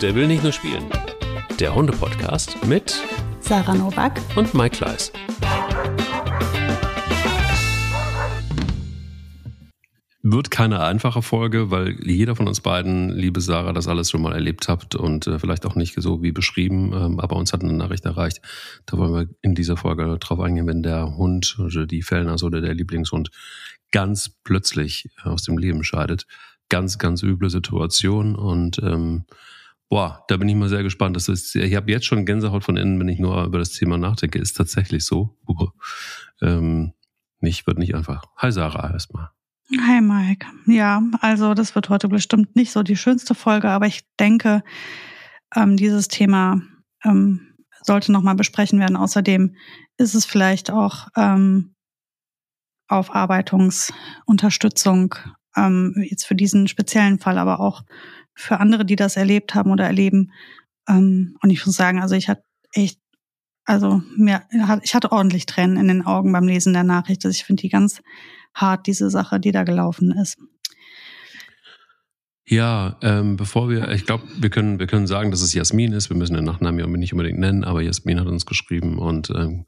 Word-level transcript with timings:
Der 0.00 0.14
will 0.14 0.26
nicht 0.26 0.42
nur 0.42 0.52
spielen. 0.52 0.86
Der 1.58 1.74
Hunde-Podcast 1.74 2.64
mit 2.66 3.02
Sarah 3.40 3.74
Novak 3.74 4.18
und 4.34 4.54
Mike 4.54 4.78
Kleiss. 4.78 5.12
Wird 10.22 10.50
keine 10.50 10.80
einfache 10.80 11.20
Folge, 11.20 11.70
weil 11.70 11.98
jeder 12.02 12.34
von 12.34 12.48
uns 12.48 12.62
beiden, 12.62 13.10
liebe 13.10 13.42
Sarah, 13.42 13.74
das 13.74 13.88
alles 13.88 14.08
schon 14.08 14.22
mal 14.22 14.32
erlebt 14.32 14.68
habt 14.68 14.94
und 14.94 15.26
äh, 15.26 15.38
vielleicht 15.38 15.66
auch 15.66 15.74
nicht 15.74 16.00
so 16.00 16.22
wie 16.22 16.32
beschrieben, 16.32 16.94
ähm, 16.94 17.20
aber 17.20 17.36
uns 17.36 17.52
hat 17.52 17.62
eine 17.62 17.74
Nachricht 17.74 18.06
erreicht. 18.06 18.40
Da 18.86 18.96
wollen 18.96 19.12
wir 19.12 19.26
in 19.42 19.54
dieser 19.54 19.76
Folge 19.76 20.16
drauf 20.18 20.40
eingehen, 20.40 20.66
wenn 20.66 20.82
der 20.82 21.14
Hund 21.18 21.58
oder 21.58 21.86
die 21.86 22.00
Fellnase 22.00 22.46
oder 22.46 22.62
der 22.62 22.72
Lieblingshund 22.72 23.30
ganz 23.92 24.30
plötzlich 24.44 25.10
aus 25.24 25.42
dem 25.42 25.58
Leben 25.58 25.84
scheidet. 25.84 26.26
Ganz, 26.70 26.96
ganz 26.96 27.22
üble 27.22 27.50
Situation 27.50 28.34
und 28.34 28.78
ähm, 28.82 29.24
boah, 29.90 30.24
da 30.28 30.38
bin 30.38 30.48
ich 30.48 30.56
mal 30.56 30.70
sehr 30.70 30.82
gespannt. 30.82 31.16
Das 31.16 31.28
ist, 31.28 31.54
ich 31.54 31.74
habe 31.74 31.90
jetzt 31.90 32.06
schon 32.06 32.24
Gänsehaut 32.24 32.64
von 32.64 32.78
innen, 32.78 32.98
wenn 32.98 33.08
ich 33.08 33.18
nur 33.18 33.44
über 33.44 33.58
das 33.58 33.72
Thema 33.72 33.98
nachdenke. 33.98 34.38
Ist 34.38 34.56
tatsächlich 34.56 35.04
so. 35.04 35.36
ähm, 36.40 36.94
nicht, 37.40 37.66
wird 37.66 37.76
nicht 37.78 37.94
einfach. 37.94 38.24
Hi 38.36 38.50
Sarah 38.52 38.92
erstmal. 38.92 39.28
Hi 39.86 40.00
Mike. 40.00 40.46
Ja, 40.66 41.02
also 41.20 41.52
das 41.54 41.74
wird 41.74 41.90
heute 41.90 42.08
bestimmt 42.08 42.56
nicht 42.56 42.72
so 42.72 42.82
die 42.82 42.96
schönste 42.96 43.34
Folge, 43.34 43.68
aber 43.70 43.86
ich 43.86 44.00
denke, 44.18 44.64
ähm, 45.54 45.76
dieses 45.76 46.08
Thema 46.08 46.62
ähm, 47.04 47.54
sollte 47.82 48.10
nochmal 48.12 48.36
besprechen 48.36 48.80
werden. 48.80 48.96
Außerdem 48.96 49.54
ist 49.96 50.14
es 50.14 50.24
vielleicht 50.24 50.70
auch 50.70 51.08
ähm, 51.16 51.74
Aufarbeitungsunterstützung 52.88 55.14
ähm, 55.56 55.94
jetzt 56.08 56.26
für 56.26 56.34
diesen 56.34 56.68
speziellen 56.68 57.18
Fall, 57.18 57.38
aber 57.38 57.60
auch 57.60 57.82
für 58.34 58.60
andere, 58.60 58.84
die 58.84 58.96
das 58.96 59.16
erlebt 59.16 59.54
haben 59.54 59.70
oder 59.70 59.84
erleben. 59.84 60.32
Ähm, 60.88 61.36
und 61.42 61.50
ich 61.50 61.64
muss 61.64 61.76
sagen, 61.76 62.00
also 62.00 62.14
ich 62.14 62.28
hatte 62.28 62.42
echt, 62.72 62.98
also 63.64 64.02
mir, 64.16 64.42
ich 64.82 64.94
hatte 64.94 65.12
ordentlich 65.12 65.46
Tränen 65.46 65.76
in 65.76 65.88
den 65.88 66.06
Augen 66.06 66.32
beim 66.32 66.46
Lesen 66.46 66.72
der 66.72 66.84
Nachricht. 66.84 67.24
Also 67.24 67.36
ich 67.36 67.44
finde 67.44 67.62
die 67.62 67.68
ganz 67.68 68.02
hart, 68.54 68.86
diese 68.86 69.10
Sache, 69.10 69.40
die 69.40 69.52
da 69.52 69.64
gelaufen 69.64 70.12
ist. 70.12 70.38
Ja, 72.46 72.98
ähm, 73.02 73.36
bevor 73.36 73.70
wir, 73.70 73.90
ich 73.90 74.06
glaube, 74.06 74.24
wir 74.36 74.50
können, 74.50 74.80
wir 74.80 74.88
können 74.88 75.06
sagen, 75.06 75.30
dass 75.30 75.40
es 75.40 75.54
Jasmin 75.54 75.92
ist. 75.92 76.10
Wir 76.10 76.16
müssen 76.16 76.34
den 76.34 76.44
Nachnamen 76.44 76.80
ja 76.80 76.86
nicht 76.88 77.12
unbedingt 77.12 77.38
nennen, 77.38 77.62
aber 77.62 77.80
Jasmin 77.80 78.18
hat 78.18 78.26
uns 78.26 78.44
geschrieben 78.44 78.98
und 78.98 79.30
ähm, 79.30 79.66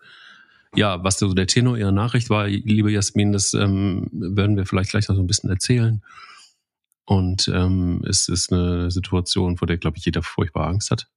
ja, 0.74 1.04
was 1.04 1.18
so 1.18 1.32
der 1.32 1.46
Tenor 1.46 1.76
ihrer 1.76 1.92
Nachricht 1.92 2.30
war, 2.30 2.48
liebe 2.48 2.90
Jasmin, 2.90 3.32
das 3.32 3.54
ähm, 3.54 4.08
werden 4.10 4.56
wir 4.56 4.66
vielleicht 4.66 4.90
gleich 4.90 5.08
noch 5.08 5.16
so 5.16 5.22
ein 5.22 5.26
bisschen 5.26 5.50
erzählen. 5.50 6.02
Und 7.04 7.48
ähm, 7.48 8.02
es 8.08 8.28
ist 8.28 8.52
eine 8.52 8.90
Situation, 8.90 9.56
vor 9.56 9.66
der, 9.66 9.78
glaube 9.78 9.98
ich, 9.98 10.04
jeder 10.04 10.22
furchtbar 10.22 10.68
Angst 10.68 10.90
hat. 10.90 11.08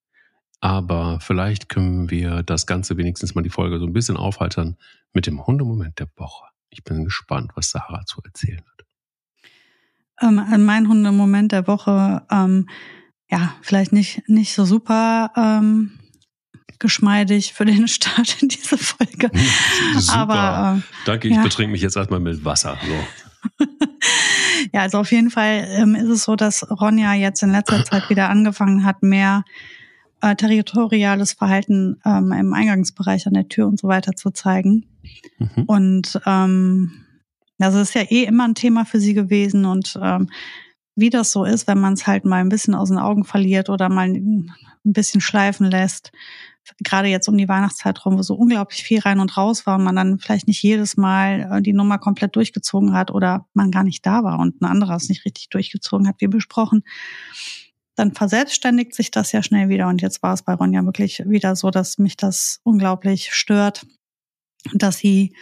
Aber 0.61 1.19
vielleicht 1.19 1.69
können 1.69 2.09
wir 2.09 2.41
das 2.43 2.65
Ganze 2.65 2.97
wenigstens 2.97 3.35
mal 3.35 3.43
die 3.43 3.49
Folge 3.49 3.79
so 3.79 3.85
ein 3.85 3.93
bisschen 3.93 4.17
aufheitern 4.17 4.77
mit 5.13 5.27
dem 5.27 5.45
Hundemoment 5.45 5.99
der 5.99 6.07
Woche. 6.15 6.45
Ich 6.69 6.83
bin 6.83 7.03
gespannt, 7.03 7.51
was 7.55 7.69
Sarah 7.69 8.05
zu 8.05 8.21
erzählen 8.23 8.61
hat. 8.61 8.85
Ähm, 10.21 10.65
mein 10.65 10.87
Hundemoment 10.87 11.51
der 11.51 11.67
Woche, 11.67 12.25
ähm, 12.31 12.69
ja, 13.29 13.55
vielleicht 13.61 13.91
nicht, 13.91 14.27
nicht 14.27 14.53
so 14.53 14.65
super 14.65 15.31
ähm, 15.35 15.99
geschmeidig 16.79 17.53
für 17.53 17.65
den 17.65 17.87
Start 17.89 18.41
in 18.41 18.47
diese 18.47 18.77
Folge. 18.77 19.29
super. 19.97 20.17
Aber, 20.17 20.77
äh, 20.79 21.05
Danke, 21.05 21.27
ich 21.27 21.35
ja. 21.35 21.43
betrink 21.43 21.71
mich 21.71 21.81
jetzt 21.81 21.97
erstmal 21.97 22.19
mit 22.19 22.43
Wasser. 22.43 22.77
So. 22.85 23.65
ja, 24.73 24.81
also 24.81 24.99
auf 24.99 25.11
jeden 25.11 25.31
Fall 25.31 25.67
ähm, 25.69 25.95
ist 25.95 26.09
es 26.09 26.23
so, 26.23 26.35
dass 26.35 26.69
Ronja 26.69 27.13
jetzt 27.13 27.43
in 27.43 27.51
letzter 27.51 27.83
Zeit 27.83 28.03
wieder 28.09 28.29
angefangen 28.29 28.85
hat, 28.85 29.03
mehr 29.03 29.43
äh, 30.21 30.35
territoriales 30.35 31.33
Verhalten 31.33 31.99
ähm, 32.05 32.31
im 32.31 32.53
Eingangsbereich 32.53 33.27
an 33.27 33.33
der 33.33 33.47
Tür 33.47 33.67
und 33.67 33.79
so 33.79 33.87
weiter 33.87 34.13
zu 34.13 34.31
zeigen. 34.31 34.85
Mhm. 35.37 35.63
Und 35.67 36.19
ähm, 36.25 37.05
also 37.59 37.79
das 37.79 37.89
ist 37.89 37.95
ja 37.95 38.03
eh 38.03 38.23
immer 38.23 38.47
ein 38.47 38.55
Thema 38.55 38.85
für 38.85 38.99
sie 38.99 39.13
gewesen 39.13 39.65
und 39.65 39.97
ähm, 40.01 40.29
wie 40.95 41.09
das 41.09 41.31
so 41.31 41.43
ist, 41.43 41.67
wenn 41.67 41.79
man 41.79 41.93
es 41.93 42.07
halt 42.07 42.25
mal 42.25 42.37
ein 42.37 42.49
bisschen 42.49 42.73
aus 42.73 42.89
den 42.89 42.97
Augen 42.97 43.25
verliert 43.25 43.69
oder 43.69 43.89
mal 43.89 44.07
ein 44.07 44.51
bisschen 44.83 45.21
schleifen 45.21 45.69
lässt, 45.69 46.11
gerade 46.83 47.07
jetzt 47.07 47.27
um 47.27 47.37
die 47.37 47.47
Weihnachtszeit 47.47 48.05
rum, 48.05 48.17
wo 48.17 48.21
so 48.21 48.35
unglaublich 48.35 48.83
viel 48.83 48.99
rein 48.99 49.19
und 49.19 49.37
raus 49.37 49.65
war 49.65 49.77
und 49.77 49.83
man 49.83 49.95
dann 49.95 50.19
vielleicht 50.19 50.47
nicht 50.47 50.61
jedes 50.63 50.97
Mal 50.97 51.49
äh, 51.51 51.61
die 51.61 51.73
Nummer 51.73 51.97
komplett 51.97 52.35
durchgezogen 52.35 52.93
hat 52.93 53.11
oder 53.11 53.47
man 53.53 53.71
gar 53.71 53.83
nicht 53.83 54.05
da 54.05 54.23
war 54.23 54.39
und 54.39 54.61
ein 54.61 54.65
anderer 54.65 54.95
es 54.95 55.09
nicht 55.09 55.25
richtig 55.25 55.49
durchgezogen 55.49 56.07
hat, 56.07 56.15
wie 56.19 56.27
besprochen, 56.27 56.83
dann 57.95 58.13
verselbstständigt 58.13 58.93
sich 58.93 59.11
das 59.11 59.31
ja 59.31 59.41
schnell 59.41 59.69
wieder. 59.69 59.87
Und 59.87 60.01
jetzt 60.01 60.21
war 60.21 60.33
es 60.33 60.43
bei 60.43 60.53
Ronja 60.53 60.83
wirklich 60.85 61.23
wieder 61.25 61.55
so, 61.55 61.71
dass 61.71 61.97
mich 61.97 62.17
das 62.17 62.59
unglaublich 62.63 63.33
stört, 63.33 63.85
dass 64.73 64.97
sie 64.97 65.35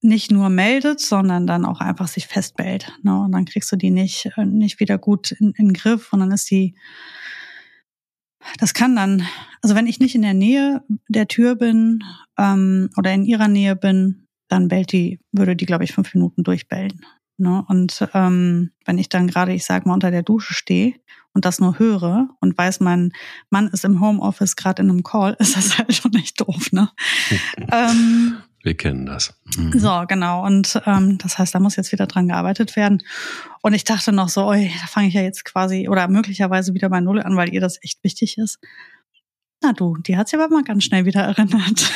nicht 0.00 0.30
nur 0.30 0.48
meldet, 0.48 1.00
sondern 1.00 1.46
dann 1.46 1.64
auch 1.64 1.80
einfach 1.80 2.08
sich 2.08 2.26
festbellt. 2.26 2.92
Ne? 3.02 3.20
Und 3.20 3.32
dann 3.32 3.44
kriegst 3.44 3.70
du 3.72 3.76
die 3.76 3.90
nicht, 3.90 4.30
äh, 4.36 4.44
nicht 4.44 4.80
wieder 4.80 4.96
gut 4.96 5.32
in, 5.32 5.52
in 5.56 5.68
den 5.68 5.72
Griff 5.72 6.12
und 6.12 6.20
dann 6.20 6.30
ist 6.30 6.50
die, 6.50 6.76
das 8.58 8.74
kann 8.74 8.96
dann, 8.96 9.26
also 9.62 9.74
wenn 9.74 9.86
ich 9.86 10.00
nicht 10.00 10.14
in 10.14 10.22
der 10.22 10.34
Nähe 10.34 10.82
der 11.08 11.28
Tür 11.28 11.54
bin 11.54 12.04
ähm, 12.38 12.90
oder 12.96 13.12
in 13.12 13.24
ihrer 13.24 13.48
Nähe 13.48 13.76
bin, 13.76 14.26
dann 14.48 14.68
bellt 14.68 14.92
die, 14.92 15.20
würde 15.32 15.56
die, 15.56 15.66
glaube 15.66 15.84
ich, 15.84 15.92
fünf 15.92 16.14
Minuten 16.14 16.42
durchbellen. 16.42 17.04
Ne? 17.36 17.64
Und 17.68 18.08
ähm, 18.14 18.72
wenn 18.84 18.98
ich 18.98 19.08
dann 19.08 19.28
gerade, 19.28 19.52
ich 19.52 19.64
sage 19.64 19.88
mal, 19.88 19.94
unter 19.94 20.10
der 20.10 20.22
Dusche 20.22 20.54
stehe 20.54 20.94
und 21.34 21.44
das 21.44 21.60
nur 21.60 21.78
höre 21.78 22.28
und 22.40 22.58
weiß, 22.58 22.80
mein 22.80 23.12
Mann 23.50 23.68
ist 23.68 23.84
im 23.84 24.00
Homeoffice 24.00 24.56
gerade 24.56 24.82
in 24.82 24.90
einem 24.90 25.02
Call, 25.02 25.34
ist 25.38 25.56
das 25.56 25.78
halt 25.78 25.94
schon 25.94 26.14
echt 26.14 26.40
doof, 26.40 26.72
ne? 26.72 26.90
ähm, 27.72 28.38
wir 28.62 28.76
kennen 28.76 29.06
das. 29.06 29.34
Mhm. 29.56 29.78
So, 29.78 30.04
genau. 30.08 30.44
Und 30.44 30.80
ähm, 30.84 31.18
das 31.18 31.38
heißt, 31.38 31.54
da 31.54 31.60
muss 31.60 31.76
jetzt 31.76 31.92
wieder 31.92 32.06
dran 32.06 32.28
gearbeitet 32.28 32.76
werden. 32.76 33.02
Und 33.62 33.74
ich 33.74 33.84
dachte 33.84 34.12
noch 34.12 34.28
so, 34.28 34.46
oi, 34.46 34.70
da 34.80 34.86
fange 34.86 35.08
ich 35.08 35.14
ja 35.14 35.22
jetzt 35.22 35.44
quasi 35.44 35.88
oder 35.88 36.08
möglicherweise 36.08 36.74
wieder 36.74 36.88
bei 36.88 37.00
Null 37.00 37.20
an, 37.20 37.36
weil 37.36 37.52
ihr 37.52 37.60
das 37.60 37.82
echt 37.82 38.02
wichtig 38.02 38.36
ist. 38.38 38.58
Na 39.62 39.72
du, 39.72 39.96
die 39.96 40.16
hat 40.16 40.28
sich 40.28 40.38
aber 40.38 40.52
mal 40.52 40.64
ganz 40.64 40.84
schnell 40.84 41.04
wieder 41.04 41.22
erinnert. 41.22 41.92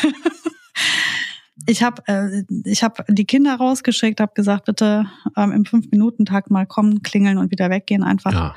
ich 1.66 1.82
habe 1.82 2.02
äh, 2.06 2.44
ich 2.64 2.82
hab 2.82 3.04
die 3.08 3.26
Kinder 3.26 3.56
rausgeschickt, 3.56 4.20
habe 4.20 4.32
gesagt, 4.34 4.64
bitte 4.64 5.06
ähm, 5.36 5.52
im 5.52 5.64
Fünf-Minuten-Tag 5.64 6.50
mal 6.50 6.66
kommen, 6.66 7.02
klingeln 7.02 7.38
und 7.38 7.50
wieder 7.50 7.70
weggehen 7.70 8.02
einfach. 8.02 8.32
Ja. 8.32 8.54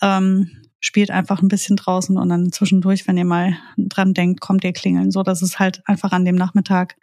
Ähm, 0.00 0.63
spielt 0.84 1.10
einfach 1.10 1.40
ein 1.40 1.48
bisschen 1.48 1.76
draußen 1.76 2.18
und 2.18 2.28
dann 2.28 2.52
zwischendurch, 2.52 3.08
wenn 3.08 3.16
ihr 3.16 3.24
mal 3.24 3.56
dran 3.78 4.12
denkt, 4.12 4.42
kommt 4.42 4.64
ihr 4.64 4.74
klingeln. 4.74 5.10
So 5.10 5.22
dass 5.22 5.40
es 5.40 5.58
halt 5.58 5.80
einfach 5.86 6.12
an 6.12 6.26
dem 6.26 6.34
Nachmittag 6.34 6.96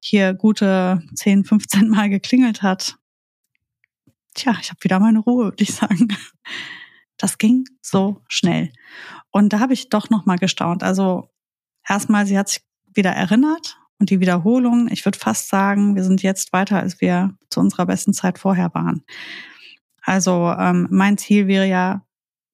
hier 0.00 0.34
gute 0.34 1.02
10, 1.14 1.44
15 1.44 1.88
Mal 1.88 2.10
geklingelt 2.10 2.62
hat. 2.62 2.98
Tja, 4.34 4.56
ich 4.60 4.70
habe 4.70 4.82
wieder 4.82 4.98
meine 4.98 5.20
Ruhe, 5.20 5.44
würde 5.44 5.62
ich 5.62 5.74
sagen. 5.74 6.08
Das 7.16 7.38
ging 7.38 7.66
so 7.82 8.20
schnell. 8.28 8.72
Und 9.30 9.52
da 9.52 9.60
habe 9.60 9.74
ich 9.74 9.90
doch 9.90 10.10
noch 10.10 10.26
mal 10.26 10.38
gestaunt. 10.38 10.82
Also 10.82 11.30
erstmal, 11.86 12.26
sie 12.26 12.36
hat 12.36 12.48
sich 12.48 12.62
wieder 12.94 13.10
erinnert 13.10 13.78
und 13.98 14.10
die 14.10 14.20
Wiederholung. 14.20 14.88
Ich 14.90 15.04
würde 15.04 15.18
fast 15.18 15.48
sagen, 15.48 15.94
wir 15.94 16.02
sind 16.02 16.22
jetzt 16.22 16.52
weiter, 16.52 16.80
als 16.80 17.00
wir 17.00 17.36
zu 17.48 17.60
unserer 17.60 17.86
besten 17.86 18.12
Zeit 18.12 18.38
vorher 18.38 18.74
waren. 18.74 19.04
Also 20.02 20.52
ähm, 20.58 20.88
mein 20.90 21.18
Ziel 21.18 21.46
wäre 21.46 21.66
ja, 21.66 22.02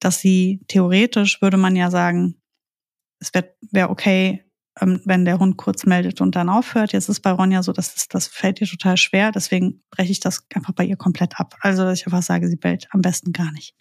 dass 0.01 0.21
sie 0.21 0.61
theoretisch 0.69 1.41
würde 1.43 1.57
man 1.57 1.77
ja 1.77 1.91
sagen, 1.91 2.41
es 3.19 3.33
wäre 3.33 3.55
wär 3.71 3.91
okay, 3.91 4.45
ähm, 4.81 5.01
wenn 5.05 5.25
der 5.25 5.39
Hund 5.39 5.57
kurz 5.57 5.87
meldet 5.87 6.21
und 6.21 6.37
dann 6.37 6.49
aufhört. 6.49 6.93
Jetzt 6.93 7.09
ist 7.09 7.21
bei 7.21 7.31
Ronja 7.31 7.63
so, 7.63 7.73
dass 7.73 7.95
das, 7.95 8.09
das 8.09 8.27
fällt 8.27 8.61
ihr 8.61 8.67
total 8.67 8.97
schwer, 8.97 9.33
deswegen 9.33 9.83
breche 9.91 10.13
ich 10.13 10.21
das 10.21 10.47
einfach 10.55 10.73
bei 10.73 10.85
ihr 10.85 10.97
komplett 10.97 11.41
ab. 11.41 11.55
Also, 11.61 11.85
dass 11.85 12.01
ich 12.01 12.07
einfach 12.07 12.23
sage, 12.23 12.49
sie 12.49 12.57
bellt 12.57 12.87
am 12.91 13.01
besten 13.01 13.33
gar 13.33 13.53
nicht. 13.53 13.75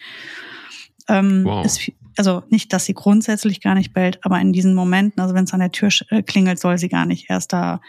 Ähm, 1.08 1.44
wow. 1.44 1.64
ist, 1.64 1.92
also 2.16 2.42
nicht, 2.48 2.72
dass 2.72 2.86
sie 2.86 2.94
grundsätzlich 2.94 3.60
gar 3.60 3.74
nicht 3.74 3.92
bellt, 3.92 4.18
aber 4.24 4.40
in 4.40 4.52
diesen 4.52 4.74
Momenten, 4.74 5.20
also 5.20 5.34
wenn 5.34 5.44
es 5.44 5.52
an 5.52 5.60
der 5.60 5.70
Tür 5.70 5.90
äh, 6.08 6.22
klingelt, 6.22 6.58
soll 6.58 6.78
sie 6.78 6.88
gar 6.88 7.06
nicht 7.06 7.30
erst 7.30 7.52
da 7.52 7.80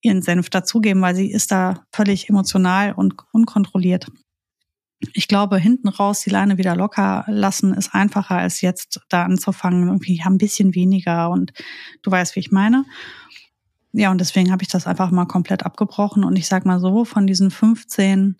ihren 0.00 0.22
Senf 0.22 0.48
dazugeben, 0.48 1.02
weil 1.02 1.14
sie 1.14 1.30
ist 1.30 1.50
da 1.50 1.84
völlig 1.92 2.28
emotional 2.28 2.92
und 2.92 3.14
unkontrolliert 3.32 4.06
ich 5.18 5.26
glaube, 5.26 5.58
hinten 5.58 5.88
raus 5.88 6.20
die 6.20 6.30
Leine 6.30 6.58
wieder 6.58 6.76
locker 6.76 7.24
lassen 7.26 7.74
ist 7.74 7.92
einfacher 7.92 8.36
als 8.36 8.60
jetzt 8.60 9.00
da 9.08 9.24
anzufangen, 9.24 9.88
irgendwie 9.88 10.18
ja, 10.18 10.26
ein 10.26 10.38
bisschen 10.38 10.76
weniger 10.76 11.30
und 11.30 11.52
du 12.02 12.10
weißt, 12.12 12.36
wie 12.36 12.40
ich 12.40 12.52
meine. 12.52 12.84
Ja, 13.90 14.12
und 14.12 14.20
deswegen 14.20 14.52
habe 14.52 14.62
ich 14.62 14.68
das 14.68 14.86
einfach 14.86 15.10
mal 15.10 15.26
komplett 15.26 15.66
abgebrochen 15.66 16.22
und 16.22 16.38
ich 16.38 16.46
sag 16.46 16.64
mal 16.64 16.78
so, 16.78 17.04
von 17.04 17.26
diesen 17.26 17.50
15 17.50 18.36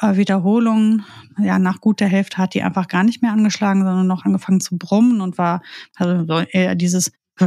äh, 0.00 0.16
Wiederholungen, 0.16 1.04
ja, 1.36 1.58
nach 1.58 1.82
gut 1.82 2.00
der 2.00 2.08
Hälfte 2.08 2.38
hat 2.38 2.54
die 2.54 2.62
einfach 2.62 2.88
gar 2.88 3.04
nicht 3.04 3.20
mehr 3.20 3.32
angeschlagen, 3.32 3.84
sondern 3.84 4.06
noch 4.06 4.24
angefangen 4.24 4.62
zu 4.62 4.78
brummen 4.78 5.20
und 5.20 5.36
war 5.36 5.60
also 5.94 6.38
eher 6.38 6.74
dieses 6.74 7.12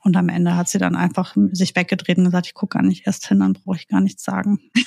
und 0.00 0.16
am 0.16 0.30
Ende 0.30 0.56
hat 0.56 0.70
sie 0.70 0.78
dann 0.78 0.96
einfach 0.96 1.36
sich 1.52 1.76
weggedreht 1.76 2.16
und 2.16 2.24
gesagt, 2.24 2.46
ich 2.46 2.54
gucke 2.54 2.78
gar 2.78 2.82
nicht 2.82 3.06
erst 3.06 3.26
hin, 3.26 3.40
dann 3.40 3.52
brauche 3.52 3.76
ich 3.76 3.86
gar 3.86 4.00
nichts 4.00 4.24
sagen. 4.24 4.60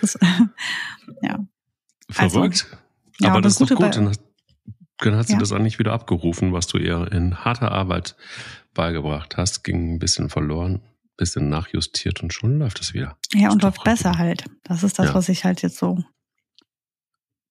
das, 0.00 0.18
ja. 1.22 1.46
Verrückt. 2.10 2.66
Ja, 3.20 3.30
aber 3.30 3.40
das, 3.40 3.54
das 3.54 3.62
ist 3.62 3.70
doch 3.70 3.76
gut. 3.76 3.96
Dann, 3.96 4.08
hast, 4.08 4.22
dann 4.98 5.16
hat 5.16 5.26
sie 5.26 5.34
ja. 5.34 5.38
das 5.38 5.52
eigentlich 5.52 5.78
wieder 5.78 5.92
abgerufen, 5.92 6.52
was 6.52 6.66
du 6.66 6.78
ihr 6.78 7.10
in 7.12 7.44
harter 7.44 7.72
Arbeit 7.72 8.16
beigebracht 8.74 9.36
hast. 9.36 9.62
Ging 9.62 9.94
ein 9.94 9.98
bisschen 9.98 10.28
verloren, 10.28 10.82
bisschen 11.16 11.48
nachjustiert 11.48 12.22
und 12.22 12.32
schon 12.32 12.58
läuft 12.58 12.80
es 12.80 12.94
wieder. 12.94 13.16
Ja, 13.34 13.50
und 13.50 13.62
läuft 13.62 13.84
besser 13.84 14.18
halt. 14.18 14.44
Das 14.64 14.82
ist 14.82 14.98
das, 14.98 15.06
ja. 15.06 15.14
was 15.14 15.28
ich 15.28 15.44
halt 15.44 15.62
jetzt 15.62 15.78
so 15.78 16.02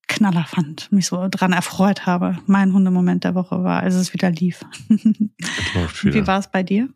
Knaller 0.09 0.45
fand, 0.45 0.91
mich 0.91 1.05
so 1.05 1.27
dran 1.29 1.53
erfreut 1.53 2.05
habe. 2.05 2.37
Mein 2.47 2.73
Hundemoment 2.73 3.23
der 3.23 3.35
Woche 3.35 3.63
war, 3.63 3.81
als 3.81 3.93
es 3.93 4.11
wieder 4.13 4.31
lief. 4.31 4.65
Wie 4.89 6.27
war 6.27 6.39
es 6.39 6.51
bei 6.51 6.63
dir? 6.63 6.89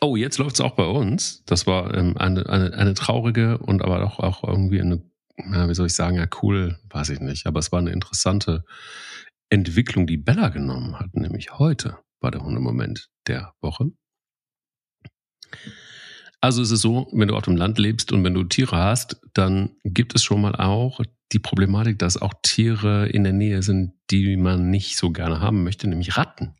Oh, 0.00 0.16
jetzt 0.16 0.38
läuft 0.38 0.56
es 0.56 0.60
auch 0.60 0.76
bei 0.76 0.86
uns. 0.86 1.42
Das 1.46 1.66
war 1.66 1.94
ähm, 1.94 2.16
eine, 2.16 2.48
eine, 2.48 2.72
eine 2.74 2.94
traurige 2.94 3.58
und 3.58 3.82
aber 3.82 4.04
auch, 4.04 4.20
auch 4.20 4.44
irgendwie 4.44 4.80
eine, 4.80 5.02
ja, 5.38 5.68
wie 5.68 5.74
soll 5.74 5.86
ich 5.86 5.94
sagen, 5.94 6.16
ja, 6.16 6.26
cool, 6.42 6.78
weiß 6.90 7.10
ich 7.10 7.20
nicht. 7.20 7.46
Aber 7.46 7.58
es 7.58 7.72
war 7.72 7.80
eine 7.80 7.90
interessante 7.90 8.64
Entwicklung, 9.50 10.06
die 10.06 10.16
Bella 10.16 10.50
genommen 10.50 10.98
hat, 10.98 11.14
nämlich 11.14 11.58
heute 11.58 11.98
war 12.20 12.30
der 12.30 12.42
Hundemoment 12.42 13.08
der 13.26 13.54
Woche. 13.60 13.90
Also 16.40 16.62
es 16.62 16.70
ist 16.70 16.82
so, 16.82 17.08
wenn 17.12 17.28
du 17.28 17.36
auf 17.36 17.44
dem 17.44 17.56
Land 17.56 17.78
lebst 17.78 18.12
und 18.12 18.22
wenn 18.22 18.34
du 18.34 18.44
Tiere 18.44 18.76
hast, 18.76 19.20
dann 19.34 19.76
gibt 19.82 20.14
es 20.14 20.22
schon 20.22 20.40
mal 20.40 20.54
auch 20.54 21.00
die 21.32 21.40
Problematik, 21.40 21.98
dass 21.98 22.16
auch 22.16 22.34
Tiere 22.42 23.08
in 23.08 23.24
der 23.24 23.32
Nähe 23.32 23.62
sind, 23.62 23.92
die 24.10 24.36
man 24.36 24.70
nicht 24.70 24.96
so 24.96 25.10
gerne 25.10 25.40
haben 25.40 25.64
möchte, 25.64 25.88
nämlich 25.88 26.16
Ratten. 26.16 26.54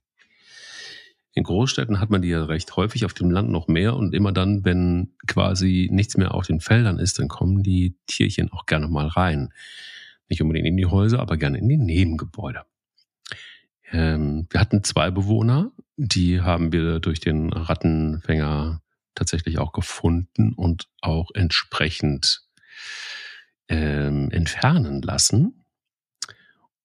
In 1.39 1.45
Großstädten 1.45 2.01
hat 2.01 2.11
man 2.11 2.21
die 2.21 2.31
ja 2.31 2.45
recht 2.45 2.75
häufig, 2.75 3.05
auf 3.05 3.15
dem 3.15 3.31
Land 3.31 3.49
noch 3.49 3.69
mehr 3.69 3.95
und 3.95 4.13
immer 4.13 4.33
dann, 4.33 4.65
wenn 4.65 5.13
quasi 5.29 5.89
nichts 5.93 6.17
mehr 6.17 6.35
auf 6.35 6.49
den 6.49 6.59
Feldern 6.59 6.99
ist, 6.99 7.21
dann 7.21 7.29
kommen 7.29 7.63
die 7.63 7.97
Tierchen 8.09 8.51
auch 8.51 8.67
gerne 8.67 8.89
mal 8.89 9.07
rein. 9.07 9.53
Nicht 10.29 10.43
unbedingt 10.43 10.67
in 10.67 10.77
die 10.77 10.87
Häuser, 10.87 11.21
aber 11.21 11.37
gerne 11.37 11.59
in 11.59 11.69
die 11.69 11.77
Nebengebäude. 11.77 12.65
Ähm, 13.93 14.49
wir 14.51 14.61
hatten 14.61 14.83
zwei 14.83 15.13
Bewohner, 15.13 15.71
die 15.97 16.41
haben 16.41 16.73
wir 16.73 16.99
durch 16.99 17.21
den 17.21 17.53
Rattenfänger 17.53 18.83
tatsächlich 19.15 19.61
auch 19.61 19.71
gefunden 19.71 20.55
und 20.55 20.89
auch 21.01 21.31
entsprechend 21.35 22.43
ähm, 23.69 24.33
entfernen 24.33 25.03
lassen. 25.03 25.65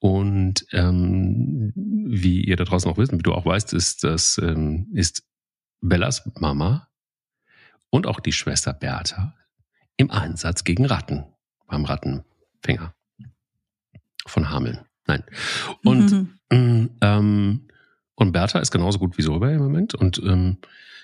Und 0.03 0.65
ähm, 0.73 1.71
wie 1.75 2.43
ihr 2.43 2.57
da 2.57 2.65
draußen 2.65 2.91
auch 2.91 2.97
wisst, 2.97 3.13
wie 3.13 3.19
du 3.19 3.33
auch 3.33 3.45
weißt, 3.45 3.71
ist 3.71 4.03
das 4.03 4.37
ähm, 4.37 4.89
ist 4.91 5.23
Bellas 5.79 6.29
Mama 6.41 6.89
und 7.89 8.05
auch 8.05 8.19
die 8.19 8.33
Schwester 8.33 8.73
Bertha 8.73 9.33
im 9.95 10.11
Einsatz 10.11 10.65
gegen 10.65 10.85
Ratten 10.85 11.23
beim 11.67 11.85
Rattenfänger 11.85 12.93
von 14.27 14.49
Hameln. 14.49 14.81
Nein. 15.07 15.23
Und, 15.85 16.11
mhm. 16.51 16.97
ähm, 16.99 17.67
und 18.15 18.33
Bertha 18.33 18.59
ist 18.59 18.71
genauso 18.71 18.99
gut 18.99 19.17
wie 19.17 19.21
Solveig 19.21 19.55
im 19.55 19.63
Moment. 19.63 19.95
Und 19.95 20.17
ähm, 20.17 20.57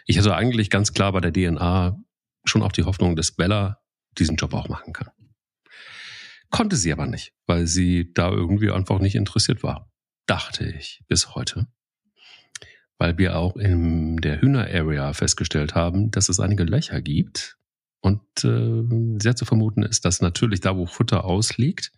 ich 0.07 0.17
hatte 0.17 0.35
eigentlich 0.35 0.69
ganz 0.69 0.91
klar 0.91 1.13
bei 1.13 1.21
der 1.21 1.31
DNA 1.31 1.97
schon 2.43 2.63
auch 2.63 2.73
die 2.73 2.83
Hoffnung, 2.83 3.15
dass 3.15 3.31
Bella 3.31 3.79
diesen 4.17 4.35
Job 4.35 4.53
auch 4.53 4.67
machen 4.67 4.91
kann. 4.91 5.09
Konnte 6.51 6.75
sie 6.75 6.91
aber 6.91 7.05
nicht, 7.05 7.33
weil 7.45 7.67
sie 7.67 8.11
da 8.13 8.29
irgendwie 8.31 8.71
einfach 8.71 8.99
nicht 8.99 9.15
interessiert 9.15 9.63
war. 9.63 9.91
Dachte 10.25 10.65
ich 10.65 11.01
bis 11.07 11.35
heute. 11.35 11.67
Weil 12.97 13.17
wir 13.17 13.37
auch 13.37 13.55
in 13.55 14.17
der 14.17 14.41
Hühner-Area 14.41 15.13
festgestellt 15.13 15.75
haben, 15.75 16.11
dass 16.11 16.29
es 16.29 16.39
einige 16.39 16.63
Löcher 16.63 17.01
gibt. 17.01 17.57
Und 18.01 18.21
äh, 18.43 19.19
sehr 19.21 19.35
zu 19.35 19.45
vermuten 19.45 19.83
ist, 19.83 20.05
dass 20.05 20.21
natürlich 20.21 20.61
da, 20.61 20.75
wo 20.75 20.85
Futter 20.85 21.25
ausliegt, 21.25 21.91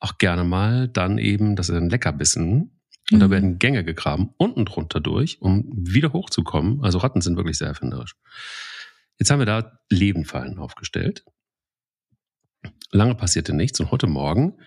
auch 0.00 0.18
gerne 0.18 0.44
mal 0.44 0.88
dann 0.88 1.18
eben, 1.18 1.56
das 1.56 1.68
ist 1.68 1.76
ein 1.76 1.90
Leckerbissen, 1.90 2.76
und 3.12 3.20
da 3.20 3.28
mhm. 3.28 3.30
werden 3.30 3.58
Gänge 3.58 3.84
gegraben, 3.84 4.34
unten 4.36 4.64
drunter 4.64 5.00
durch, 5.00 5.40
um 5.40 5.64
wieder 5.72 6.12
hochzukommen. 6.12 6.82
Also 6.82 6.98
Ratten 6.98 7.20
sind 7.20 7.36
wirklich 7.36 7.58
sehr 7.58 7.68
erfinderisch. 7.68 8.16
Jetzt 9.18 9.30
haben 9.30 9.38
wir 9.38 9.46
da 9.46 9.78
Lebenfallen 9.90 10.58
aufgestellt. 10.58 11.24
Lange 12.90 13.14
passierte 13.14 13.52
nichts 13.52 13.80
und 13.80 13.90
heute 13.90 14.06
Morgen 14.06 14.58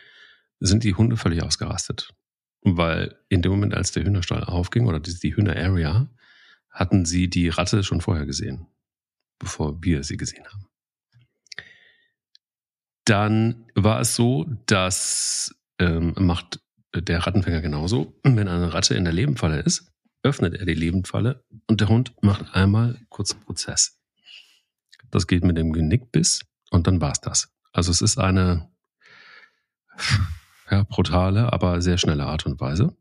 sind 0.60 0.84
die 0.84 0.96
Hunde 0.96 1.18
völlig 1.18 1.44
ausgerastet. 1.44 2.14
Weil 2.62 3.16
in 3.30 3.42
dem 3.42 3.52
Moment, 3.52 3.74
als 3.74 3.92
der 3.92 4.04
Hühnerstall 4.04 4.44
aufging 4.44 4.88
oder 4.88 5.00
die, 5.00 5.18
die 5.18 5.36
Hühner-Area, 5.36 6.10
hatten 6.70 7.06
sie 7.06 7.30
die 7.30 7.50
Ratte 7.50 7.84
schon 7.84 8.02
vorher 8.02 8.26
gesehen, 8.26 8.68
bevor 9.40 9.82
wir 9.84 10.04
sie 10.04 10.18
gesehen 10.18 10.46
haben. 10.48 10.66
Dann 13.06 13.66
war 13.76 14.02
es 14.02 14.16
so, 14.16 14.46
dass 14.66 15.56
ähm, 15.80 16.14
macht 16.18 16.60
der 16.94 17.26
Rattenfänger 17.26 17.62
genauso. 17.62 18.20
Wenn 18.24 18.48
eine 18.48 18.74
Ratte 18.74 18.96
in 18.96 19.06
der 19.06 19.14
Lebenfalle 19.14 19.62
ist, 19.62 19.92
öffnet 20.22 20.56
er 20.56 20.66
die 20.66 20.74
Lebenfalle 20.74 21.44
und 21.68 21.82
der 21.82 21.88
Hund 21.88 22.14
macht 22.22 22.54
einmal 22.54 23.00
kurzen 23.10 23.40
Prozess. 23.40 24.00
Das 25.10 25.28
geht 25.28 25.44
mit 25.44 25.58
dem 25.58 25.72
Genickbiss 25.72 26.42
und 26.70 26.88
dann 26.88 27.02
war's 27.02 27.22
das. 27.22 27.52
Also 27.72 27.92
es 27.92 28.02
ist 28.02 28.18
eine 28.18 28.70
ja, 30.70 30.84
brutale, 30.84 31.52
aber 31.54 31.82
sehr 31.82 31.98
schnelle 31.98 32.26
Art 32.26 32.46
und 32.46 32.60
Weise. 32.60 32.96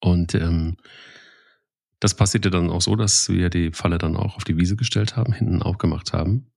Und 0.00 0.34
ähm, 0.34 0.76
das 1.98 2.14
passierte 2.14 2.50
dann 2.50 2.70
auch 2.70 2.80
so, 2.80 2.96
dass 2.96 3.28
wir 3.28 3.50
die 3.50 3.72
Falle 3.72 3.98
dann 3.98 4.16
auch 4.16 4.36
auf 4.36 4.44
die 4.44 4.56
Wiese 4.56 4.76
gestellt 4.76 5.16
haben, 5.16 5.32
hinten 5.32 5.62
aufgemacht 5.62 6.12
haben. 6.12 6.50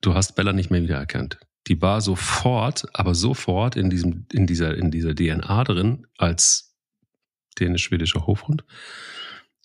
Du 0.00 0.14
hast 0.14 0.34
Bella 0.34 0.52
nicht 0.52 0.70
mehr 0.70 0.82
wiedererkannt 0.82 1.38
die 1.68 1.82
war 1.82 2.00
sofort, 2.00 2.86
aber 2.94 3.14
sofort 3.14 3.76
in 3.76 3.90
diesem, 3.90 4.26
in 4.32 4.46
dieser, 4.46 4.76
in 4.76 4.90
dieser 4.90 5.14
DNA 5.14 5.64
drin 5.64 6.06
als 6.16 6.74
dänisch-schwedischer 7.58 8.26
Hofhund 8.26 8.64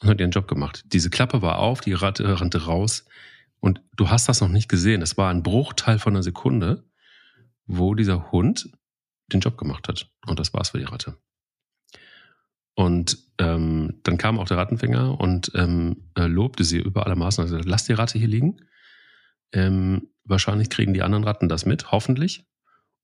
und 0.02 0.10
hat 0.10 0.20
ihren 0.20 0.32
Job 0.32 0.48
gemacht. 0.48 0.84
Diese 0.88 1.10
Klappe 1.10 1.42
war 1.42 1.60
auf, 1.60 1.82
die 1.82 1.94
Ratte 1.94 2.40
rannte 2.40 2.66
raus 2.66 3.06
und 3.64 3.82
du 3.96 4.10
hast 4.10 4.28
das 4.28 4.42
noch 4.42 4.50
nicht 4.50 4.68
gesehen. 4.68 5.02
Es 5.02 5.16
war 5.16 5.32
ein 5.32 5.42
Bruchteil 5.42 5.98
von 5.98 6.12
einer 6.12 6.22
Sekunde, 6.22 6.84
wo 7.66 7.96
dieser 7.96 8.30
Hund 8.34 8.70
den 9.32 9.40
Job 9.40 9.58
gemacht 9.58 9.88
hat. 9.88 10.12
Und 10.28 10.38
das 10.38 10.54
war's 10.54 10.72
für 10.72 10.80
die 10.80 10.84
Ratte. 10.84 11.16
Und 12.76 13.20
ähm, 13.38 14.02
dann 14.04 14.18
kam 14.18 14.38
auch 14.38 14.50
der 14.50 14.58
Rattenfänger 14.58 15.18
und 15.18 15.54
ähm, 15.56 16.10
äh, 16.18 16.26
lobte 16.26 16.66
sie 16.66 16.80
über 16.80 17.06
alle 17.06 17.16
Maßen. 17.16 17.42
Also, 17.42 17.58
lass 17.64 17.86
die 17.86 17.94
Ratte 17.94 18.20
hier 18.20 18.28
liegen. 18.28 18.58
Ähm, 19.54 20.10
wahrscheinlich 20.26 20.70
kriegen 20.70 20.94
die 20.94 21.02
anderen 21.02 21.24
Ratten 21.24 21.48
das 21.48 21.66
mit, 21.66 21.90
hoffentlich. 21.94 22.46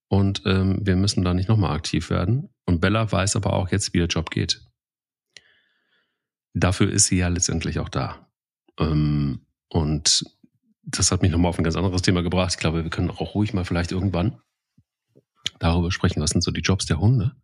Und 0.09 0.41
ähm, 0.45 0.85
wir 0.85 0.97
müssen 0.97 1.23
da 1.23 1.33
nicht 1.33 1.47
nochmal 1.47 1.73
aktiv 1.73 2.09
werden. 2.09 2.49
Und 2.65 2.81
Bella 2.81 3.09
weiß 3.09 3.37
aber 3.37 3.53
auch 3.53 3.69
jetzt, 3.69 3.93
wie 3.93 3.99
der 3.99 4.07
Job 4.07 4.29
geht. 4.29 4.67
Dafür 6.53 6.91
ist 6.91 7.05
sie 7.05 7.19
ja 7.19 7.29
letztendlich 7.29 7.79
auch 7.79 7.87
da. 7.87 8.29
Ähm, 8.77 9.45
und 9.69 10.25
das 10.83 11.11
hat 11.11 11.21
mich 11.21 11.31
nochmal 11.31 11.49
auf 11.49 11.57
ein 11.57 11.63
ganz 11.63 11.75
anderes 11.75 12.01
Thema 12.01 12.21
gebracht. 12.23 12.53
Ich 12.53 12.59
glaube, 12.59 12.83
wir 12.83 12.89
können 12.89 13.11
auch 13.11 13.35
ruhig 13.35 13.53
mal 13.53 13.65
vielleicht 13.65 13.91
irgendwann 13.91 14.39
darüber 15.59 15.91
sprechen, 15.91 16.21
was 16.21 16.31
sind 16.31 16.41
so 16.41 16.51
die 16.51 16.61
Jobs 16.61 16.85
der 16.85 16.99
Hunde. 16.99 17.35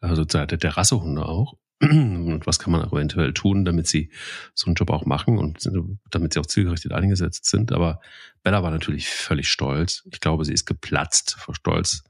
Also 0.00 0.24
der, 0.24 0.46
der 0.46 0.76
Rassehunde 0.76 1.26
auch. 1.26 1.54
Und 1.80 2.46
was 2.46 2.58
kann 2.58 2.72
man 2.72 2.82
auch 2.82 2.92
eventuell 2.92 3.32
tun, 3.32 3.64
damit 3.64 3.86
sie 3.86 4.10
so 4.54 4.66
einen 4.66 4.74
Job 4.74 4.90
auch 4.90 5.04
machen 5.06 5.38
und 5.38 5.70
damit 6.10 6.32
sie 6.32 6.40
auch 6.40 6.46
zielgerichtet 6.46 6.92
eingesetzt 6.92 7.44
sind. 7.44 7.70
Aber 7.70 8.00
Bella 8.42 8.64
war 8.64 8.72
natürlich 8.72 9.08
völlig 9.08 9.48
stolz. 9.48 10.02
Ich 10.10 10.20
glaube, 10.20 10.44
sie 10.44 10.52
ist 10.52 10.66
geplatzt 10.66 11.36
vor 11.38 11.54
Stolz. 11.54 12.02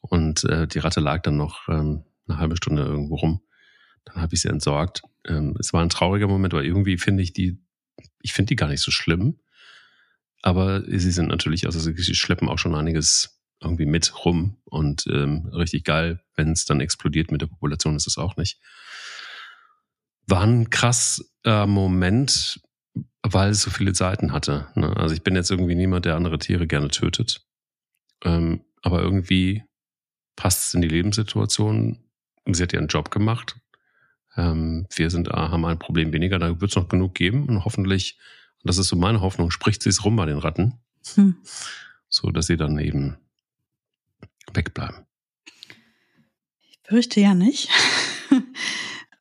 Und 0.00 0.44
äh, 0.44 0.68
die 0.68 0.80
Ratte 0.80 1.00
lag 1.00 1.22
dann 1.22 1.38
noch 1.38 1.66
ähm, 1.68 2.04
eine 2.28 2.38
halbe 2.38 2.56
Stunde 2.56 2.82
irgendwo 2.82 3.16
rum. 3.16 3.40
Dann 4.04 4.16
habe 4.16 4.34
ich 4.34 4.42
sie 4.42 4.48
entsorgt. 4.48 5.02
Ähm, 5.26 5.56
es 5.58 5.72
war 5.72 5.82
ein 5.82 5.88
trauriger 5.88 6.28
Moment, 6.28 6.52
weil 6.52 6.66
irgendwie 6.66 6.98
finde 6.98 7.22
ich 7.22 7.32
die, 7.32 7.58
ich 8.20 8.34
finde 8.34 8.48
die 8.48 8.56
gar 8.56 8.68
nicht 8.68 8.82
so 8.82 8.90
schlimm. 8.90 9.38
Aber 10.42 10.82
sie 10.86 11.10
sind 11.10 11.28
natürlich, 11.28 11.66
also 11.66 11.78
sie 11.80 12.14
schleppen 12.14 12.48
auch 12.48 12.58
schon 12.58 12.74
einiges 12.74 13.40
irgendwie 13.60 13.86
mit 13.86 14.24
rum 14.24 14.58
und 14.64 15.06
ähm, 15.06 15.46
richtig 15.46 15.84
geil, 15.84 16.20
wenn 16.34 16.52
es 16.52 16.66
dann 16.66 16.80
explodiert 16.80 17.32
mit 17.32 17.40
der 17.40 17.46
Population, 17.46 17.96
ist 17.96 18.06
es 18.06 18.18
auch 18.18 18.36
nicht 18.36 18.60
war 20.26 20.42
ein 20.42 20.70
krass 20.70 21.24
äh, 21.44 21.66
Moment, 21.66 22.60
weil 23.22 23.50
es 23.50 23.62
so 23.62 23.70
viele 23.70 23.94
Seiten 23.94 24.32
hatte. 24.32 24.68
Ne? 24.74 24.94
Also 24.96 25.14
ich 25.14 25.22
bin 25.22 25.36
jetzt 25.36 25.50
irgendwie 25.50 25.74
niemand, 25.74 26.04
der 26.04 26.16
andere 26.16 26.38
Tiere 26.38 26.66
gerne 26.66 26.88
tötet. 26.88 27.44
Ähm, 28.24 28.64
aber 28.82 29.02
irgendwie 29.02 29.62
passt 30.36 30.68
es 30.68 30.74
in 30.74 30.82
die 30.82 30.88
Lebenssituation. 30.88 32.04
Sie 32.50 32.62
hat 32.62 32.72
ihren 32.72 32.88
Job 32.88 33.10
gemacht. 33.10 33.56
Ähm, 34.36 34.86
wir 34.94 35.10
sind, 35.10 35.28
äh, 35.28 35.32
haben 35.32 35.64
ein 35.64 35.78
Problem 35.78 36.12
weniger, 36.12 36.38
da 36.38 36.60
wird 36.60 36.70
es 36.70 36.76
noch 36.76 36.88
genug 36.88 37.14
geben 37.14 37.48
und 37.48 37.64
hoffentlich, 37.64 38.18
und 38.62 38.68
das 38.68 38.78
ist 38.78 38.88
so 38.88 38.96
meine 38.96 39.20
Hoffnung, 39.20 39.50
spricht 39.50 39.82
sie 39.82 39.88
es 39.88 40.04
rum 40.04 40.16
bei 40.16 40.26
den 40.26 40.38
Ratten, 40.38 40.74
hm. 41.14 41.36
so 42.08 42.30
dass 42.30 42.46
sie 42.46 42.56
dann 42.56 42.78
eben 42.78 43.16
wegbleiben. 44.52 45.06
Ich 46.68 46.78
fürchte 46.84 47.20
ja 47.20 47.34
nicht. 47.34 47.68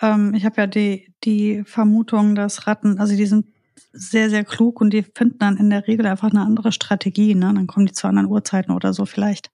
Ähm, 0.02 0.34
ich 0.34 0.46
habe 0.46 0.62
ja 0.62 0.68
die, 0.68 1.14
die 1.24 1.64
Vermutung, 1.66 2.36
dass 2.36 2.68
Ratten, 2.68 3.00
also 3.00 3.16
die 3.16 3.26
sind 3.26 3.48
sehr, 3.92 4.30
sehr 4.30 4.44
klug 4.44 4.82
und 4.82 4.92
die 4.92 5.04
finden 5.04 5.40
dann 5.40 5.58
in 5.58 5.70
der 5.70 5.88
Regel 5.88 6.06
einfach 6.06 6.30
eine 6.30 6.42
andere 6.42 6.72
Strategie. 6.72 7.34
Ne? 7.34 7.54
Dann 7.54 7.68
kommen 7.68 7.86
die 7.86 7.94
zu 7.94 8.08
anderen 8.08 8.30
Uhrzeiten 8.30 8.72
oder 8.72 8.94
so 8.94 9.06
vielleicht, 9.06 9.52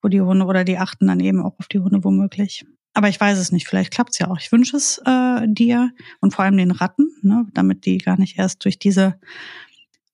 wo 0.00 0.08
die 0.08 0.22
Hunde 0.22 0.46
oder 0.46 0.64
die 0.64 0.78
achten 0.78 1.06
dann 1.06 1.20
eben 1.20 1.42
auch 1.42 1.58
auf 1.58 1.68
die 1.68 1.80
Hunde 1.80 2.02
womöglich. 2.02 2.64
Aber 2.94 3.08
ich 3.08 3.18
weiß 3.20 3.38
es 3.38 3.52
nicht, 3.52 3.66
vielleicht 3.66 3.92
klappt's 3.92 4.18
ja 4.18 4.30
auch. 4.30 4.38
Ich 4.38 4.52
wünsche 4.52 4.76
es 4.76 5.00
äh, 5.06 5.46
dir 5.46 5.90
und 6.20 6.34
vor 6.34 6.44
allem 6.44 6.56
den 6.56 6.70
Ratten, 6.70 7.08
ne? 7.22 7.46
damit 7.54 7.86
die 7.86 7.98
gar 7.98 8.18
nicht 8.18 8.38
erst 8.38 8.64
durch 8.64 8.78
diese 8.78 9.18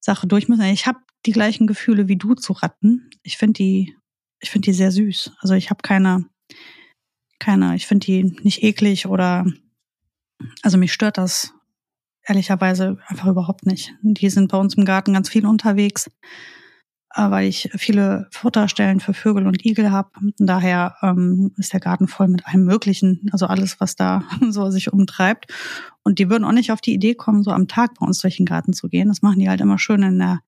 Sache 0.01 0.27
durch 0.27 0.49
müssen. 0.49 0.65
Ich 0.65 0.87
habe 0.87 1.01
die 1.27 1.33
gleichen 1.33 1.67
Gefühle 1.67 2.09
wie 2.09 2.17
du 2.17 2.35
zu 2.35 2.53
Ratten. 2.53 3.11
Ich 3.23 3.37
finde 3.37 3.55
die, 3.55 3.97
ich 4.41 4.51
finde 4.51 4.67
die 4.67 4.73
sehr 4.73 4.93
süß. 4.93 5.33
Also 5.41 5.55
ich 5.55 5.71
habe 5.71 5.83
keine, 5.83 6.27
keine, 7.41 7.75
ich 7.75 7.87
finde 7.87 8.07
die 8.07 8.25
nicht 8.43 8.63
eklig 8.63 9.07
oder 9.07 9.45
also 10.63 10.79
mich 10.79 10.93
stört 10.93 11.19
das 11.19 11.53
ehrlicherweise 12.25 12.99
einfach 13.07 13.27
überhaupt 13.27 13.67
nicht. 13.67 13.95
Die 14.03 14.31
sind 14.31 14.53
bei 14.53 14.59
uns 14.59 14.75
im 14.75 14.85
Garten 14.85 15.15
ganz 15.15 15.29
viel 15.29 15.47
unterwegs, 15.47 16.11
weil 17.19 17.49
ich 17.49 17.69
viele 17.77 18.29
Futterstellen 18.31 19.01
für 19.01 19.13
Vögel 19.13 19.47
und 19.47 19.65
Igel 19.65 19.91
habe. 19.91 20.11
Daher 20.39 20.97
ähm, 21.03 21.53
ist 21.57 21.73
der 21.73 21.81
Garten 21.81 22.07
voll 22.07 22.29
mit 22.29 22.47
allem 22.47 22.65
Möglichen, 22.65 23.29
also 23.33 23.47
alles, 23.47 23.81
was 23.81 23.97
da 23.97 24.23
so 24.51 24.71
sich 24.71 24.93
umtreibt. 24.93 25.53
Und 26.05 26.21
die 26.21 26.31
würden 26.31 26.45
auch 26.45 26.53
nicht 26.53 26.71
auf 26.71 26.81
die 26.81 26.95
Idee 26.95 27.15
kommen, 27.15 27.43
so 27.43 27.51
am 27.51 27.67
Tag 27.67 27.95
bei 27.99 28.07
uns 28.07 28.19
durch 28.19 28.37
den 28.37 28.47
Garten 28.47 28.73
zu 28.73 28.89
gehen. 28.89 29.09
Das 29.09 29.21
machen 29.21 29.41
die 29.41 29.49
halt 29.49 29.61
immer 29.61 29.79
schön 29.79 30.03
in 30.03 30.19
der 30.19 30.41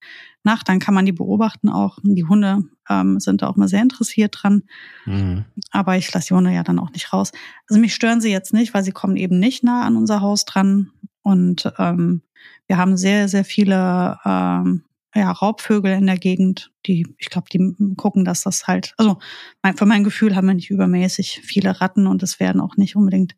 Nacht. 0.45 0.69
Dann 0.69 0.79
kann 0.79 0.95
man 0.95 1.05
die 1.05 1.13
beobachten 1.13 1.69
auch. 1.69 1.99
Die 2.03 2.25
Hunde 2.25 2.63
ähm, 2.89 3.19
sind 3.19 3.43
da 3.43 3.49
auch 3.49 3.57
mal 3.57 3.69
sehr 3.69 3.83
interessiert 3.83 4.37
dran. 4.41 4.63
Mhm. 5.07 5.45
Aber 5.73 5.97
ich 5.97 6.13
lasse 6.15 6.29
die 6.29 6.35
Hunde 6.35 6.53
ja 6.53 6.63
dann 6.63 6.79
auch 6.79 6.93
nicht 6.93 7.13
raus. 7.13 7.33
Also 7.69 7.81
mich 7.81 7.95
stören 7.95 8.21
sie 8.21 8.31
jetzt 8.31 8.55
nicht, 8.55 8.73
weil 8.75 8.85
sie 8.85 8.93
kommen 8.93 9.17
eben 9.17 9.39
nicht 9.39 9.65
nah 9.65 9.83
an 9.83 9.97
unser 9.97 10.21
Haus 10.21 10.45
dran. 10.45 10.93
Und 11.23 11.71
ähm, 11.79 12.23
wir 12.69 12.79
haben 12.79 12.97
sehr, 12.97 13.29
sehr 13.29 13.45
viele 13.45 14.19
ähm, 14.25 14.85
ja, 15.15 15.31
Raubvögel 15.33 15.93
in 15.93 16.07
der 16.07 16.19
Gegend, 16.19 16.73
die, 16.87 17.07
ich 17.19 17.31
glaube, 17.31 17.49
die 17.53 17.75
gucken, 17.97 18.25
dass 18.25 18.43
das 18.43 18.67
halt, 18.67 18.95
also 18.97 19.19
mein, 19.63 19.77
für 19.77 19.87
mein 19.87 20.05
Gefühl 20.05 20.37
haben 20.37 20.47
wir 20.47 20.55
nicht 20.55 20.71
übermäßig 20.71 21.41
viele 21.43 21.81
Ratten 21.81 22.07
und 22.07 22.23
es 22.23 22.39
werden 22.39 22.61
auch 22.61 22.77
nicht 22.77 22.97
unbedingt 22.97 23.37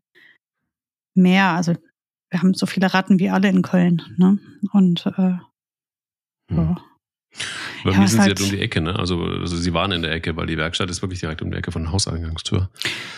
mehr. 1.15 1.49
Also 1.49 1.75
wir 2.31 2.41
haben 2.43 2.55
so 2.55 2.67
viele 2.67 2.93
Ratten 2.93 3.19
wie 3.19 3.31
alle 3.31 3.49
in 3.49 3.63
Köln. 3.63 4.03
Ne? 4.17 4.39
Und 4.73 5.07
äh, 5.07 5.37
hm. 6.49 6.57
ja. 6.57 6.77
Bei 7.85 7.91
ja, 7.91 7.99
mir 7.99 8.09
sind 8.09 8.23
sie 8.23 8.29
halt 8.29 8.41
um 8.41 8.51
die 8.51 8.61
Ecke, 8.61 8.81
ne? 8.81 8.97
Also, 8.97 9.23
also 9.23 9.57
sie 9.57 9.73
waren 9.75 9.93
in 9.93 10.03
der 10.03 10.13
Ecke, 10.13 10.37
weil 10.37 10.47
die 10.47 10.57
Werkstatt 10.57 10.91
ist 10.91 11.03
wirklich 11.03 11.21
direkt 11.21 11.43
um 11.43 11.51
die 11.51 11.57
Ecke 11.57 11.73
von 11.73 11.83
der 11.83 11.93
Hauseingangstür. 11.93 12.71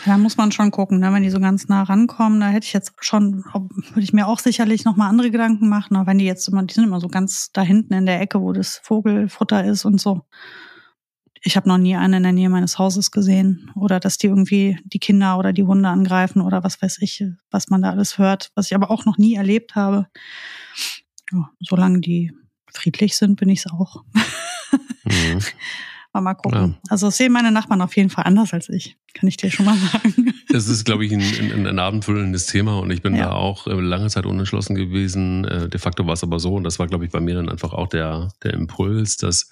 Da 0.05 0.17
muss 0.17 0.37
man 0.37 0.51
schon 0.51 0.71
gucken, 0.71 0.99
ne? 0.99 1.13
wenn 1.13 1.23
die 1.23 1.29
so 1.29 1.39
ganz 1.39 1.67
nah 1.67 1.83
rankommen, 1.83 2.39
da 2.39 2.47
hätte 2.47 2.65
ich 2.65 2.73
jetzt 2.73 2.93
schon, 3.01 3.43
würde 3.43 4.01
ich 4.01 4.13
mir 4.13 4.27
auch 4.27 4.39
sicherlich 4.39 4.85
nochmal 4.85 5.09
andere 5.09 5.29
Gedanken 5.31 5.69
machen, 5.69 5.95
aber 5.95 6.07
wenn 6.07 6.17
die 6.17 6.25
jetzt 6.25 6.47
immer, 6.47 6.63
die 6.63 6.73
sind 6.73 6.85
immer 6.85 6.99
so 6.99 7.07
ganz 7.07 7.51
da 7.51 7.61
hinten 7.61 7.93
in 7.93 8.05
der 8.05 8.21
Ecke, 8.21 8.41
wo 8.41 8.53
das 8.53 8.79
Vogelfutter 8.83 9.63
ist 9.65 9.85
und 9.85 10.01
so. 10.01 10.25
Ich 11.47 11.55
habe 11.55 11.69
noch 11.69 11.77
nie 11.77 11.95
eine 11.95 12.17
in 12.17 12.23
der 12.23 12.31
Nähe 12.31 12.49
meines 12.49 12.79
Hauses 12.79 13.11
gesehen 13.11 13.71
oder 13.75 13.99
dass 13.99 14.17
die 14.17 14.25
irgendwie 14.25 14.79
die 14.83 14.97
Kinder 14.97 15.37
oder 15.37 15.53
die 15.53 15.63
Hunde 15.63 15.89
angreifen 15.89 16.41
oder 16.41 16.63
was 16.63 16.81
weiß 16.81 16.97
ich, 17.01 17.23
was 17.51 17.69
man 17.69 17.83
da 17.83 17.91
alles 17.91 18.17
hört, 18.17 18.51
was 18.55 18.65
ich 18.65 18.75
aber 18.75 18.89
auch 18.89 19.05
noch 19.05 19.19
nie 19.19 19.35
erlebt 19.35 19.75
habe. 19.75 20.07
Ja, 21.31 21.51
solange 21.59 22.01
die 22.01 22.31
friedlich 22.73 23.15
sind, 23.15 23.39
bin 23.39 23.49
ich 23.49 23.59
es 23.59 23.71
auch. 23.71 24.03
Mhm. 25.03 25.39
mal 26.21 26.33
gucken. 26.33 26.75
Ja. 26.75 26.79
Also 26.89 27.09
sehen 27.09 27.31
meine 27.31 27.51
Nachbarn 27.51 27.81
auf 27.81 27.95
jeden 27.95 28.09
Fall 28.09 28.25
anders 28.25 28.53
als 28.53 28.69
ich, 28.69 28.97
kann 29.13 29.27
ich 29.27 29.37
dir 29.37 29.51
schon 29.51 29.65
mal 29.65 29.77
sagen. 29.77 30.33
Es 30.53 30.67
ist, 30.67 30.85
glaube 30.85 31.05
ich, 31.05 31.11
ein, 31.11 31.21
ein, 31.21 31.67
ein 31.67 31.79
abendfüllendes 31.79 32.45
Thema 32.45 32.79
und 32.79 32.91
ich 32.91 33.01
bin 33.01 33.15
ja. 33.15 33.25
da 33.25 33.31
auch 33.31 33.67
äh, 33.67 33.73
lange 33.73 34.07
Zeit 34.07 34.25
unentschlossen 34.25 34.75
gewesen. 34.75 35.45
Äh, 35.45 35.69
de 35.69 35.79
facto 35.79 36.05
war 36.05 36.13
es 36.13 36.23
aber 36.23 36.39
so 36.39 36.55
und 36.55 36.63
das 36.63 36.79
war, 36.79 36.87
glaube 36.87 37.05
ich, 37.05 37.11
bei 37.11 37.19
mir 37.19 37.35
dann 37.35 37.49
einfach 37.49 37.73
auch 37.73 37.87
der, 37.87 38.29
der 38.43 38.53
Impuls, 38.53 39.17
dass 39.17 39.49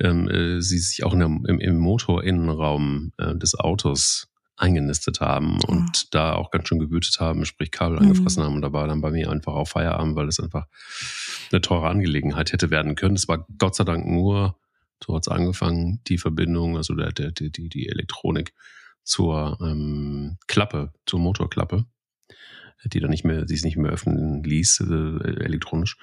ähm, 0.00 0.28
äh, 0.28 0.60
sie 0.60 0.78
sich 0.78 1.04
auch 1.04 1.14
der, 1.14 1.26
im, 1.26 1.44
im 1.44 1.78
Motorinnenraum 1.78 3.12
äh, 3.18 3.34
des 3.34 3.58
Autos 3.58 4.28
eingenistet 4.56 5.20
haben 5.20 5.60
und 5.64 6.04
oh. 6.04 6.08
da 6.10 6.34
auch 6.34 6.50
ganz 6.50 6.68
schön 6.68 6.78
gewütet 6.78 7.20
haben, 7.20 7.44
sprich 7.44 7.70
Kabel 7.70 7.98
mhm. 7.98 8.06
angefressen 8.06 8.42
haben. 8.42 8.54
Und 8.54 8.62
da 8.62 8.72
war 8.72 8.86
dann 8.86 9.00
bei 9.00 9.10
mir 9.10 9.30
einfach 9.30 9.52
auch 9.52 9.68
Feierabend, 9.68 10.16
weil 10.16 10.28
es 10.28 10.40
einfach 10.40 10.66
eine 11.52 11.60
teure 11.60 11.88
Angelegenheit 11.88 12.52
hätte 12.52 12.70
werden 12.70 12.94
können. 12.94 13.16
Es 13.16 13.28
war 13.28 13.46
Gott 13.58 13.74
sei 13.74 13.84
Dank 13.84 14.06
nur, 14.06 14.56
so 15.04 15.14
hat 15.14 15.26
es 15.26 15.28
angefangen, 15.28 16.00
die 16.06 16.18
Verbindung, 16.18 16.76
also 16.76 16.94
der, 16.94 17.12
der, 17.12 17.32
die, 17.32 17.50
die 17.50 17.88
Elektronik 17.88 18.54
zur 19.02 19.58
ähm, 19.60 20.38
Klappe, 20.48 20.92
zur 21.04 21.20
Motorklappe, 21.20 21.84
die 22.84 23.00
dann 23.00 23.10
nicht 23.10 23.24
mehr, 23.24 23.44
die 23.44 23.54
es 23.54 23.64
nicht 23.64 23.76
mehr 23.76 23.92
öffnen 23.92 24.42
ließ, 24.42 24.80
äh, 24.80 25.44
elektronisch. 25.44 25.98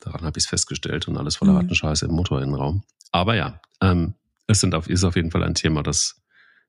Daran 0.00 0.22
habe 0.22 0.38
ich 0.38 0.44
es 0.44 0.48
festgestellt 0.48 1.08
und 1.08 1.16
alles 1.16 1.36
voller 1.36 1.52
mhm. 1.52 1.58
Rattenscheiße 1.58 2.06
im 2.06 2.12
Motorinnenraum. 2.12 2.84
Aber 3.10 3.34
ja, 3.34 3.60
ähm, 3.80 4.14
es 4.46 4.60
sind 4.60 4.74
auf, 4.74 4.88
ist 4.88 5.04
auf 5.04 5.16
jeden 5.16 5.30
Fall 5.30 5.42
ein 5.42 5.54
Thema, 5.54 5.82
das 5.82 6.22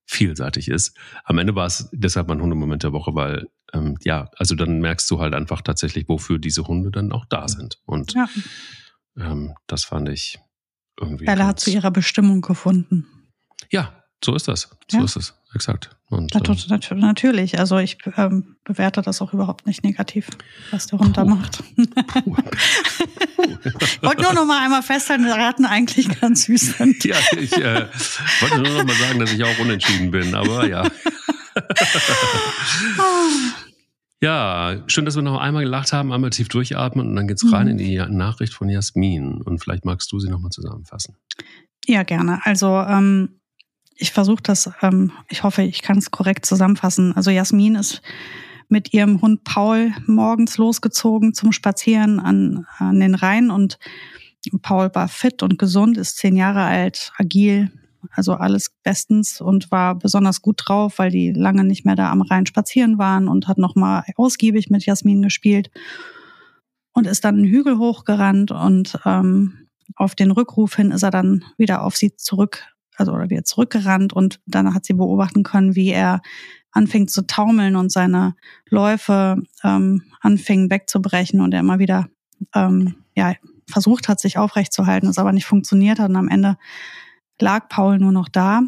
vielseitig 0.07 0.69
ist. 0.69 0.97
Am 1.25 1.37
Ende 1.37 1.53
war 1.53 1.67
es 1.67 1.89
deshalb 1.91 2.29
mein 2.29 2.41
Hundemoment 2.41 2.81
der 2.83 2.93
Woche, 2.93 3.13
weil 3.13 3.47
ähm, 3.73 3.97
ja, 4.03 4.29
also 4.37 4.55
dann 4.55 4.79
merkst 4.79 5.11
du 5.11 5.19
halt 5.19 5.33
einfach 5.33 5.61
tatsächlich, 5.61 6.07
wofür 6.07 6.39
diese 6.39 6.65
Hunde 6.67 6.89
dann 6.89 7.11
auch 7.11 7.25
da 7.25 7.47
sind. 7.47 7.79
Und 7.85 8.13
ja. 8.13 8.27
ähm, 9.17 9.53
das 9.67 9.83
fand 9.83 10.09
ich 10.09 10.39
irgendwie. 10.99 11.25
Bella 11.25 11.47
hat 11.47 11.59
zu 11.59 11.69
ihrer 11.69 11.91
Bestimmung 11.91 12.41
gefunden. 12.41 13.05
Ja, 13.69 14.03
so 14.23 14.33
ist 14.33 14.47
das. 14.47 14.69
So 14.89 14.97
ja. 14.97 15.03
ist 15.03 15.17
es, 15.17 15.37
exakt. 15.54 15.98
Und, 16.10 16.34
äh, 16.34 16.39
natürlich. 16.96 17.60
Also 17.60 17.77
ich 17.77 17.98
ähm, 18.16 18.56
bewerte 18.63 19.01
das 19.01 19.22
auch 19.22 19.34
überhaupt 19.34 19.68
nicht 19.68 19.84
negativ, 19.84 20.30
was 20.72 20.88
der 20.88 21.00
Hund 21.00 21.12
Puh. 21.13 21.22
da 21.22 21.25
macht. 21.25 21.62
ich 21.75 21.88
wollte 24.01 24.22
nur 24.22 24.34
noch 24.34 24.46
mal 24.46 24.63
einmal 24.63 24.84
festhalten, 24.84 25.25
Ratten 25.25 25.66
eigentlich 25.66 26.22
ganz 26.22 26.46
süß 26.46 26.77
sind. 26.77 27.04
Ja, 27.06 27.18
ich 27.38 27.51
äh, 27.58 27.88
wollte 28.39 28.60
nur 28.60 28.70
noch 28.70 28.86
mal 28.86 28.96
sagen, 28.96 29.20
dass 29.20 29.34
ich 29.34 29.44
auch 29.44 29.60
unentschieden 29.60 30.12
bin, 30.12 30.34
aber 30.34 30.66
ja. 30.68 30.88
Ja, 34.20 34.82
schön, 34.88 35.06
dass 35.06 35.16
wir 35.16 35.22
noch 35.22 35.39
einmal 35.39 35.63
gelacht 35.63 35.94
haben, 35.94 36.12
einmal 36.12 36.32
tief 36.32 36.48
durchatmen 36.48 37.08
und 37.08 37.16
dann 37.16 37.27
geht's 37.27 37.51
rein 37.51 37.66
mhm. 37.66 37.74
in 37.74 37.77
die 37.77 37.98
Nachricht 37.98 38.54
von 38.54 38.68
Jasmin. 38.68 39.42
Und 39.44 39.60
vielleicht 39.60 39.86
magst 39.86 40.12
du 40.12 40.20
sie 40.20 40.30
nochmal 40.30 40.50
zusammenfassen. 40.50 41.16
Ja, 41.86 42.01
gerne. 42.01 42.39
Also 42.44 42.80
ähm, 42.80 43.37
ich 43.98 44.12
versuche 44.12 44.44
das, 44.44 44.70
ähm, 44.82 45.12
ich 45.30 45.44
hoffe, 45.44 45.63
ich 45.63 45.82
kann 45.82 45.98
es 45.98 46.12
korrekt 46.12 46.46
zusammenfassen. 46.46 47.13
Also 47.16 47.32
Jasmin 47.32 47.75
ist 47.75 48.01
mit 48.70 48.94
ihrem 48.94 49.22
Hund 49.22 49.44
Paul 49.44 49.94
morgens 50.06 50.58
losgezogen 50.58 51.34
zum 51.34 51.51
Spazieren 51.51 52.20
an, 52.20 52.66
an 52.77 53.00
den 53.00 53.16
Rhein 53.16 53.50
und 53.50 53.80
Paul 54.62 54.89
war 54.94 55.08
fit 55.08 55.44
und 55.44 55.58
gesund, 55.58 55.98
ist 55.98 56.18
zehn 56.18 56.36
Jahre 56.36 56.63
alt, 56.63 57.12
agil, 57.18 57.72
also 58.12 58.34
alles 58.34 58.72
bestens 58.84 59.42
und 59.42 59.72
war 59.72 59.96
besonders 59.96 60.42
gut 60.42 60.62
drauf, 60.66 61.00
weil 61.00 61.12
die 61.12 61.32
lange 61.32 61.63
nicht 61.63 61.86
mehr 61.86 61.96
da 61.96 62.12
am 62.12 62.22
Rhein 62.22 62.46
spazieren 62.46 62.98
waren 62.98 63.27
und 63.27 63.48
hat 63.48 63.58
nochmal 63.58 64.04
ausgiebig 64.16 64.70
mit 64.70 64.86
Jasmin 64.86 65.22
gespielt 65.22 65.70
und 66.94 67.08
ist 67.08 67.25
dann 67.25 67.36
einen 67.36 67.46
Hügel 67.46 67.77
hochgerannt 67.77 68.51
und 68.51 68.98
ähm, 69.06 69.68
auf 69.96 70.16
den 70.16 70.32
Rückruf 70.32 70.75
hin 70.75 70.92
ist 70.92 71.04
er 71.04 71.12
dann 71.12 71.44
wieder 71.58 71.84
auf 71.84 71.96
sie 71.98 72.16
zurück 72.16 72.76
also 72.98 73.13
oder 73.13 73.30
wieder 73.30 73.44
zurückgerannt 73.44 74.13
und 74.13 74.39
dann 74.46 74.74
hat 74.74 74.86
sie 74.86 74.94
beobachten 74.94 75.44
können, 75.44 75.75
wie 75.75 75.89
er 75.89 76.22
anfing 76.72 77.08
zu 77.08 77.25
taumeln 77.25 77.75
und 77.75 77.92
seine 77.92 78.36
Läufe 78.70 79.42
ähm, 79.63 80.04
anfingen 80.22 80.70
wegzubrechen 80.70 81.42
und 81.42 81.54
er 81.54 81.62
immer 81.62 81.80
wieder 81.80 82.08
ähm, 82.54 82.96
ja 83.16 83.34
versucht 83.70 84.08
hat, 84.08 84.20
sich 84.20 84.38
aufrechtzuhalten, 84.38 85.10
es 85.10 85.18
aber 85.18 85.32
nicht 85.32 85.46
funktioniert 85.46 86.00
hat. 86.00 86.10
Und 86.10 86.16
am 86.16 86.30
Ende 86.30 86.58
lag 87.39 87.68
Paul 87.70 88.00
nur 88.00 88.12
noch 88.12 88.30
da 88.30 88.62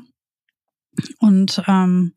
und 1.20 1.64
ähm, 1.68 2.14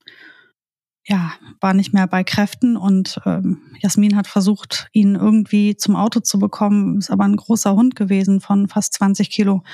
ja, 1.05 1.33
war 1.61 1.75
nicht 1.75 1.93
mehr 1.93 2.07
bei 2.07 2.23
Kräften 2.23 2.77
und 2.77 3.21
ähm, 3.27 3.61
Jasmin 3.81 4.17
hat 4.17 4.29
versucht, 4.29 4.89
ihn 4.93 5.17
irgendwie 5.17 5.77
zum 5.77 5.97
Auto 5.97 6.21
zu 6.21 6.39
bekommen, 6.39 6.99
ist 6.99 7.11
aber 7.11 7.25
ein 7.25 7.37
großer 7.37 7.75
Hund 7.75 7.97
gewesen 7.97 8.41
von 8.41 8.69
fast 8.69 8.95
20 8.95 9.31
Kilo 9.31 9.65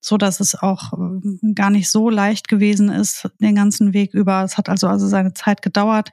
so 0.00 0.16
dass 0.16 0.40
es 0.40 0.54
auch 0.54 0.92
äh, 0.94 1.52
gar 1.54 1.70
nicht 1.70 1.90
so 1.90 2.10
leicht 2.10 2.48
gewesen 2.48 2.88
ist, 2.88 3.28
den 3.38 3.54
ganzen 3.54 3.92
Weg 3.92 4.14
über. 4.14 4.42
Es 4.42 4.56
hat 4.56 4.68
also 4.68 4.88
also 4.88 5.06
seine 5.06 5.34
Zeit 5.34 5.62
gedauert. 5.62 6.12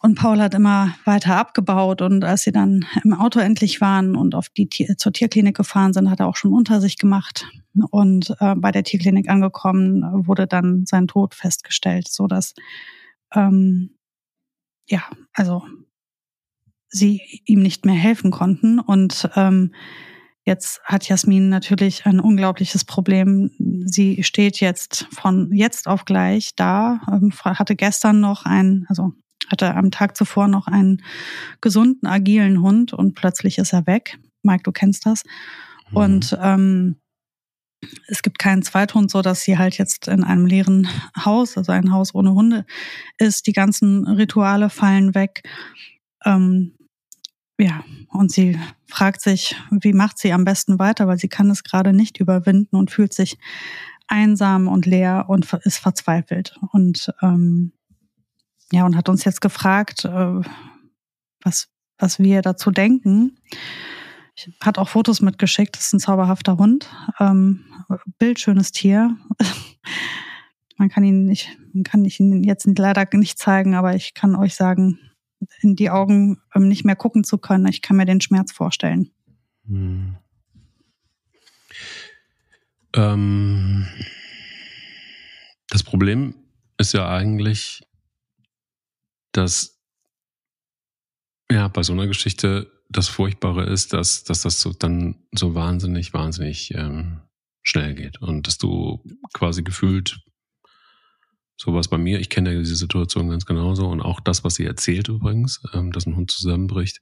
Und 0.00 0.14
Paul 0.14 0.40
hat 0.40 0.54
immer 0.54 0.94
weiter 1.04 1.36
abgebaut 1.36 2.02
und 2.02 2.24
als 2.24 2.42
sie 2.42 2.52
dann 2.52 2.86
im 3.02 3.14
Auto 3.14 3.40
endlich 3.40 3.80
waren 3.80 4.14
und 4.14 4.36
auf 4.36 4.48
die 4.48 4.68
zur 4.96 5.12
Tierklinik 5.12 5.56
gefahren 5.56 5.92
sind, 5.92 6.08
hat 6.08 6.20
er 6.20 6.28
auch 6.28 6.36
schon 6.36 6.52
unter 6.52 6.80
sich 6.80 6.98
gemacht. 6.98 7.46
Und 7.90 8.34
äh, 8.38 8.54
bei 8.54 8.70
der 8.70 8.84
Tierklinik 8.84 9.28
angekommen 9.28 10.04
wurde 10.26 10.46
dann 10.46 10.86
sein 10.86 11.08
Tod 11.08 11.34
festgestellt, 11.34 12.06
so 12.08 12.28
dass 12.28 12.54
ähm, 13.34 13.90
ja, 14.86 15.02
also 15.34 15.64
sie 16.88 17.42
ihm 17.44 17.60
nicht 17.60 17.84
mehr 17.84 17.94
helfen 17.94 18.30
konnten 18.30 18.78
und 18.78 19.28
ähm, 19.36 19.74
Jetzt 20.48 20.80
hat 20.82 21.06
Jasmin 21.06 21.50
natürlich 21.50 22.06
ein 22.06 22.20
unglaubliches 22.20 22.86
Problem. 22.86 23.50
Sie 23.84 24.22
steht 24.22 24.60
jetzt 24.60 25.06
von 25.10 25.52
jetzt 25.52 25.86
auf 25.86 26.06
gleich 26.06 26.54
da, 26.56 27.02
ähm, 27.06 27.34
hatte 27.44 27.76
gestern 27.76 28.20
noch 28.20 28.46
einen, 28.46 28.86
also 28.88 29.12
hatte 29.50 29.74
am 29.74 29.90
Tag 29.90 30.16
zuvor 30.16 30.48
noch 30.48 30.66
einen 30.66 31.02
gesunden, 31.60 32.08
agilen 32.08 32.62
Hund 32.62 32.94
und 32.94 33.14
plötzlich 33.14 33.58
ist 33.58 33.74
er 33.74 33.86
weg. 33.86 34.18
Mike, 34.42 34.62
du 34.62 34.72
kennst 34.72 35.04
das. 35.04 35.24
Mhm. 35.90 35.96
Und 35.98 36.38
ähm, 36.40 36.96
es 38.06 38.22
gibt 38.22 38.38
keinen 38.38 38.62
Zweithund, 38.62 39.10
so 39.10 39.20
dass 39.20 39.42
sie 39.42 39.58
halt 39.58 39.76
jetzt 39.76 40.08
in 40.08 40.24
einem 40.24 40.46
leeren 40.46 40.88
Haus, 41.22 41.58
also 41.58 41.72
ein 41.72 41.92
Haus 41.92 42.14
ohne 42.14 42.32
Hunde 42.32 42.64
ist. 43.18 43.46
Die 43.46 43.52
ganzen 43.52 44.06
Rituale 44.06 44.70
fallen 44.70 45.14
weg. 45.14 45.42
Ähm, 46.24 46.77
ja, 47.58 47.84
und 48.10 48.30
sie 48.30 48.58
fragt 48.86 49.20
sich, 49.20 49.56
wie 49.70 49.92
macht 49.92 50.18
sie 50.18 50.32
am 50.32 50.44
besten 50.44 50.78
weiter, 50.78 51.08
weil 51.08 51.18
sie 51.18 51.28
kann 51.28 51.50
es 51.50 51.64
gerade 51.64 51.92
nicht 51.92 52.18
überwinden 52.20 52.76
und 52.76 52.90
fühlt 52.90 53.12
sich 53.12 53.36
einsam 54.06 54.68
und 54.68 54.86
leer 54.86 55.26
und 55.28 55.52
ist 55.64 55.78
verzweifelt. 55.78 56.58
Und 56.72 57.12
ähm, 57.20 57.72
ja, 58.72 58.86
und 58.86 58.96
hat 58.96 59.08
uns 59.08 59.24
jetzt 59.24 59.40
gefragt, 59.40 60.04
äh, 60.04 60.40
was, 61.42 61.68
was 61.98 62.18
wir 62.18 62.42
dazu 62.42 62.70
denken. 62.70 63.38
Ich, 64.36 64.50
hat 64.62 64.78
auch 64.78 64.88
Fotos 64.88 65.20
mitgeschickt, 65.20 65.76
das 65.76 65.86
ist 65.86 65.94
ein 65.94 66.00
zauberhafter 66.00 66.58
Hund. 66.58 66.90
Ähm, 67.18 67.64
bildschönes 68.18 68.70
Tier. 68.72 69.16
man 70.76 70.88
kann 70.88 71.02
ihn 71.02 71.24
nicht, 71.24 71.58
man 71.72 71.82
kann 71.82 72.04
ihn 72.04 72.44
jetzt 72.44 72.66
leider 72.78 73.06
nicht 73.14 73.38
zeigen, 73.38 73.74
aber 73.74 73.94
ich 73.94 74.14
kann 74.14 74.36
euch 74.36 74.54
sagen, 74.54 74.98
in 75.60 75.76
die 75.76 75.90
Augen 75.90 76.40
ähm, 76.54 76.68
nicht 76.68 76.84
mehr 76.84 76.96
gucken 76.96 77.24
zu 77.24 77.38
können, 77.38 77.66
ich 77.66 77.82
kann 77.82 77.96
mir 77.96 78.06
den 78.06 78.20
Schmerz 78.20 78.52
vorstellen. 78.52 79.10
Hm. 79.66 80.16
Ähm, 82.94 83.86
das 85.68 85.82
Problem 85.82 86.34
ist 86.78 86.94
ja 86.94 87.08
eigentlich, 87.08 87.82
dass 89.32 89.78
ja 91.50 91.68
bei 91.68 91.82
so 91.82 91.92
einer 91.92 92.06
Geschichte 92.06 92.72
das 92.88 93.08
Furchtbare 93.08 93.64
ist, 93.64 93.92
dass, 93.92 94.24
dass 94.24 94.42
das 94.42 94.60
so 94.60 94.72
dann 94.72 95.26
so 95.32 95.54
wahnsinnig, 95.54 96.14
wahnsinnig 96.14 96.74
ähm, 96.74 97.20
schnell 97.62 97.94
geht 97.94 98.22
und 98.22 98.46
dass 98.46 98.56
du 98.56 99.04
quasi 99.34 99.62
gefühlt 99.62 100.20
sowas 101.58 101.88
bei 101.88 101.98
mir, 101.98 102.20
ich 102.20 102.30
kenne 102.30 102.52
ja 102.52 102.58
diese 102.58 102.76
Situation 102.76 103.28
ganz 103.28 103.44
genauso 103.44 103.88
und 103.88 104.00
auch 104.00 104.20
das, 104.20 104.44
was 104.44 104.54
sie 104.54 104.64
erzählt 104.64 105.08
übrigens, 105.08 105.60
ähm, 105.74 105.92
dass 105.92 106.06
ein 106.06 106.16
Hund 106.16 106.30
zusammenbricht, 106.30 107.00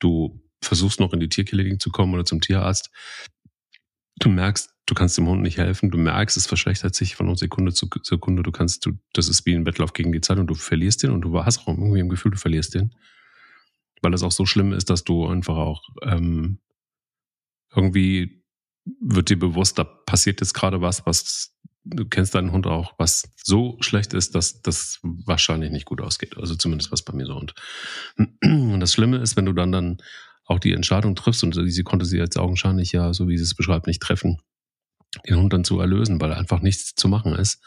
du 0.00 0.42
versuchst 0.62 0.98
noch 0.98 1.12
in 1.12 1.20
die 1.20 1.28
Tierklinik 1.28 1.80
zu 1.80 1.90
kommen 1.90 2.14
oder 2.14 2.24
zum 2.24 2.40
Tierarzt, 2.40 2.90
du 4.18 4.30
merkst, 4.30 4.70
du 4.86 4.94
kannst 4.94 5.18
dem 5.18 5.28
Hund 5.28 5.42
nicht 5.42 5.58
helfen, 5.58 5.90
du 5.90 5.98
merkst, 5.98 6.36
es 6.36 6.46
verschlechtert 6.46 6.94
sich 6.94 7.16
von 7.16 7.36
Sekunde 7.36 7.74
zu 7.74 7.88
Sekunde, 8.02 8.42
du 8.42 8.50
kannst, 8.50 8.86
du, 8.86 8.92
das 9.12 9.28
ist 9.28 9.44
wie 9.44 9.54
ein 9.54 9.66
Wettlauf 9.66 9.92
gegen 9.92 10.12
die 10.12 10.20
Zeit 10.22 10.38
und 10.38 10.46
du 10.46 10.54
verlierst 10.54 11.02
den 11.02 11.10
und 11.10 11.20
du 11.20 11.44
hast 11.44 11.58
auch 11.58 11.68
irgendwie 11.68 12.00
im 12.00 12.08
Gefühl, 12.08 12.32
du 12.32 12.38
verlierst 12.38 12.74
den, 12.74 12.94
weil 14.00 14.12
das 14.12 14.22
auch 14.22 14.32
so 14.32 14.46
schlimm 14.46 14.72
ist, 14.72 14.88
dass 14.88 15.04
du 15.04 15.26
einfach 15.26 15.56
auch 15.56 15.82
ähm, 16.02 16.58
irgendwie 17.74 18.42
wird 19.00 19.28
dir 19.28 19.38
bewusst, 19.38 19.78
da 19.78 19.84
passiert 19.84 20.40
jetzt 20.40 20.54
gerade 20.54 20.80
was, 20.80 21.06
was 21.06 21.54
du 21.84 22.04
kennst 22.04 22.34
deinen 22.34 22.52
Hund 22.52 22.66
auch, 22.66 22.94
was 22.98 23.32
so 23.36 23.76
schlecht 23.80 24.14
ist, 24.14 24.34
dass 24.34 24.62
das 24.62 25.00
wahrscheinlich 25.02 25.70
nicht 25.70 25.86
gut 25.86 26.00
ausgeht. 26.00 26.36
Also 26.36 26.54
zumindest 26.54 26.92
was 26.92 27.02
bei 27.02 27.12
mir 27.12 27.26
so. 27.26 27.36
Und, 27.36 27.54
und 28.42 28.80
das 28.80 28.92
Schlimme 28.92 29.18
ist, 29.18 29.36
wenn 29.36 29.46
du 29.46 29.52
dann 29.52 29.72
dann 29.72 29.98
auch 30.44 30.58
die 30.58 30.72
Entscheidung 30.72 31.14
triffst 31.14 31.44
und 31.44 31.54
sie 31.54 31.82
konnte 31.82 32.04
sie 32.04 32.18
jetzt 32.18 32.38
augenscheinlich 32.38 32.92
ja, 32.92 33.12
so 33.14 33.28
wie 33.28 33.38
sie 33.38 33.44
es 33.44 33.54
beschreibt, 33.54 33.86
nicht 33.86 34.02
treffen, 34.02 34.40
den 35.28 35.36
Hund 35.36 35.52
dann 35.52 35.64
zu 35.64 35.80
erlösen, 35.80 36.20
weil 36.20 36.32
einfach 36.32 36.60
nichts 36.60 36.94
zu 36.94 37.08
machen 37.08 37.34
ist 37.34 37.62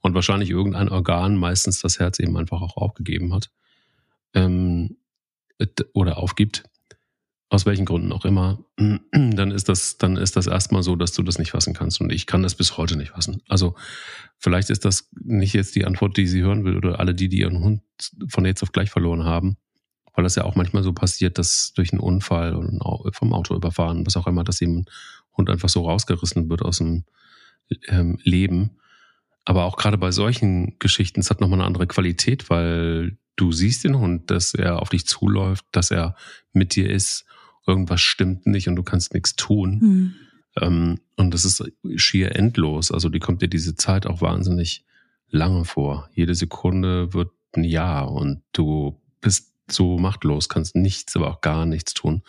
und 0.00 0.14
wahrscheinlich 0.14 0.50
irgendein 0.50 0.88
Organ, 0.88 1.36
meistens 1.36 1.80
das 1.80 1.98
Herz 1.98 2.18
eben 2.18 2.36
einfach 2.36 2.60
auch 2.60 2.76
aufgegeben 2.76 3.34
hat 3.34 3.50
ähm, 4.34 4.96
oder 5.92 6.18
aufgibt, 6.18 6.64
aus 7.54 7.66
welchen 7.66 7.84
Gründen 7.84 8.12
auch 8.12 8.24
immer, 8.24 8.64
dann 9.12 9.50
ist 9.50 9.68
das, 9.68 9.96
dann 9.96 10.16
ist 10.16 10.36
das 10.36 10.46
erstmal 10.46 10.82
so, 10.82 10.96
dass 10.96 11.12
du 11.12 11.22
das 11.22 11.38
nicht 11.38 11.52
fassen 11.52 11.72
kannst. 11.72 12.00
Und 12.00 12.12
ich 12.12 12.26
kann 12.26 12.42
das 12.42 12.56
bis 12.56 12.76
heute 12.76 12.96
nicht 12.96 13.12
fassen. 13.12 13.42
Also 13.48 13.76
vielleicht 14.38 14.70
ist 14.70 14.84
das 14.84 15.08
nicht 15.22 15.54
jetzt 15.54 15.76
die 15.76 15.84
Antwort, 15.84 16.16
die 16.16 16.26
sie 16.26 16.42
hören 16.42 16.64
will, 16.64 16.76
oder 16.76 16.98
alle 16.98 17.14
die, 17.14 17.28
die 17.28 17.38
ihren 17.38 17.60
Hund 17.60 17.82
von 18.28 18.44
jetzt 18.44 18.62
auf 18.62 18.72
gleich 18.72 18.90
verloren 18.90 19.24
haben. 19.24 19.56
Weil 20.14 20.24
das 20.24 20.34
ja 20.34 20.44
auch 20.44 20.56
manchmal 20.56 20.82
so 20.82 20.92
passiert, 20.92 21.38
dass 21.38 21.72
durch 21.74 21.92
einen 21.92 22.00
Unfall 22.00 22.54
oder 22.54 23.12
vom 23.12 23.32
Auto 23.32 23.54
überfahren, 23.54 24.06
was 24.06 24.16
auch 24.16 24.26
immer, 24.26 24.44
dass 24.44 24.60
eben 24.60 24.84
Hund 25.36 25.48
einfach 25.48 25.68
so 25.68 25.88
rausgerissen 25.88 26.50
wird 26.50 26.62
aus 26.62 26.78
dem 26.78 27.04
ähm, 27.88 28.18
Leben. 28.22 28.78
Aber 29.44 29.64
auch 29.64 29.76
gerade 29.76 29.98
bei 29.98 30.10
solchen 30.10 30.78
Geschichten, 30.78 31.20
es 31.20 31.30
hat 31.30 31.40
nochmal 31.40 31.60
eine 31.60 31.66
andere 31.66 31.86
Qualität, 31.86 32.50
weil 32.50 33.18
du 33.36 33.52
siehst 33.52 33.84
den 33.84 33.98
Hund, 33.98 34.30
dass 34.30 34.54
er 34.54 34.80
auf 34.80 34.88
dich 34.88 35.06
zuläuft, 35.06 35.64
dass 35.72 35.90
er 35.90 36.16
mit 36.52 36.74
dir 36.76 36.90
ist 36.90 37.26
irgendwas 37.66 38.00
stimmt 38.00 38.46
nicht 38.46 38.68
und 38.68 38.76
du 38.76 38.82
kannst 38.82 39.14
nichts 39.14 39.36
tun. 39.36 39.78
Mhm. 39.80 40.14
Ähm, 40.60 41.00
und 41.16 41.34
das 41.34 41.44
ist 41.44 41.62
schier 41.96 42.36
endlos. 42.36 42.90
Also 42.90 43.08
die 43.08 43.20
kommt 43.20 43.42
dir 43.42 43.48
diese 43.48 43.74
Zeit 43.74 44.06
auch 44.06 44.20
wahnsinnig 44.20 44.84
lange 45.30 45.64
vor. 45.64 46.08
Jede 46.14 46.34
Sekunde 46.34 47.12
wird 47.12 47.30
ein 47.56 47.64
Jahr 47.64 48.10
und 48.10 48.42
du 48.52 49.00
bist 49.20 49.52
so 49.70 49.98
machtlos, 49.98 50.48
kannst 50.48 50.76
nichts, 50.76 51.16
aber 51.16 51.30
auch 51.30 51.40
gar 51.40 51.66
nichts 51.66 51.94
tun. 51.94 52.22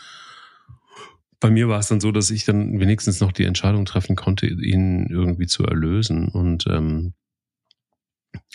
Bei 1.40 1.50
mir 1.50 1.68
war 1.68 1.80
es 1.80 1.90
dann 1.90 2.00
so, 2.00 2.12
dass 2.12 2.32
ich 2.32 2.46
dann 2.46 2.80
wenigstens 2.80 3.20
noch 3.20 3.32
die 3.32 3.44
Entscheidung 3.44 3.86
treffen 3.86 4.16
konnte, 4.16 4.48
ihn 4.48 5.08
irgendwie 5.08 5.48
zu 5.48 5.64
erlösen. 5.66 6.30
Und, 6.30 6.66
ähm, 6.68 7.14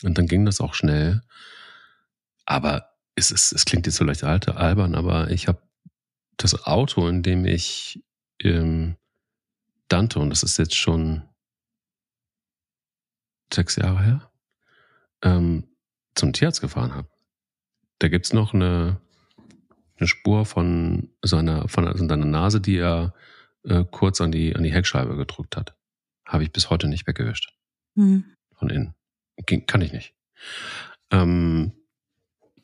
und 0.02 0.16
dann 0.16 0.26
ging 0.26 0.44
das 0.44 0.60
auch 0.60 0.74
schnell. 0.74 1.20
Aber 2.46 2.86
es, 3.14 3.30
ist, 3.30 3.52
es 3.52 3.64
klingt 3.64 3.86
jetzt 3.86 3.98
vielleicht 3.98 4.24
alte 4.24 4.56
albern, 4.56 4.94
aber 4.94 5.30
ich 5.30 5.46
habe 5.46 5.60
das 6.42 6.64
Auto, 6.64 7.06
in 7.06 7.22
dem 7.22 7.44
ich 7.44 8.02
ähm, 8.42 8.96
Dante, 9.88 10.18
und 10.18 10.30
das 10.30 10.42
ist 10.42 10.56
jetzt 10.56 10.74
schon 10.74 11.28
sechs 13.52 13.76
Jahre 13.76 14.02
her, 14.02 14.32
ähm, 15.22 15.68
zum 16.14 16.32
Tierarzt 16.32 16.60
gefahren 16.60 16.94
habe. 16.94 17.08
Da 17.98 18.08
gibt's 18.08 18.32
noch 18.32 18.54
eine, 18.54 19.00
eine 19.98 20.08
Spur 20.08 20.46
von 20.46 21.10
seiner, 21.22 21.68
von 21.68 21.84
seiner 22.08 22.24
Nase, 22.24 22.60
die 22.60 22.78
er 22.78 23.14
äh, 23.64 23.84
kurz 23.90 24.20
an 24.22 24.32
die, 24.32 24.56
an 24.56 24.62
die 24.62 24.72
Heckscheibe 24.72 25.16
gedrückt 25.16 25.56
hat. 25.56 25.76
Habe 26.26 26.44
ich 26.44 26.52
bis 26.52 26.70
heute 26.70 26.88
nicht 26.88 27.06
weggewischt. 27.06 27.52
Mhm. 27.96 28.24
Von 28.54 28.70
innen. 28.70 28.94
Ging, 29.44 29.66
kann 29.66 29.82
ich 29.82 29.92
nicht. 29.92 30.14
Ähm, 31.10 31.72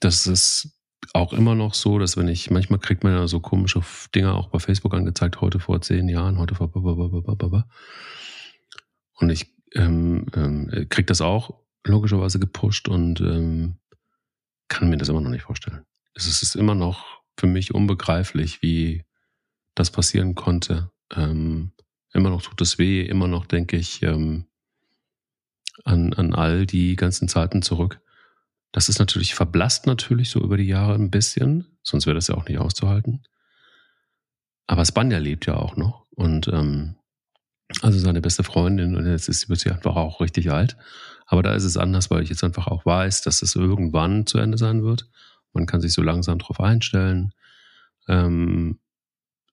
das 0.01 0.27
ist 0.27 0.79
auch 1.13 1.33
immer 1.33 1.55
noch 1.55 1.75
so, 1.75 1.99
dass 1.99 2.17
wenn 2.17 2.29
ich, 2.29 2.51
manchmal 2.51 2.79
kriegt 2.79 3.05
man 3.05 3.13
ja 3.13 3.27
so 3.29 3.41
komische 3.41 3.81
Dinge 4.15 4.35
auch 4.35 4.49
bei 4.49 4.59
Facebook 4.59 4.95
angezeigt, 4.95 5.41
heute 5.41 5.61
vor 5.61 5.81
zehn 5.81 6.09
Jahren, 6.09 6.39
heute 6.39 6.55
vor 6.55 6.71
und 9.19 9.31
ich 9.31 9.55
ähm, 9.75 10.27
ähm, 10.35 10.87
krieg 10.89 11.07
das 11.07 11.21
auch 11.21 11.63
logischerweise 11.85 12.39
gepusht 12.39 12.89
und 12.89 13.21
ähm, 13.21 13.79
kann 14.69 14.91
mir 14.91 14.97
das 14.97 15.09
immer 15.09 15.21
noch 15.21 15.31
nicht 15.31 15.45
vorstellen. 15.45 15.85
Es 16.15 16.27
ist 16.27 16.57
immer 16.57 16.75
noch 16.75 17.23
für 17.39 17.47
mich 17.47 17.75
unbegreiflich, 17.75 18.63
wie 18.63 19.05
das 19.75 19.91
passieren 19.91 20.35
konnte. 20.35 20.91
Ähm, 21.15 21.73
immer 22.13 22.31
noch 22.31 22.43
tut 22.43 22.61
es 22.61 22.79
weh, 22.79 23.03
immer 23.03 23.29
noch 23.29 23.47
denke 23.47 23.77
ich 23.77 24.03
ähm, 24.03 24.47
an, 25.85 26.13
an 26.15 26.35
all 26.35 26.67
die 26.67 26.97
ganzen 26.97 27.29
Zeiten 27.29 27.63
zurück. 27.63 28.01
Das 28.77 28.91
ist 28.91 28.99
natürlich 28.99 29.35
verblasst 29.35 29.87
natürlich 29.87 30.29
so 30.29 30.39
über 30.43 30.59
die 30.59 30.67
Jahre 30.67 30.97
ein 30.97 31.11
bisschen, 31.11 31.79
sonst 31.83 32.05
wäre 32.05 32.15
das 32.15 32.29
ja 32.29 32.35
auch 32.35 32.47
nicht 32.47 32.59
auszuhalten. 32.59 33.23
Aber 34.67 34.85
Spanja 34.85 35.17
lebt 35.17 35.47
ja 35.47 35.57
auch 35.57 35.79
noch 35.79 36.05
und 36.11 36.49
ähm, 36.49 36.95
also 37.81 37.99
seine 37.99 38.21
beste 38.21 38.45
Freundin 38.45 38.95
und 38.95 39.07
jetzt 39.07 39.31
ist, 39.31 39.47
sie 39.49 39.71
einfach 39.71 39.97
auch 39.97 40.21
richtig 40.21 40.51
alt. 40.53 40.77
Aber 41.25 41.43
da 41.43 41.55
ist 41.55 41.65
es 41.65 41.79
anders, 41.79 42.11
weil 42.11 42.23
ich 42.23 42.29
jetzt 42.29 42.45
einfach 42.45 42.67
auch 42.67 42.85
weiß, 42.85 43.23
dass 43.23 43.41
es 43.41 43.57
irgendwann 43.57 44.27
zu 44.27 44.37
Ende 44.37 44.59
sein 44.59 44.83
wird. 44.83 45.09
Man 45.55 45.65
kann 45.65 45.81
sich 45.81 45.95
so 45.95 46.03
langsam 46.03 46.39
darauf 46.39 46.61
einstellen. 46.61 47.33
Ähm, 48.09 48.79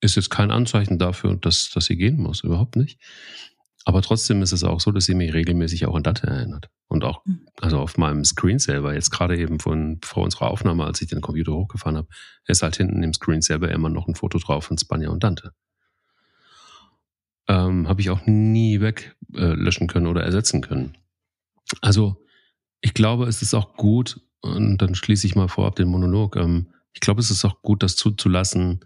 ist 0.02 0.18
jetzt 0.18 0.32
kein 0.32 0.52
Anzeichen 0.52 1.00
dafür, 1.00 1.38
dass, 1.38 1.70
dass 1.70 1.86
sie 1.86 1.96
gehen 1.96 2.18
muss, 2.18 2.44
überhaupt 2.44 2.76
nicht. 2.76 3.00
Aber 3.86 4.02
trotzdem 4.02 4.42
ist 4.42 4.54
es 4.54 4.64
auch 4.64 4.80
so, 4.80 4.92
dass 4.92 5.06
sie 5.06 5.14
mich 5.14 5.34
regelmäßig 5.34 5.86
auch 5.86 5.96
an 5.96 6.04
Dante 6.04 6.28
erinnert. 6.28 6.70
Und 6.88 7.04
auch, 7.04 7.26
hm. 7.26 7.46
also 7.60 7.80
auf 7.80 7.98
meinem 7.98 8.24
Screensaver, 8.24 8.94
jetzt 8.94 9.12
gerade 9.12 9.38
eben 9.38 9.60
von, 9.60 10.00
vor 10.04 10.24
unserer 10.24 10.52
Aufnahme, 10.52 10.86
als 10.86 11.02
ich 11.02 11.10
den 11.10 11.22
Computer 11.22 11.54
hochgefahren 11.54 11.98
habe, 11.98 12.08
ist 12.48 12.64
halt 12.64 12.78
hinten 12.78 13.04
im 13.04 13.14
Screensaver 13.14 13.70
immer 13.72 13.90
noch 13.90 14.08
ein 14.08 14.16
Foto 14.16 14.38
drauf 14.38 14.66
von 14.66 14.78
Spanja 14.78 15.10
und 15.10 15.24
Dante. 15.24 15.54
Ähm, 17.48 17.90
habe 17.90 18.00
ich 18.00 18.10
auch 18.10 18.26
nie 18.26 18.80
weglöschen 18.80 19.90
äh, 19.90 19.92
können 19.92 20.08
oder 20.08 20.24
ersetzen 20.24 20.62
können. 20.62 20.96
Also, 21.82 22.24
ich 22.80 22.94
glaube, 22.94 23.28
es 23.28 23.42
ist 23.42 23.54
auch 23.54 23.76
gut, 23.76 24.22
und 24.40 24.78
dann 24.78 24.96
schließe 24.96 25.28
ich 25.28 25.36
mal 25.36 25.50
vorab 25.50 25.76
den 25.76 25.90
Monolog, 25.90 26.38
ähm, 26.38 26.70
ich 26.94 27.02
glaube, 27.02 27.20
es 27.20 27.32
ist 27.32 27.44
auch 27.44 27.62
gut, 27.62 27.84
das 27.84 27.96
zuzulassen, 27.96 28.86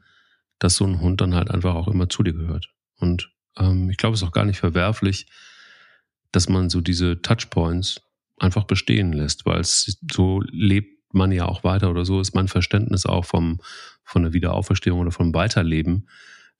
dass 0.60 0.76
so 0.76 0.86
ein 0.86 1.02
Hund 1.02 1.22
dann 1.22 1.36
halt 1.36 1.52
einfach 1.52 1.76
auch 1.76 1.88
immer 1.88 2.10
zu 2.10 2.24
dir 2.24 2.34
gehört. 2.34 2.74
Und 2.96 3.32
ähm, 3.60 3.90
ich 3.90 3.98
glaube, 3.98 4.16
es 4.16 4.22
ist 4.22 4.28
auch 4.28 4.34
gar 4.34 4.46
nicht 4.46 4.60
verwerflich, 4.60 5.28
dass 6.32 6.50
man 6.50 6.70
so 6.70 6.82
diese 6.82 7.22
Touchpoints 7.22 8.02
einfach 8.38 8.66
bestehen 8.66 9.14
lässt, 9.14 9.46
weil 9.46 9.60
es 9.60 9.98
so 10.12 10.42
lebt 10.52 10.98
man 11.14 11.32
ja 11.32 11.46
auch 11.46 11.64
weiter 11.64 11.90
oder 11.90 12.06
so 12.06 12.20
ist 12.20 12.36
mein 12.36 12.48
Verständnis 12.48 13.06
auch 13.06 13.26
vom, 13.26 13.60
von 14.04 14.24
der 14.24 14.34
Wiederauferstehung 14.34 15.00
oder 15.00 15.12
vom 15.12 15.34
Weiterleben, 15.34 16.08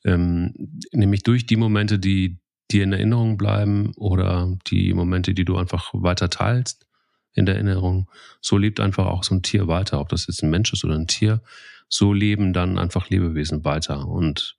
Ähm, 0.06 0.54
nämlich 0.94 1.24
durch 1.24 1.46
die 1.48 1.58
Momente, 1.58 2.00
die 2.00 2.40
dir 2.72 2.84
in 2.84 2.94
Erinnerung 2.94 3.38
bleiben 3.38 3.94
oder 3.96 4.56
die 4.68 4.94
Momente, 4.94 5.34
die 5.34 5.46
du 5.46 5.58
einfach 5.58 5.92
weiter 5.94 6.30
teilst 6.30 6.88
in 7.34 7.46
der 7.46 7.56
Erinnerung. 7.56 8.10
So 8.42 8.58
lebt 8.58 8.80
einfach 8.80 9.06
auch 9.06 9.24
so 9.24 9.36
ein 9.36 9.42
Tier 9.42 9.68
weiter, 9.68 10.00
ob 10.00 10.10
das 10.10 10.28
jetzt 10.28 10.44
ein 10.44 10.50
Mensch 10.50 10.72
ist 10.74 10.84
oder 10.84 10.96
ein 10.96 11.08
Tier. 11.08 11.42
So 11.90 12.14
leben 12.14 12.54
dann 12.54 12.78
einfach 12.78 13.10
Lebewesen 13.10 13.64
weiter 13.64 14.08
und 14.08 14.58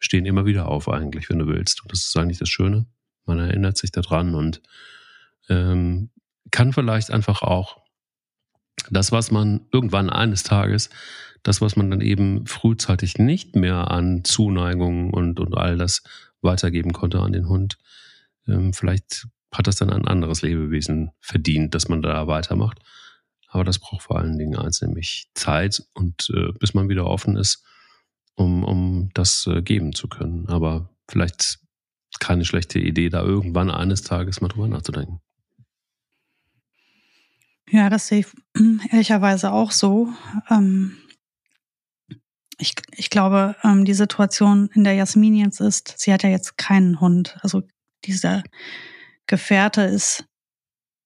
stehen 0.00 0.26
immer 0.26 0.46
wieder 0.46 0.68
auf 0.68 0.88
eigentlich, 0.88 1.28
wenn 1.30 1.38
du 1.38 1.46
willst. 1.46 1.82
Und 1.82 1.92
das 1.92 2.00
ist 2.00 2.16
eigentlich 2.16 2.38
das 2.38 2.48
Schöne. 2.48 2.86
Man 3.26 3.38
erinnert 3.38 3.76
sich 3.76 3.92
daran 3.92 4.34
und 4.34 4.60
ähm, 5.48 6.10
kann 6.50 6.72
vielleicht 6.72 7.10
einfach 7.10 7.42
auch 7.42 7.82
das, 8.90 9.12
was 9.12 9.30
man 9.30 9.66
irgendwann 9.72 10.10
eines 10.10 10.42
Tages, 10.42 10.90
das, 11.42 11.60
was 11.60 11.76
man 11.76 11.90
dann 11.90 12.00
eben 12.00 12.46
frühzeitig 12.46 13.18
nicht 13.18 13.56
mehr 13.56 13.90
an 13.90 14.24
Zuneigung 14.24 15.12
und, 15.12 15.38
und 15.38 15.56
all 15.56 15.76
das 15.76 16.02
weitergeben 16.40 16.92
konnte 16.92 17.20
an 17.20 17.32
den 17.32 17.48
Hund, 17.48 17.78
ähm, 18.48 18.72
vielleicht 18.72 19.28
hat 19.52 19.66
das 19.66 19.76
dann 19.76 19.90
ein 19.90 20.06
anderes 20.06 20.42
Lebewesen 20.42 21.10
verdient, 21.20 21.74
dass 21.74 21.88
man 21.88 22.02
da 22.02 22.26
weitermacht. 22.26 22.78
Aber 23.48 23.64
das 23.64 23.78
braucht 23.78 24.02
vor 24.02 24.18
allen 24.18 24.38
Dingen 24.38 24.56
eins, 24.56 24.80
nämlich 24.80 25.28
Zeit 25.34 25.82
und 25.92 26.30
äh, 26.34 26.52
bis 26.58 26.72
man 26.72 26.88
wieder 26.88 27.06
offen 27.06 27.36
ist, 27.36 27.64
um, 28.36 28.64
um 28.64 29.10
das 29.14 29.46
äh, 29.46 29.62
geben 29.62 29.94
zu 29.94 30.08
können. 30.08 30.48
Aber 30.48 30.90
vielleicht 31.08 31.58
keine 32.18 32.44
schlechte 32.44 32.78
Idee, 32.78 33.08
da 33.08 33.22
irgendwann 33.22 33.70
eines 33.70 34.02
Tages 34.02 34.40
mal 34.40 34.48
drüber 34.48 34.68
nachzudenken. 34.68 35.20
Ja, 37.70 37.88
das 37.88 38.08
sehe 38.08 38.20
ich 38.20 38.26
ehrlicherweise 38.90 39.52
auch 39.52 39.70
so. 39.70 40.08
Ähm, 40.48 40.96
ich, 42.58 42.74
ich 42.96 43.10
glaube, 43.10 43.56
ähm, 43.62 43.84
die 43.84 43.94
Situation, 43.94 44.68
in 44.74 44.84
der 44.84 44.94
Jasmin 44.94 45.34
jetzt 45.36 45.60
ist, 45.60 45.94
sie 45.98 46.12
hat 46.12 46.22
ja 46.24 46.30
jetzt 46.30 46.58
keinen 46.58 47.00
Hund. 47.00 47.38
Also 47.42 47.62
dieser 48.04 48.42
Gefährte 49.26 49.82
ist 49.82 50.24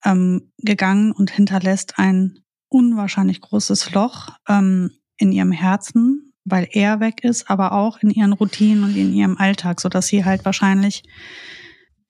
ähm, 0.05 0.51
gegangen 0.59 1.13
und 1.13 1.31
hinterlässt 1.31 1.99
ein 1.99 2.41
unwahrscheinlich 2.69 3.41
großes 3.41 3.93
Loch 3.93 4.31
in 4.49 4.91
ihrem 5.19 5.53
Herzen, 5.53 6.24
weil 6.45 6.69
er 6.71 7.01
weg 7.01 7.25
ist, 7.25 7.51
aber 7.51 7.73
auch 7.73 7.99
in 7.99 8.11
ihren 8.11 8.33
Routinen 8.33 8.85
und 8.85 8.97
in 8.97 9.13
ihrem 9.13 9.37
Alltag, 9.39 9.81
so 9.81 9.89
dass 9.89 10.07
sie 10.07 10.25
halt 10.25 10.45
wahrscheinlich, 10.45 11.03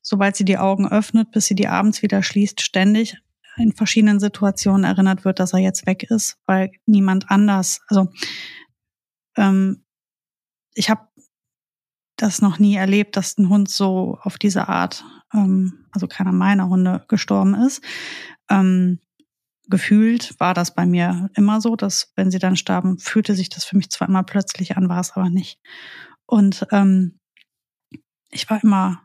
sobald 0.02 0.36
sie 0.36 0.44
die 0.44 0.58
Augen 0.58 0.88
öffnet, 0.88 1.30
bis 1.30 1.46
sie 1.46 1.54
die 1.54 1.68
abends 1.68 2.02
wieder 2.02 2.22
schließt, 2.22 2.60
ständig 2.60 3.16
in 3.56 3.72
verschiedenen 3.72 4.18
Situationen 4.18 4.84
erinnert 4.84 5.24
wird, 5.24 5.38
dass 5.38 5.52
er 5.52 5.60
jetzt 5.60 5.86
weg 5.86 6.04
ist, 6.10 6.38
weil 6.46 6.72
niemand 6.86 7.30
anders, 7.30 7.80
also 7.88 8.08
ähm, 9.36 9.84
ich 10.74 10.90
habe 10.90 11.08
das 12.16 12.42
noch 12.42 12.58
nie 12.58 12.76
erlebt, 12.76 13.16
dass 13.16 13.38
ein 13.38 13.48
Hund 13.48 13.70
so 13.70 14.18
auf 14.22 14.38
diese 14.38 14.68
Art, 14.68 15.04
ähm, 15.32 15.86
also 15.92 16.06
keiner 16.06 16.32
meiner 16.32 16.68
Hunde 16.68 17.04
gestorben 17.08 17.54
ist. 17.54 17.82
Ähm, 18.50 19.00
gefühlt 19.68 20.38
war 20.38 20.54
das 20.54 20.74
bei 20.74 20.86
mir 20.86 21.30
immer 21.34 21.60
so, 21.60 21.76
dass 21.76 22.12
wenn 22.16 22.30
sie 22.30 22.38
dann 22.38 22.56
starben, 22.56 22.98
fühlte 22.98 23.34
sich 23.34 23.48
das 23.48 23.64
für 23.64 23.76
mich 23.76 23.90
zwar 23.90 24.08
immer 24.08 24.22
plötzlich 24.22 24.76
an, 24.76 24.88
war 24.88 25.00
es 25.00 25.12
aber 25.12 25.30
nicht. 25.30 25.58
Und 26.26 26.66
ähm, 26.70 27.18
ich 28.30 28.48
war 28.50 28.62
immer, 28.62 29.02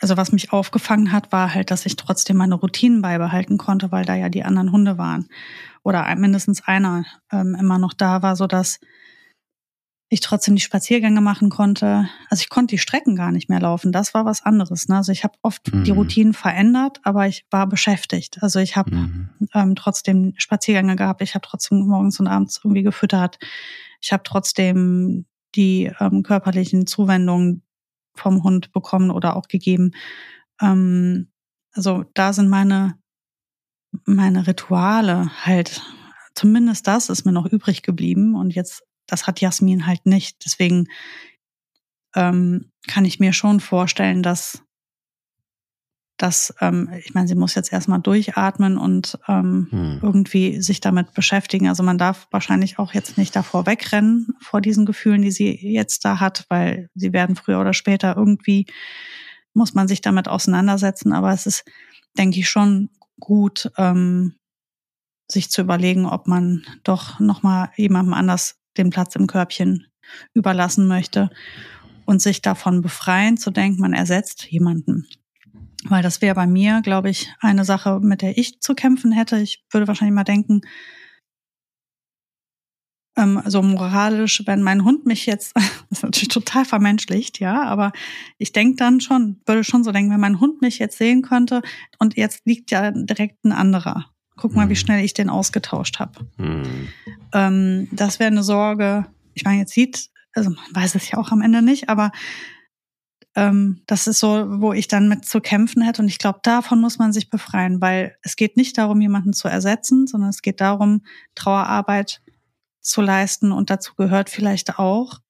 also 0.00 0.16
was 0.16 0.32
mich 0.32 0.52
aufgefangen 0.52 1.12
hat, 1.12 1.32
war 1.32 1.54
halt, 1.54 1.70
dass 1.70 1.86
ich 1.86 1.96
trotzdem 1.96 2.36
meine 2.36 2.54
Routinen 2.54 3.02
beibehalten 3.02 3.58
konnte, 3.58 3.92
weil 3.92 4.04
da 4.04 4.14
ja 4.14 4.28
die 4.28 4.44
anderen 4.44 4.72
Hunde 4.72 4.98
waren 4.98 5.28
oder 5.82 6.14
mindestens 6.16 6.62
einer 6.66 7.04
ähm, 7.30 7.54
immer 7.58 7.78
noch 7.78 7.92
da 7.92 8.22
war, 8.22 8.36
so 8.36 8.46
dass 8.46 8.80
ich 10.14 10.20
trotzdem 10.20 10.54
die 10.54 10.62
Spaziergänge 10.62 11.20
machen 11.20 11.50
konnte. 11.50 12.08
Also 12.30 12.42
ich 12.42 12.48
konnte 12.48 12.74
die 12.74 12.78
Strecken 12.78 13.16
gar 13.16 13.32
nicht 13.32 13.48
mehr 13.48 13.60
laufen. 13.60 13.90
Das 13.90 14.14
war 14.14 14.24
was 14.24 14.42
anderes. 14.42 14.86
Ne? 14.86 14.96
Also 14.96 15.10
ich 15.10 15.24
habe 15.24 15.34
oft 15.42 15.74
mhm. 15.74 15.82
die 15.82 15.90
Routinen 15.90 16.34
verändert, 16.34 17.00
aber 17.02 17.26
ich 17.26 17.44
war 17.50 17.66
beschäftigt. 17.66 18.40
Also 18.40 18.60
ich 18.60 18.76
habe 18.76 18.94
mhm. 18.94 19.28
ähm, 19.52 19.74
trotzdem 19.74 20.32
Spaziergänge 20.36 20.94
gehabt. 20.94 21.20
Ich 21.20 21.34
habe 21.34 21.44
trotzdem 21.44 21.80
morgens 21.80 22.20
und 22.20 22.28
abends 22.28 22.60
irgendwie 22.62 22.84
gefüttert. 22.84 23.38
Ich 24.00 24.12
habe 24.12 24.22
trotzdem 24.22 25.26
die 25.56 25.90
ähm, 25.98 26.22
körperlichen 26.22 26.86
Zuwendungen 26.86 27.62
vom 28.14 28.44
Hund 28.44 28.70
bekommen 28.70 29.10
oder 29.10 29.34
auch 29.34 29.48
gegeben. 29.48 29.90
Ähm, 30.60 31.28
also 31.72 32.04
da 32.14 32.32
sind 32.32 32.48
meine 32.48 32.94
meine 34.04 34.46
Rituale 34.46 35.30
halt. 35.44 35.82
Zumindest 36.36 36.86
das 36.86 37.08
ist 37.08 37.24
mir 37.24 37.32
noch 37.32 37.46
übrig 37.46 37.82
geblieben 37.82 38.36
und 38.36 38.54
jetzt 38.54 38.84
das 39.06 39.26
hat 39.26 39.40
Jasmin 39.40 39.86
halt 39.86 40.06
nicht. 40.06 40.44
Deswegen 40.44 40.88
ähm, 42.14 42.70
kann 42.86 43.04
ich 43.04 43.20
mir 43.20 43.32
schon 43.32 43.60
vorstellen, 43.60 44.22
dass 44.22 44.64
dass, 46.16 46.54
ähm, 46.60 46.90
ich 47.04 47.12
meine, 47.12 47.26
sie 47.26 47.34
muss 47.34 47.54
jetzt 47.54 47.72
erstmal 47.72 48.00
durchatmen 48.00 48.78
und 48.78 49.18
ähm, 49.26 49.66
hm. 49.70 49.98
irgendwie 50.00 50.60
sich 50.62 50.80
damit 50.80 51.12
beschäftigen. 51.12 51.68
Also 51.68 51.82
man 51.82 51.98
darf 51.98 52.28
wahrscheinlich 52.30 52.78
auch 52.78 52.94
jetzt 52.94 53.18
nicht 53.18 53.34
davor 53.34 53.66
wegrennen, 53.66 54.28
vor 54.40 54.60
diesen 54.60 54.86
Gefühlen, 54.86 55.22
die 55.22 55.32
sie 55.32 55.50
jetzt 55.50 56.04
da 56.04 56.20
hat, 56.20 56.46
weil 56.48 56.88
sie 56.94 57.12
werden 57.12 57.34
früher 57.34 57.60
oder 57.60 57.72
später 57.72 58.16
irgendwie, 58.16 58.66
muss 59.54 59.74
man 59.74 59.88
sich 59.88 60.02
damit 60.02 60.28
auseinandersetzen. 60.28 61.12
Aber 61.12 61.32
es 61.32 61.46
ist, 61.46 61.64
denke 62.16 62.38
ich, 62.38 62.48
schon 62.48 62.90
gut, 63.18 63.72
ähm, 63.76 64.34
sich 65.28 65.50
zu 65.50 65.62
überlegen, 65.62 66.06
ob 66.06 66.28
man 66.28 66.64
doch 66.84 67.18
nochmal 67.18 67.70
jemandem 67.76 68.14
anders 68.14 68.60
den 68.76 68.90
Platz 68.90 69.16
im 69.16 69.26
Körbchen 69.26 69.86
überlassen 70.34 70.86
möchte 70.86 71.30
und 72.04 72.20
sich 72.20 72.42
davon 72.42 72.82
befreien 72.82 73.36
zu 73.36 73.50
denken, 73.50 73.80
man 73.80 73.94
ersetzt 73.94 74.46
jemanden. 74.50 75.06
Weil 75.86 76.02
das 76.02 76.22
wäre 76.22 76.34
bei 76.34 76.46
mir, 76.46 76.80
glaube 76.82 77.10
ich, 77.10 77.30
eine 77.40 77.64
Sache, 77.64 78.00
mit 78.00 78.22
der 78.22 78.38
ich 78.38 78.60
zu 78.60 78.74
kämpfen 78.74 79.12
hätte. 79.12 79.38
Ich 79.38 79.64
würde 79.70 79.86
wahrscheinlich 79.86 80.14
mal 80.14 80.24
denken, 80.24 80.62
ähm, 83.16 83.42
so 83.46 83.62
moralisch, 83.62 84.42
wenn 84.46 84.62
mein 84.62 84.84
Hund 84.84 85.06
mich 85.06 85.26
jetzt, 85.26 85.54
das 85.90 85.98
ist 85.98 86.02
natürlich 86.02 86.28
total 86.28 86.64
vermenschlicht, 86.64 87.38
ja, 87.38 87.62
aber 87.62 87.92
ich 88.38 88.52
denke 88.52 88.76
dann 88.76 89.00
schon, 89.00 89.40
würde 89.46 89.64
schon 89.64 89.84
so 89.84 89.92
denken, 89.92 90.10
wenn 90.10 90.20
mein 90.20 90.40
Hund 90.40 90.62
mich 90.62 90.78
jetzt 90.78 90.98
sehen 90.98 91.22
könnte 91.22 91.62
und 91.98 92.16
jetzt 92.16 92.46
liegt 92.46 92.70
ja 92.70 92.90
direkt 92.90 93.44
ein 93.44 93.52
anderer 93.52 94.13
Guck 94.36 94.54
mal, 94.54 94.68
wie 94.68 94.74
hm. 94.74 94.80
schnell 94.80 95.04
ich 95.04 95.14
den 95.14 95.30
ausgetauscht 95.30 96.00
habe. 96.00 96.26
Mhm. 96.36 96.88
Ähm, 97.32 97.88
das 97.92 98.18
wäre 98.18 98.30
eine 98.30 98.42
Sorge. 98.42 99.06
Ich 99.34 99.44
meine, 99.44 99.60
jetzt 99.60 99.72
sieht, 99.72 100.10
also 100.32 100.50
man 100.50 100.64
weiß 100.72 100.94
es 100.96 101.10
ja 101.10 101.18
auch 101.18 101.30
am 101.30 101.40
Ende 101.40 101.62
nicht, 101.62 101.88
aber 101.88 102.10
ähm, 103.36 103.82
das 103.86 104.06
ist 104.06 104.20
so, 104.20 104.60
wo 104.60 104.72
ich 104.72 104.88
dann 104.88 105.08
mit 105.08 105.24
zu 105.24 105.40
kämpfen 105.40 105.82
hätte. 105.82 106.02
Und 106.02 106.08
ich 106.08 106.18
glaube, 106.18 106.40
davon 106.42 106.80
muss 106.80 106.98
man 106.98 107.12
sich 107.12 107.30
befreien, 107.30 107.80
weil 107.80 108.16
es 108.22 108.36
geht 108.36 108.56
nicht 108.56 108.78
darum, 108.78 109.00
jemanden 109.00 109.32
zu 109.32 109.48
ersetzen, 109.48 110.06
sondern 110.06 110.30
es 110.30 110.42
geht 110.42 110.60
darum, 110.60 111.02
Trauerarbeit 111.34 112.22
zu 112.80 113.00
leisten. 113.00 113.52
Und 113.52 113.70
dazu 113.70 113.94
gehört 113.96 114.30
vielleicht 114.30 114.78
auch, 114.78 115.20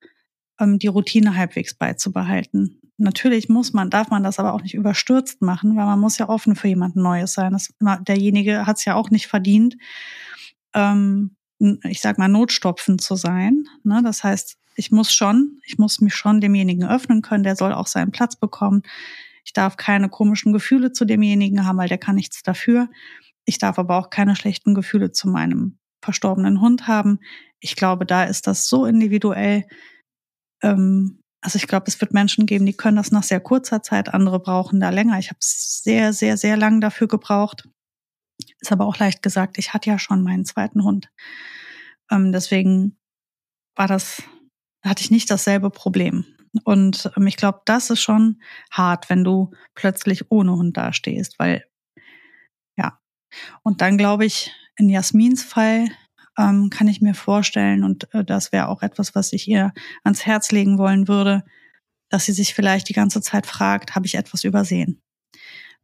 ähm, 0.60 0.78
die 0.78 0.86
Routine 0.86 1.36
halbwegs 1.36 1.74
beizubehalten 1.74 2.80
natürlich 2.96 3.48
muss 3.48 3.72
man, 3.72 3.90
darf 3.90 4.10
man 4.10 4.22
das 4.22 4.38
aber 4.38 4.52
auch 4.52 4.62
nicht 4.62 4.74
überstürzt 4.74 5.42
machen, 5.42 5.76
weil 5.76 5.86
man 5.86 6.00
muss 6.00 6.18
ja 6.18 6.28
offen 6.28 6.56
für 6.56 6.68
jemand 6.68 6.96
Neues 6.96 7.34
sein. 7.34 7.52
Das, 7.52 7.74
derjenige 8.06 8.66
hat 8.66 8.78
es 8.78 8.84
ja 8.84 8.94
auch 8.94 9.10
nicht 9.10 9.26
verdient, 9.26 9.76
ähm, 10.74 11.36
ich 11.58 12.00
sag 12.00 12.18
mal, 12.18 12.28
notstopfend 12.28 13.00
zu 13.00 13.16
sein. 13.16 13.66
Ne? 13.84 14.00
Das 14.02 14.22
heißt, 14.22 14.58
ich 14.76 14.90
muss 14.90 15.12
schon, 15.12 15.60
ich 15.64 15.78
muss 15.78 16.00
mich 16.00 16.14
schon 16.14 16.40
demjenigen 16.40 16.84
öffnen 16.88 17.22
können, 17.22 17.44
der 17.44 17.56
soll 17.56 17.72
auch 17.72 17.86
seinen 17.86 18.10
Platz 18.10 18.36
bekommen. 18.36 18.82
Ich 19.44 19.52
darf 19.52 19.76
keine 19.76 20.08
komischen 20.08 20.52
Gefühle 20.52 20.92
zu 20.92 21.04
demjenigen 21.04 21.66
haben, 21.66 21.78
weil 21.78 21.88
der 21.88 21.98
kann 21.98 22.16
nichts 22.16 22.42
dafür. 22.42 22.88
Ich 23.44 23.58
darf 23.58 23.78
aber 23.78 23.96
auch 23.96 24.10
keine 24.10 24.36
schlechten 24.36 24.74
Gefühle 24.74 25.12
zu 25.12 25.28
meinem 25.28 25.78
verstorbenen 26.00 26.60
Hund 26.60 26.86
haben. 26.88 27.20
Ich 27.60 27.76
glaube, 27.76 28.06
da 28.06 28.24
ist 28.24 28.46
das 28.46 28.68
so 28.68 28.84
individuell, 28.86 29.64
ähm, 30.62 31.20
also 31.44 31.58
ich 31.58 31.66
glaube, 31.66 31.84
es 31.88 32.00
wird 32.00 32.14
Menschen 32.14 32.46
geben, 32.46 32.64
die 32.64 32.72
können 32.72 32.96
das 32.96 33.10
nach 33.10 33.22
sehr 33.22 33.38
kurzer 33.38 33.82
Zeit, 33.82 34.08
andere 34.08 34.40
brauchen 34.40 34.80
da 34.80 34.88
länger. 34.88 35.18
Ich 35.18 35.28
habe 35.28 35.38
sehr, 35.40 36.14
sehr, 36.14 36.38
sehr 36.38 36.56
lang 36.56 36.80
dafür 36.80 37.06
gebraucht. 37.06 37.68
Ist 38.60 38.72
aber 38.72 38.86
auch 38.86 38.98
leicht 38.98 39.22
gesagt, 39.22 39.58
ich 39.58 39.74
hatte 39.74 39.90
ja 39.90 39.98
schon 39.98 40.22
meinen 40.22 40.46
zweiten 40.46 40.84
Hund. 40.84 41.10
Ähm, 42.10 42.32
deswegen 42.32 42.96
war 43.76 43.86
das, 43.86 44.22
hatte 44.82 45.02
ich 45.02 45.10
nicht 45.10 45.30
dasselbe 45.30 45.68
Problem. 45.68 46.24
Und 46.64 47.12
ähm, 47.14 47.26
ich 47.26 47.36
glaube, 47.36 47.60
das 47.66 47.90
ist 47.90 48.00
schon 48.00 48.40
hart, 48.70 49.10
wenn 49.10 49.22
du 49.22 49.50
plötzlich 49.74 50.30
ohne 50.30 50.52
Hund 50.52 50.78
dastehst, 50.78 51.38
weil 51.38 51.66
ja. 52.78 52.98
Und 53.62 53.82
dann 53.82 53.98
glaube 53.98 54.24
ich, 54.24 54.50
in 54.76 54.88
Jasmins 54.88 55.42
Fall 55.42 55.88
ähm, 56.38 56.70
kann 56.70 56.88
ich 56.88 57.00
mir 57.00 57.14
vorstellen, 57.14 57.84
und 57.84 58.12
äh, 58.14 58.24
das 58.24 58.52
wäre 58.52 58.68
auch 58.68 58.82
etwas, 58.82 59.14
was 59.14 59.32
ich 59.32 59.48
ihr 59.48 59.72
ans 60.02 60.26
Herz 60.26 60.52
legen 60.52 60.78
wollen 60.78 61.08
würde, 61.08 61.44
dass 62.08 62.26
sie 62.26 62.32
sich 62.32 62.54
vielleicht 62.54 62.88
die 62.88 62.94
ganze 62.94 63.20
Zeit 63.20 63.46
fragt, 63.46 63.94
habe 63.94 64.06
ich 64.06 64.14
etwas 64.14 64.44
übersehen? 64.44 65.00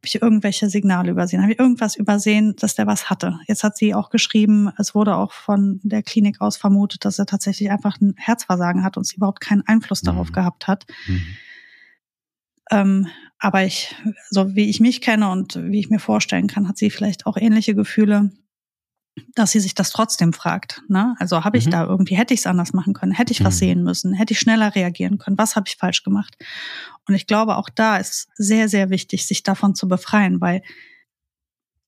ich 0.03 0.21
irgendwelche 0.21 0.69
Signale 0.69 1.11
übersehen? 1.11 1.41
Habe 1.41 1.53
ich 1.53 1.59
irgendwas 1.59 1.95
übersehen, 1.95 2.55
dass 2.57 2.75
der 2.75 2.87
was 2.87 3.09
hatte? 3.09 3.39
Jetzt 3.47 3.63
hat 3.63 3.77
sie 3.77 3.93
auch 3.93 4.09
geschrieben, 4.09 4.71
es 4.77 4.95
wurde 4.95 5.15
auch 5.15 5.31
von 5.31 5.79
der 5.83 6.03
Klinik 6.03 6.41
aus 6.41 6.57
vermutet, 6.57 7.05
dass 7.05 7.19
er 7.19 7.25
tatsächlich 7.25 7.69
einfach 7.69 7.99
ein 8.01 8.15
Herzversagen 8.17 8.83
hat 8.83 8.97
und 8.97 9.05
sie 9.05 9.17
überhaupt 9.17 9.41
keinen 9.41 9.61
Einfluss 9.67 10.01
darauf 10.01 10.29
mhm. 10.29 10.33
gehabt 10.33 10.67
hat. 10.67 10.85
Mhm. 11.07 11.21
Ähm, 12.71 13.07
aber 13.37 13.63
ich, 13.63 13.95
so 14.29 14.55
wie 14.55 14.69
ich 14.69 14.79
mich 14.79 15.01
kenne 15.01 15.29
und 15.29 15.55
wie 15.61 15.79
ich 15.79 15.89
mir 15.89 15.99
vorstellen 15.99 16.47
kann, 16.47 16.67
hat 16.67 16.77
sie 16.77 16.89
vielleicht 16.89 17.25
auch 17.25 17.37
ähnliche 17.37 17.75
Gefühle 17.75 18.31
dass 19.35 19.51
sie 19.51 19.59
sich 19.59 19.75
das 19.75 19.89
trotzdem 19.89 20.33
fragt. 20.33 20.81
Ne? 20.87 21.15
Also 21.19 21.43
habe 21.43 21.57
ich 21.57 21.65
mhm. 21.65 21.71
da 21.71 21.85
irgendwie, 21.85 22.15
hätte 22.15 22.33
ich 22.33 22.41
es 22.41 22.47
anders 22.47 22.73
machen 22.73 22.93
können, 22.93 23.11
hätte 23.11 23.33
ich 23.33 23.43
was 23.43 23.55
mhm. 23.55 23.59
sehen 23.59 23.83
müssen, 23.83 24.13
hätte 24.13 24.33
ich 24.33 24.39
schneller 24.39 24.73
reagieren 24.73 25.17
können, 25.17 25.37
was 25.37 25.55
habe 25.55 25.67
ich 25.67 25.77
falsch 25.77 26.03
gemacht? 26.03 26.37
Und 27.07 27.15
ich 27.15 27.27
glaube, 27.27 27.57
auch 27.57 27.69
da 27.69 27.97
ist 27.97 28.29
sehr, 28.35 28.69
sehr 28.69 28.89
wichtig, 28.89 29.27
sich 29.27 29.43
davon 29.43 29.75
zu 29.75 29.87
befreien, 29.87 30.39
weil 30.39 30.61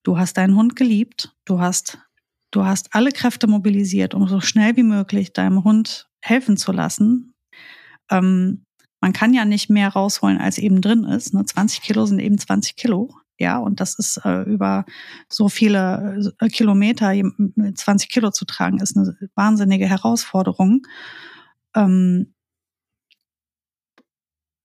du 0.04 0.18
hast 0.18 0.38
deinen 0.38 0.56
Hund 0.56 0.76
geliebt, 0.76 1.34
du 1.46 1.60
hast, 1.60 1.98
du 2.52 2.66
hast 2.66 2.94
alle 2.94 3.12
Kräfte 3.12 3.48
mobilisiert, 3.48 4.14
um 4.14 4.28
so 4.28 4.42
schnell 4.42 4.76
wie 4.76 4.84
möglich 4.84 5.34
deinem 5.34 5.64
Hund 5.64 6.10
helfen 6.22 6.58
zu 6.58 6.72
lassen. 6.72 7.34
Ähm, 8.12 8.66
man 9.00 9.14
kann 9.14 9.34
ja 9.34 9.46
nicht 9.46 9.70
mehr 9.70 9.90
rausholen, 9.90 10.40
als 10.40 10.58
eben 10.58 10.82
drin 10.82 11.04
ist. 11.04 11.34
Ne? 11.34 11.46
20 11.46 11.82
Kilo 11.82 12.06
sind 12.06 12.20
eben 12.20 12.38
20 12.38 12.76
Kilo. 12.76 13.14
Ja, 13.38 13.58
und 13.58 13.80
das 13.80 13.98
ist 13.98 14.18
äh, 14.26 14.44
über 14.44 14.86
so 15.28 15.50
viele 15.50 16.34
äh, 16.40 16.50
Kilometer, 16.50 17.14
20 17.76 18.10
Kilo 18.10 18.32
zu 18.32 18.46
tragen, 18.46 18.80
ist 18.80 18.96
eine 18.96 19.18
wahnsinnige 19.36 19.88
Herausforderung. 19.88 20.86
Ähm, 21.76 22.34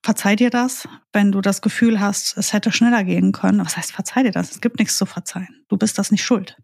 verzeih 0.02 0.36
dir 0.36 0.50
das, 0.50 0.88
wenn 1.12 1.32
du 1.32 1.40
das 1.40 1.62
Gefühl 1.62 2.00
hast, 2.00 2.36
es 2.36 2.52
hätte 2.52 2.72
schneller 2.72 3.04
gehen 3.04 3.32
können. 3.32 3.60
Was 3.60 3.76
heißt, 3.76 3.92
verzeih 3.92 4.22
dir 4.22 4.32
das? 4.32 4.50
Es 4.50 4.60
gibt 4.60 4.78
nichts 4.78 4.96
zu 4.96 5.06
verzeihen. 5.06 5.64
Du 5.68 5.76
bist 5.76 5.98
das 5.98 6.10
nicht 6.10 6.24
schuld. 6.24 6.56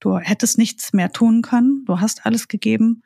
Du 0.00 0.18
hättest 0.18 0.58
nichts 0.58 0.92
mehr 0.92 1.12
tun 1.12 1.42
können. 1.42 1.84
Du 1.84 2.00
hast 2.00 2.26
alles 2.26 2.48
gegeben. 2.48 3.02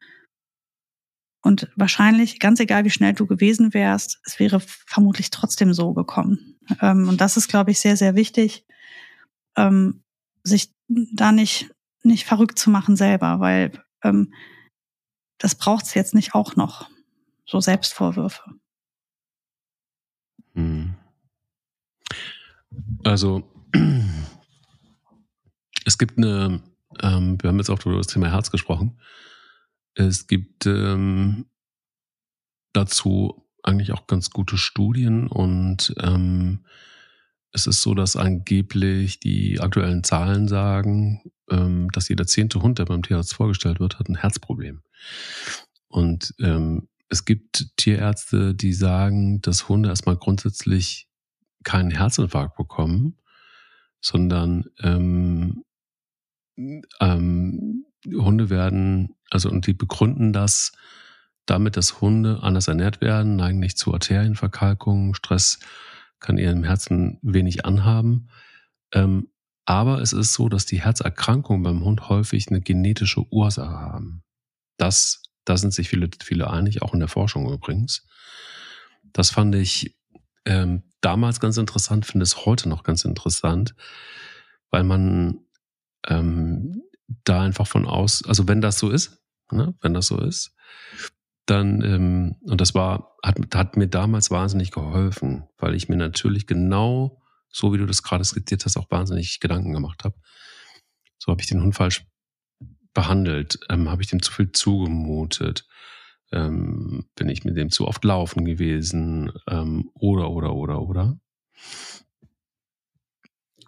Und 1.43 1.71
wahrscheinlich, 1.77 2.41
ganz 2.41 2.61
egal 2.61 2.85
wie 2.85 2.91
schnell 2.91 3.13
du 3.13 3.27
gewesen 3.27 3.75
wärst, 3.75 4.21
es 4.25 4.39
wäre 4.39 4.61
vermutlich 4.61 5.31
trotzdem 5.31 5.73
so 5.75 5.93
gekommen. 5.93 6.56
Ähm, 6.81 7.09
und 7.09 7.21
das 7.21 7.37
ist, 7.37 7.49
glaube 7.49 7.71
ich, 7.71 7.81
sehr, 7.81 7.97
sehr 7.97 8.15
wichtig, 8.15 8.65
ähm, 9.57 10.03
sich 10.43 10.73
da 10.89 11.33
nicht, 11.33 11.71
nicht 12.03 12.25
verrückt 12.25 12.59
zu 12.59 12.71
machen 12.71 12.97
selber, 12.97 13.41
weil 13.41 13.73
ähm, 14.03 14.33
das 15.39 15.55
braucht 15.55 15.87
es 15.87 15.95
jetzt 15.95 16.15
nicht 16.15 16.35
auch 16.35 16.57
noch. 16.57 16.89
So 17.47 17.61
Selbstvorwürfe. 17.61 18.43
Hm. 20.55 20.95
Also, 23.05 23.49
es 25.85 25.99
gibt 25.99 26.19
eine, 26.19 26.63
ähm, 27.01 27.41
wir 27.41 27.49
haben 27.49 27.59
jetzt 27.59 27.71
auch 27.71 27.85
über 27.87 27.99
das 27.99 28.09
Thema 28.09 28.31
Herz 28.31 28.51
gesprochen. 28.51 29.01
Es 29.95 30.27
gibt 30.27 30.67
ähm, 30.67 31.47
dazu 32.73 33.46
eigentlich 33.67 33.93
auch 33.93 34.07
ganz 34.07 34.31
gute 34.31 34.57
Studien 34.57 35.27
und 35.27 35.95
ähm, 36.01 36.65
es 37.53 37.67
ist 37.67 37.83
so, 37.83 37.95
dass 37.95 38.17
angeblich 38.17 39.19
die 39.19 39.61
aktuellen 39.61 40.05
Zahlen 40.05 40.47
sagen, 40.47 41.23
ähm, 41.51 41.89
dass 41.93 42.09
jeder 42.09 42.27
zehnte 42.27 42.61
Hund, 42.61 42.79
der 42.79 42.85
beim 42.85 43.03
Tierarzt 43.03 43.35
vorgestellt 43.35 43.81
wird, 43.81 43.99
hat 43.99 44.09
ein 44.09 44.17
Herzproblem. 44.17 44.83
Und 45.89 46.35
ähm, 46.39 46.89
es 47.09 47.25
gibt 47.25 47.77
Tierärzte, 47.77 48.55
die 48.55 48.73
sagen, 48.73 49.41
dass 49.41 49.69
Hunde 49.69 49.89
erstmal 49.89 50.17
grundsätzlich 50.17 51.09
keinen 51.65 51.91
Herzinfarkt 51.91 52.57
bekommen, 52.57 53.17
sondern 54.01 54.65
ähm, 54.83 55.65
ähm, 57.01 57.87
Hunde 58.07 58.51
werden, 58.51 59.15
also 59.31 59.51
und 59.51 59.67
die 59.67 59.75
begründen 59.75 60.33
das 60.33 60.73
damit, 61.47 61.77
dass 61.77 62.01
Hunde 62.01 62.41
anders 62.43 62.69
ernährt 62.69 63.01
werden, 63.01 63.37
neigen 63.37 63.59
nicht 63.59 63.79
zu 63.79 63.93
Arterienverkalkung, 63.93 65.15
Stress 65.15 65.61
kann 66.21 66.39
ihrem 66.39 66.65
Herzen 66.65 67.19
wenig 67.23 67.65
anhaben. 67.65 68.29
Ähm, 68.93 69.29
aber 69.65 70.01
es 70.01 70.13
ist 70.13 70.33
so, 70.33 70.49
dass 70.49 70.67
die 70.67 70.81
Herzerkrankungen 70.81 71.63
beim 71.63 71.85
Hund 71.85 72.09
häufig 72.09 72.49
eine 72.49 72.61
genetische 72.61 73.25
Ursache 73.33 73.71
haben. 73.71 74.23
Das, 74.77 75.23
da 75.45 75.57
sind 75.57 75.73
sich 75.73 75.89
viele, 75.89 76.09
viele 76.23 76.51
einig, 76.51 76.83
auch 76.83 76.95
in 76.95 77.01
der 77.01 77.09
Forschung 77.09 77.51
übrigens. 77.53 78.07
Das 79.13 79.31
fand 79.31 79.55
ich 79.55 79.97
ähm, 80.45 80.85
damals 81.01 81.41
ganz 81.41 81.57
interessant, 81.57 82.07
finde 82.07 82.25
es 82.25 82.47
heute 82.47 82.69
noch 82.69 82.85
ganz 82.85 83.05
interessant, 83.05 83.75
weil 84.71 84.85
man 84.85 85.41
ähm, 86.07 86.83
da 87.25 87.43
einfach 87.43 87.67
von 87.67 87.87
aus, 87.87 88.25
also 88.27 88.47
wenn 88.49 88.61
das 88.61 88.79
so 88.79 88.91
ist, 88.91 89.21
ne, 89.51 89.75
wenn 89.81 89.95
das 89.95 90.07
so 90.07 90.21
ist, 90.21 90.55
dann, 91.47 91.83
ähm, 91.83 92.37
und 92.43 92.61
das 92.61 92.75
war, 92.75 93.17
hat, 93.23 93.39
hat 93.55 93.77
mir 93.77 93.89
damals 93.89 94.31
wahnsinnig 94.31 94.73
geholfen, 94.73 95.45
weil 95.59 95.75
ich 95.75 95.89
mir 95.89 95.97
natürlich 95.97 96.47
genau, 96.47 97.23
so 97.49 97.73
wie 97.73 97.79
du 97.79 97.87
das 97.87 98.03
gerade 98.03 98.25
skizziert 98.25 98.65
hast, 98.65 98.77
auch 98.77 98.91
wahnsinnig 98.91 99.41
Gedanken 99.41 99.73
gemacht 99.73 100.05
habe. 100.05 100.17
So 101.19 101.31
habe 101.31 101.41
ich 101.41 101.47
den 101.47 101.63
Hund 101.63 101.75
falsch 101.75 102.05
behandelt, 102.93 103.61
ähm, 103.71 103.89
habe 103.89 104.03
ich 104.03 104.09
dem 104.09 104.23
zu 104.23 104.33
viel 104.33 104.53
zugemutet, 104.53 105.67
ähm, 106.33 107.07
bin 107.15 107.29
ich 107.29 107.45
mit 107.45 107.57
dem 107.57 107.71
zu 107.71 107.87
oft 107.87 108.05
laufen 108.05 108.45
gewesen, 108.45 109.33
ähm, 109.49 109.91
oder, 109.95 110.31
oder, 110.31 110.55
oder, 110.55 110.83
oder. 110.83 111.21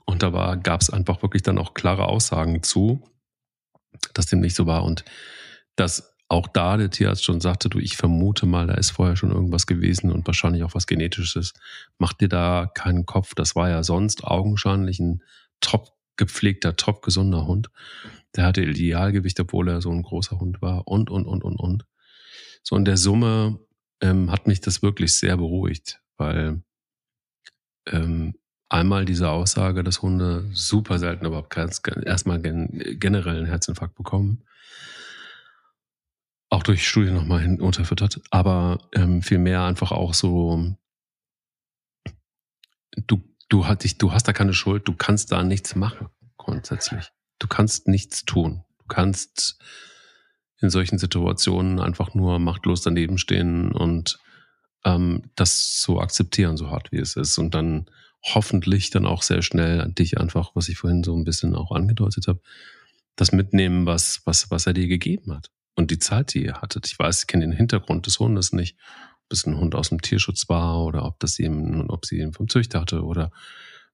Und 0.04 0.22
da 0.22 0.54
gab 0.56 0.80
es 0.80 0.90
einfach 0.90 1.22
wirklich 1.22 1.42
dann 1.42 1.58
auch 1.58 1.74
klare 1.74 2.06
Aussagen 2.06 2.62
zu, 2.62 3.02
dass 4.14 4.26
dem 4.26 4.40
nicht 4.40 4.56
so 4.56 4.66
war 4.66 4.82
und 4.82 5.04
dass 5.76 6.17
auch 6.28 6.46
da 6.46 6.76
der 6.76 6.90
Tierarzt 6.90 7.24
schon 7.24 7.40
sagte, 7.40 7.70
du, 7.70 7.78
ich 7.78 7.96
vermute 7.96 8.44
mal, 8.44 8.66
da 8.66 8.74
ist 8.74 8.90
vorher 8.90 9.16
schon 9.16 9.30
irgendwas 9.30 9.66
gewesen 9.66 10.12
und 10.12 10.26
wahrscheinlich 10.26 10.62
auch 10.62 10.74
was 10.74 10.86
Genetisches. 10.86 11.54
Mach 11.96 12.12
dir 12.12 12.28
da 12.28 12.70
keinen 12.74 13.06
Kopf. 13.06 13.34
Das 13.34 13.56
war 13.56 13.70
ja 13.70 13.82
sonst 13.82 14.24
augenscheinlich 14.24 15.00
ein 15.00 15.22
top 15.60 15.94
gepflegter, 16.16 16.76
top 16.76 17.02
gesunder 17.02 17.46
Hund. 17.46 17.70
Der 18.36 18.44
hatte 18.44 18.62
Idealgewicht, 18.62 19.40
obwohl 19.40 19.68
er 19.68 19.80
so 19.80 19.90
ein 19.90 20.02
großer 20.02 20.38
Hund 20.38 20.60
war 20.60 20.86
und, 20.86 21.08
und, 21.08 21.26
und, 21.26 21.42
und, 21.42 21.56
und. 21.56 21.86
So 22.62 22.76
in 22.76 22.84
der 22.84 22.98
Summe 22.98 23.58
ähm, 24.02 24.30
hat 24.30 24.46
mich 24.46 24.60
das 24.60 24.82
wirklich 24.82 25.16
sehr 25.16 25.38
beruhigt, 25.38 26.02
weil 26.18 26.62
ähm, 27.86 28.34
einmal 28.68 29.06
diese 29.06 29.30
Aussage, 29.30 29.82
dass 29.82 30.02
Hunde 30.02 30.50
super 30.52 30.98
selten 30.98 31.24
überhaupt 31.24 31.56
erstmal 31.56 32.42
gen 32.42 32.98
generell 32.98 33.38
einen 33.38 33.46
Herzinfarkt 33.46 33.94
bekommen 33.94 34.44
auch 36.58 36.64
durch 36.64 36.88
Studien 36.88 37.14
nochmal 37.14 37.60
unterfüttert, 37.60 38.20
aber 38.30 38.80
ähm, 38.92 39.22
vielmehr 39.22 39.62
einfach 39.62 39.92
auch 39.92 40.12
so, 40.12 40.74
du, 43.06 43.22
du, 43.48 43.66
hast 43.66 43.84
dich, 43.84 43.96
du 43.96 44.12
hast 44.12 44.26
da 44.26 44.32
keine 44.32 44.52
Schuld, 44.52 44.88
du 44.88 44.92
kannst 44.92 45.30
da 45.30 45.44
nichts 45.44 45.76
machen, 45.76 46.08
grundsätzlich. 46.36 47.12
Du 47.38 47.46
kannst 47.46 47.86
nichts 47.86 48.24
tun. 48.24 48.64
Du 48.78 48.86
kannst 48.88 49.60
in 50.60 50.68
solchen 50.68 50.98
Situationen 50.98 51.78
einfach 51.78 52.14
nur 52.14 52.40
machtlos 52.40 52.82
daneben 52.82 53.18
stehen 53.18 53.70
und 53.70 54.18
ähm, 54.84 55.30
das 55.36 55.80
so 55.80 56.00
akzeptieren, 56.00 56.56
so 56.56 56.70
hart 56.70 56.90
wie 56.90 56.98
es 56.98 57.14
ist. 57.14 57.38
Und 57.38 57.54
dann 57.54 57.86
hoffentlich 58.24 58.90
dann 58.90 59.06
auch 59.06 59.22
sehr 59.22 59.42
schnell 59.42 59.92
dich 59.92 60.18
einfach, 60.18 60.56
was 60.56 60.68
ich 60.68 60.78
vorhin 60.78 61.04
so 61.04 61.16
ein 61.16 61.22
bisschen 61.22 61.54
auch 61.54 61.70
angedeutet 61.70 62.26
habe, 62.26 62.40
das 63.14 63.30
mitnehmen, 63.30 63.86
was, 63.86 64.22
was, 64.24 64.50
was 64.50 64.66
er 64.66 64.72
dir 64.72 64.88
gegeben 64.88 65.32
hat 65.32 65.52
und 65.78 65.92
die 65.92 66.00
Zeit, 66.00 66.34
die 66.34 66.44
ihr 66.44 66.60
hattet. 66.60 66.88
Ich 66.88 66.98
weiß, 66.98 67.20
ich 67.20 67.26
kenne 67.28 67.46
den 67.46 67.52
Hintergrund 67.52 68.06
des 68.06 68.18
Hundes 68.18 68.52
nicht, 68.52 68.76
ob 69.26 69.32
es 69.32 69.46
ein 69.46 69.56
Hund 69.56 69.76
aus 69.76 69.90
dem 69.90 70.02
Tierschutz 70.02 70.48
war 70.48 70.84
oder 70.84 71.04
ob 71.04 71.20
das 71.20 71.38
ihm, 71.38 71.88
ob 71.88 72.04
sie 72.04 72.18
ihn 72.18 72.32
vom 72.32 72.48
Züchter 72.48 72.80
hatte 72.80 73.04
oder 73.04 73.30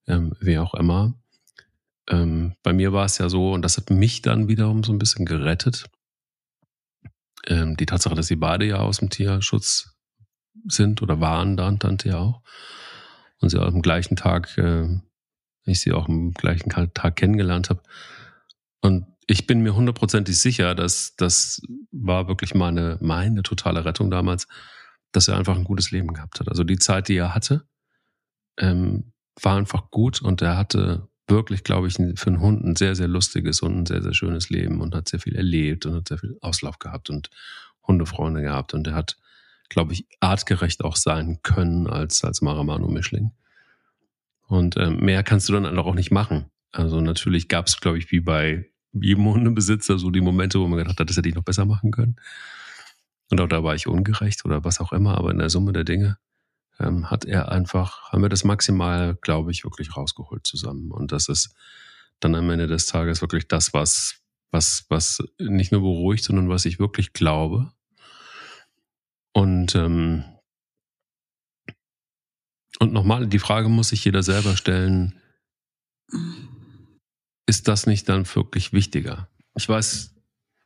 ähm, 0.07 0.35
wer 0.40 0.62
auch 0.62 0.73
immer. 0.73 1.12
Ähm, 2.09 2.55
bei 2.62 2.73
mir 2.73 2.94
war 2.94 3.05
es 3.05 3.18
ja 3.18 3.29
so, 3.29 3.53
und 3.53 3.61
das 3.61 3.77
hat 3.77 3.90
mich 3.90 4.23
dann 4.23 4.49
wiederum 4.49 4.83
so 4.83 4.94
ein 4.94 4.99
bisschen 4.99 5.27
gerettet. 5.27 5.90
Ähm, 7.47 7.77
die 7.77 7.87
Tatsache, 7.87 8.14
dass 8.14 8.29
sie 8.29 8.37
beide 8.37 8.64
ja 8.64 8.79
aus 8.79 9.01
dem 9.01 9.11
Tierschutz 9.11 9.94
sind 10.66 11.03
oder 11.03 11.20
waren 11.20 11.59
dann 11.59 11.79
Tante 11.79 12.09
ja 12.09 12.18
auch. 12.18 12.40
Und 13.40 13.51
sie 13.51 13.61
am 13.61 13.83
gleichen 13.83 14.16
Tag, 14.16 14.57
äh, 14.57 14.88
ich 15.66 15.81
sie 15.81 15.92
auch 15.92 16.09
am 16.09 16.33
gleichen 16.33 16.70
Tag 16.70 17.16
kennengelernt 17.16 17.68
habe. 17.68 17.83
Und 18.81 19.07
ich 19.26 19.46
bin 19.46 19.62
mir 19.62 19.74
hundertprozentig 19.74 20.38
sicher, 20.38 20.74
dass 20.74 21.16
das 21.16 21.62
war 21.90 22.28
wirklich 22.28 22.54
meine, 22.54 22.98
meine 23.00 23.42
totale 23.42 23.84
Rettung 23.84 24.10
damals, 24.10 24.46
dass 25.12 25.28
er 25.28 25.37
einfach 25.37 25.56
ein 25.56 25.64
gutes 25.64 25.90
Leben 25.90 26.12
gehabt 26.12 26.40
hat. 26.40 26.48
Also 26.48 26.64
die 26.64 26.78
Zeit, 26.78 27.08
die 27.08 27.16
er 27.16 27.34
hatte, 27.34 27.66
ähm, 28.58 29.12
war 29.40 29.56
einfach 29.56 29.90
gut 29.90 30.20
und 30.22 30.42
er 30.42 30.56
hatte 30.56 31.08
wirklich, 31.26 31.64
glaube 31.64 31.88
ich, 31.88 31.94
für 31.94 32.26
einen 32.26 32.40
Hund 32.40 32.64
ein 32.64 32.76
sehr, 32.76 32.94
sehr 32.94 33.08
lustiges 33.08 33.62
und 33.62 33.76
ein 33.76 33.87
sehr, 33.87 34.02
sehr 34.02 34.14
schönes 34.14 34.50
Leben 34.50 34.80
und 34.80 34.94
hat 34.94 35.08
sehr 35.08 35.20
viel 35.20 35.37
erlebt 35.37 35.87
und 35.87 35.94
hat 35.94 36.08
sehr 36.08 36.18
viel 36.18 36.37
Auslauf 36.40 36.78
gehabt 36.78 37.08
und 37.08 37.30
Hundefreunde 37.87 38.42
gehabt 38.42 38.74
und 38.74 38.87
er 38.87 38.94
hat, 38.94 39.16
glaube 39.68 39.92
ich, 39.92 40.06
artgerecht 40.20 40.84
auch 40.84 40.96
sein 40.96 41.40
können 41.42 41.87
als, 41.87 42.24
als 42.24 42.42
Maramano-Mischling. 42.42 43.32
Und 44.46 44.76
äh, 44.76 44.90
mehr 44.90 45.22
kannst 45.22 45.48
du 45.48 45.54
dann 45.54 45.78
auch 45.78 45.94
nicht 45.94 46.10
machen. 46.10 46.46
Also 46.70 47.00
natürlich 47.00 47.48
gab 47.48 47.66
es, 47.66 47.80
glaube 47.80 47.98
ich, 47.98 48.10
wie 48.12 48.20
bei 48.20 48.70
jedem 49.00 49.26
Hundebesitzer 49.26 49.98
so 49.98 50.11
die 50.11 50.20
Momente, 50.20 50.61
wo 50.61 50.66
man 50.66 50.78
gedacht 50.78 51.00
hat, 51.00 51.11
das 51.11 51.16
hätte 51.16 51.28
ich 51.28 51.35
noch 51.35 51.44
besser 51.44 51.64
machen 51.64 51.90
können. 51.90 52.16
Und 53.30 53.40
auch 53.40 53.48
da 53.48 53.62
war 53.64 53.74
ich 53.74 53.87
ungerecht 53.87 54.44
oder 54.44 54.64
was 54.64 54.80
auch 54.80 54.92
immer, 54.92 55.18
aber 55.18 55.30
in 55.30 55.38
der 55.38 55.50
Summe 55.50 55.72
der 55.72 55.85
Dinge 55.85 56.18
ähm, 56.78 57.11
hat 57.11 57.24
er 57.24 57.50
einfach, 57.50 58.12
haben 58.12 58.22
wir 58.22 58.28
das 58.28 58.44
maximal, 58.44 59.16
glaube 59.20 59.50
ich, 59.50 59.64
wirklich 59.64 59.96
rausgeholt 59.96 60.46
zusammen. 60.46 60.90
Und 60.90 61.12
das 61.12 61.28
ist 61.28 61.54
dann 62.20 62.35
am 62.35 62.50
Ende 62.50 62.66
des 62.66 62.87
Tages 62.87 63.20
wirklich 63.20 63.48
das, 63.48 63.72
was, 63.72 64.20
was, 64.50 64.87
was 64.88 65.22
nicht 65.38 65.72
nur 65.72 65.80
beruhigt, 65.80 66.24
sondern 66.24 66.48
was 66.48 66.64
ich 66.64 66.78
wirklich 66.78 67.12
glaube. 67.12 67.72
Und, 69.33 69.74
ähm, 69.74 70.24
und 72.78 72.92
nochmal, 72.92 73.26
die 73.26 73.38
Frage 73.38 73.68
muss 73.68 73.88
sich 73.88 74.04
jeder 74.04 74.22
selber 74.22 74.57
stellen, 74.57 75.20
ist 77.46 77.68
das 77.68 77.87
nicht 77.87 78.09
dann 78.09 78.26
wirklich 78.35 78.72
wichtiger? 78.72 79.28
Ich 79.57 79.68
weiß 79.68 80.14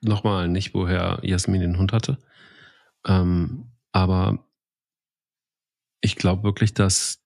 nochmal 0.00 0.48
nicht, 0.48 0.74
woher 0.74 1.20
Jasmin 1.22 1.60
den 1.60 1.78
Hund 1.78 1.92
hatte. 1.92 2.18
Ähm, 3.06 3.72
aber 3.92 4.46
ich 6.00 6.16
glaube 6.16 6.44
wirklich, 6.44 6.74
dass 6.74 7.20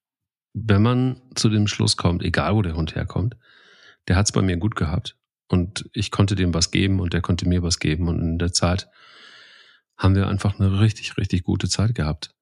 wenn 0.54 0.82
man 0.82 1.20
zu 1.34 1.48
dem 1.48 1.66
Schluss 1.66 1.96
kommt, 1.96 2.22
egal 2.22 2.54
wo 2.54 2.62
der 2.62 2.74
Hund 2.74 2.94
herkommt, 2.94 3.36
der 4.08 4.16
hat 4.16 4.26
es 4.26 4.32
bei 4.32 4.42
mir 4.42 4.56
gut 4.56 4.76
gehabt 4.76 5.16
und 5.48 5.88
ich 5.92 6.10
konnte 6.10 6.34
dem 6.34 6.52
was 6.54 6.70
geben 6.70 7.00
und 7.00 7.12
der 7.12 7.20
konnte 7.20 7.48
mir 7.48 7.62
was 7.62 7.78
geben 7.78 8.08
und 8.08 8.20
in 8.20 8.38
der 8.38 8.52
Zeit 8.52 8.88
haben 9.96 10.14
wir 10.14 10.28
einfach 10.28 10.58
eine 10.58 10.80
richtig, 10.80 11.16
richtig 11.16 11.44
gute 11.44 11.68
Zeit 11.68 11.94
gehabt. 11.94 12.34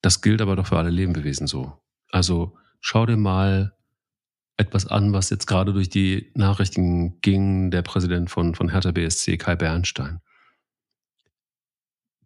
Das 0.00 0.22
gilt 0.22 0.40
aber 0.40 0.56
doch 0.56 0.66
für 0.66 0.78
alle 0.78 0.90
Lebewesen 0.90 1.46
so. 1.46 1.80
Also 2.10 2.56
schau 2.80 3.06
dir 3.06 3.16
mal 3.16 3.73
etwas 4.56 4.86
an, 4.86 5.12
was 5.12 5.30
jetzt 5.30 5.46
gerade 5.46 5.72
durch 5.72 5.88
die 5.88 6.30
Nachrichten 6.34 7.20
ging, 7.20 7.70
der 7.70 7.82
Präsident 7.82 8.30
von, 8.30 8.54
von 8.54 8.70
Hertha 8.70 8.92
BSC, 8.92 9.36
Kai 9.36 9.56
Bernstein. 9.56 10.20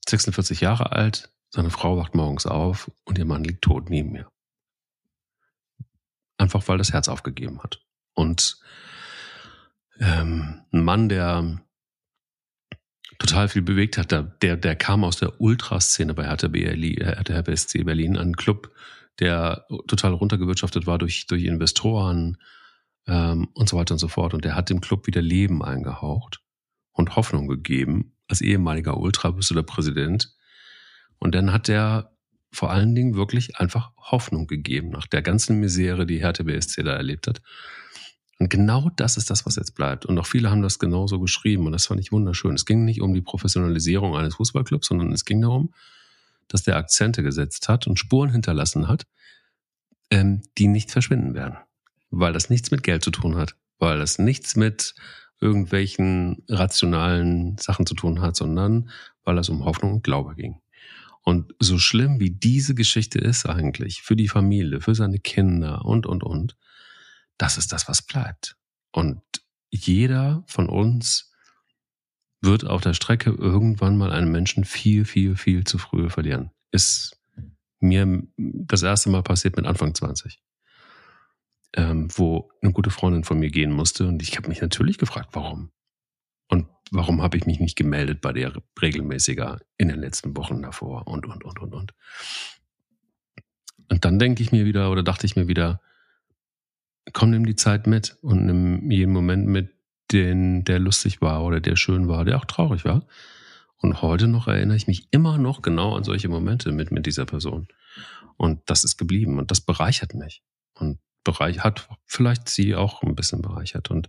46 0.08 0.60
Jahre 0.60 0.92
alt, 0.92 1.30
seine 1.50 1.70
Frau 1.70 1.96
wacht 1.96 2.14
morgens 2.14 2.46
auf 2.46 2.90
und 3.04 3.18
ihr 3.18 3.24
Mann 3.24 3.44
liegt 3.44 3.62
tot 3.62 3.90
neben 3.90 4.12
mir. 4.12 4.30
Einfach 6.36 6.66
weil 6.68 6.78
das 6.78 6.92
Herz 6.92 7.08
aufgegeben 7.08 7.62
hat. 7.62 7.82
Und 8.14 8.60
ähm, 9.98 10.62
ein 10.72 10.84
Mann, 10.84 11.08
der 11.08 11.60
total 13.18 13.48
viel 13.48 13.62
bewegt 13.62 13.98
hat, 13.98 14.12
der, 14.12 14.56
der 14.56 14.76
kam 14.76 15.04
aus 15.04 15.16
der 15.16 15.40
Ultraszene 15.40 16.14
bei 16.14 16.26
Hertha, 16.26 16.48
BSC 16.48 17.82
Berlin, 17.82 18.16
ein 18.16 18.36
Club, 18.36 18.72
der 19.20 19.66
total 19.86 20.12
runtergewirtschaftet 20.12 20.86
war 20.86 20.98
durch, 20.98 21.26
durch 21.26 21.44
Investoren 21.44 22.38
ähm, 23.06 23.48
und 23.54 23.68
so 23.68 23.76
weiter 23.76 23.94
und 23.94 23.98
so 23.98 24.08
fort. 24.08 24.34
Und 24.34 24.44
der 24.44 24.54
hat 24.54 24.70
dem 24.70 24.80
Club 24.80 25.06
wieder 25.06 25.22
Leben 25.22 25.62
eingehaucht 25.62 26.40
und 26.92 27.16
Hoffnung 27.16 27.48
gegeben. 27.48 28.12
Als 28.28 28.40
ehemaliger 28.40 28.98
Ultra 28.98 29.30
bist 29.30 29.50
du 29.50 29.54
der 29.54 29.62
Präsident 29.62 30.34
und 31.18 31.34
dann 31.34 31.52
hat 31.52 31.68
er 31.68 32.12
vor 32.50 32.70
allen 32.70 32.94
Dingen 32.94 33.14
wirklich 33.14 33.56
einfach 33.56 33.92
Hoffnung 33.96 34.46
gegeben 34.46 34.90
nach 34.90 35.06
der 35.06 35.22
ganzen 35.22 35.60
Misere, 35.60 36.06
die 36.06 36.20
Hertha 36.20 36.44
BSC 36.44 36.82
da 36.82 36.94
erlebt 36.94 37.26
hat. 37.26 37.42
Und 38.38 38.50
genau 38.50 38.90
das 38.96 39.16
ist 39.16 39.30
das, 39.30 39.44
was 39.46 39.56
jetzt 39.56 39.74
bleibt. 39.74 40.06
Und 40.06 40.18
auch 40.18 40.26
viele 40.26 40.50
haben 40.50 40.62
das 40.62 40.78
genauso 40.78 41.18
geschrieben 41.18 41.66
und 41.66 41.72
das 41.72 41.86
fand 41.86 42.00
ich 42.00 42.12
wunderschön. 42.12 42.54
Es 42.54 42.64
ging 42.64 42.84
nicht 42.84 43.00
um 43.00 43.12
die 43.12 43.20
Professionalisierung 43.20 44.16
eines 44.16 44.36
Fußballclubs, 44.36 44.86
sondern 44.86 45.12
es 45.12 45.24
ging 45.24 45.42
darum, 45.42 45.74
dass 46.48 46.62
der 46.62 46.76
Akzente 46.76 47.22
gesetzt 47.22 47.68
hat 47.68 47.86
und 47.86 47.98
Spuren 47.98 48.30
hinterlassen 48.30 48.88
hat, 48.88 49.06
ähm, 50.10 50.42
die 50.56 50.68
nicht 50.68 50.90
verschwinden 50.90 51.34
werden. 51.34 51.58
Weil 52.10 52.32
das 52.32 52.50
nichts 52.50 52.70
mit 52.70 52.82
Geld 52.82 53.04
zu 53.04 53.10
tun 53.10 53.36
hat, 53.36 53.54
weil 53.78 53.98
das 53.98 54.18
nichts 54.18 54.56
mit 54.56 54.94
irgendwelchen 55.40 56.42
rationalen 56.48 57.56
Sachen 57.58 57.86
zu 57.86 57.94
tun 57.94 58.20
hat, 58.20 58.34
sondern 58.34 58.90
weil 59.24 59.38
es 59.38 59.48
um 59.48 59.64
Hoffnung 59.64 59.92
und 59.94 60.04
Glaube 60.04 60.34
ging. 60.34 60.60
Und 61.22 61.54
so 61.58 61.78
schlimm 61.78 62.20
wie 62.20 62.30
diese 62.30 62.74
Geschichte 62.74 63.18
ist 63.18 63.46
eigentlich 63.46 64.02
für 64.02 64.16
die 64.16 64.28
Familie, 64.28 64.80
für 64.80 64.94
seine 64.94 65.18
Kinder 65.18 65.84
und, 65.84 66.06
und, 66.06 66.22
und, 66.22 66.56
das 67.36 67.58
ist 67.58 67.72
das, 67.72 67.86
was 67.86 68.02
bleibt. 68.02 68.56
Und 68.92 69.20
jeder 69.70 70.42
von 70.46 70.68
uns 70.68 71.27
wird 72.40 72.66
auf 72.66 72.80
der 72.80 72.94
Strecke 72.94 73.30
irgendwann 73.30 73.96
mal 73.96 74.12
einen 74.12 74.30
Menschen 74.30 74.64
viel, 74.64 75.04
viel, 75.04 75.36
viel 75.36 75.64
zu 75.64 75.78
früh 75.78 76.08
verlieren. 76.08 76.50
Ist 76.70 77.18
mir 77.80 78.22
das 78.36 78.82
erste 78.82 79.10
Mal 79.10 79.22
passiert 79.22 79.56
mit 79.56 79.66
Anfang 79.66 79.94
20. 79.94 80.40
Ähm, 81.74 82.08
wo 82.14 82.50
eine 82.62 82.72
gute 82.72 82.90
Freundin 82.90 83.24
von 83.24 83.38
mir 83.38 83.50
gehen 83.50 83.72
musste. 83.72 84.06
Und 84.06 84.22
ich 84.22 84.36
habe 84.36 84.48
mich 84.48 84.60
natürlich 84.60 84.98
gefragt, 84.98 85.30
warum. 85.32 85.70
Und 86.48 86.66
warum 86.90 87.20
habe 87.22 87.36
ich 87.36 87.46
mich 87.46 87.60
nicht 87.60 87.76
gemeldet 87.76 88.20
bei 88.20 88.32
der 88.32 88.54
regelmäßiger 88.80 89.60
in 89.76 89.88
den 89.88 89.98
letzten 89.98 90.36
Wochen 90.36 90.62
davor 90.62 91.06
und, 91.06 91.26
und, 91.26 91.44
und, 91.44 91.60
und, 91.60 91.74
und. 91.74 91.94
Und 93.90 94.04
dann 94.04 94.18
denke 94.18 94.42
ich 94.42 94.52
mir 94.52 94.64
wieder 94.64 94.90
oder 94.90 95.02
dachte 95.02 95.26
ich 95.26 95.36
mir 95.36 95.48
wieder, 95.48 95.80
komm, 97.12 97.30
nimm 97.30 97.46
die 97.46 97.56
Zeit 97.56 97.86
mit 97.86 98.16
und 98.22 98.46
nimm 98.46 98.90
jeden 98.90 99.12
Moment 99.12 99.46
mit, 99.46 99.74
den, 100.12 100.64
der 100.64 100.78
lustig 100.78 101.20
war 101.20 101.44
oder 101.44 101.60
der 101.60 101.76
schön 101.76 102.08
war, 102.08 102.24
der 102.24 102.38
auch 102.38 102.44
traurig 102.44 102.84
war. 102.84 103.06
Und 103.76 104.02
heute 104.02 104.26
noch 104.26 104.48
erinnere 104.48 104.76
ich 104.76 104.86
mich 104.86 105.08
immer 105.10 105.38
noch 105.38 105.62
genau 105.62 105.94
an 105.96 106.04
solche 106.04 106.28
Momente 106.28 106.72
mit, 106.72 106.90
mit 106.90 107.06
dieser 107.06 107.26
Person. 107.26 107.68
Und 108.36 108.60
das 108.66 108.84
ist 108.84 108.96
geblieben 108.96 109.38
und 109.38 109.50
das 109.50 109.60
bereichert 109.60 110.14
mich. 110.14 110.42
Und 110.74 110.98
bereich, 111.24 111.60
hat 111.60 111.88
vielleicht 112.06 112.48
sie 112.48 112.74
auch 112.74 113.02
ein 113.02 113.14
bisschen 113.14 113.42
bereichert. 113.42 113.90
Und 113.90 114.08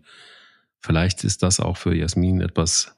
vielleicht 0.80 1.24
ist 1.24 1.44
das 1.44 1.60
auch 1.60 1.78
für 1.78 1.96
Jasmin 1.96 2.42
etwas, 2.42 2.96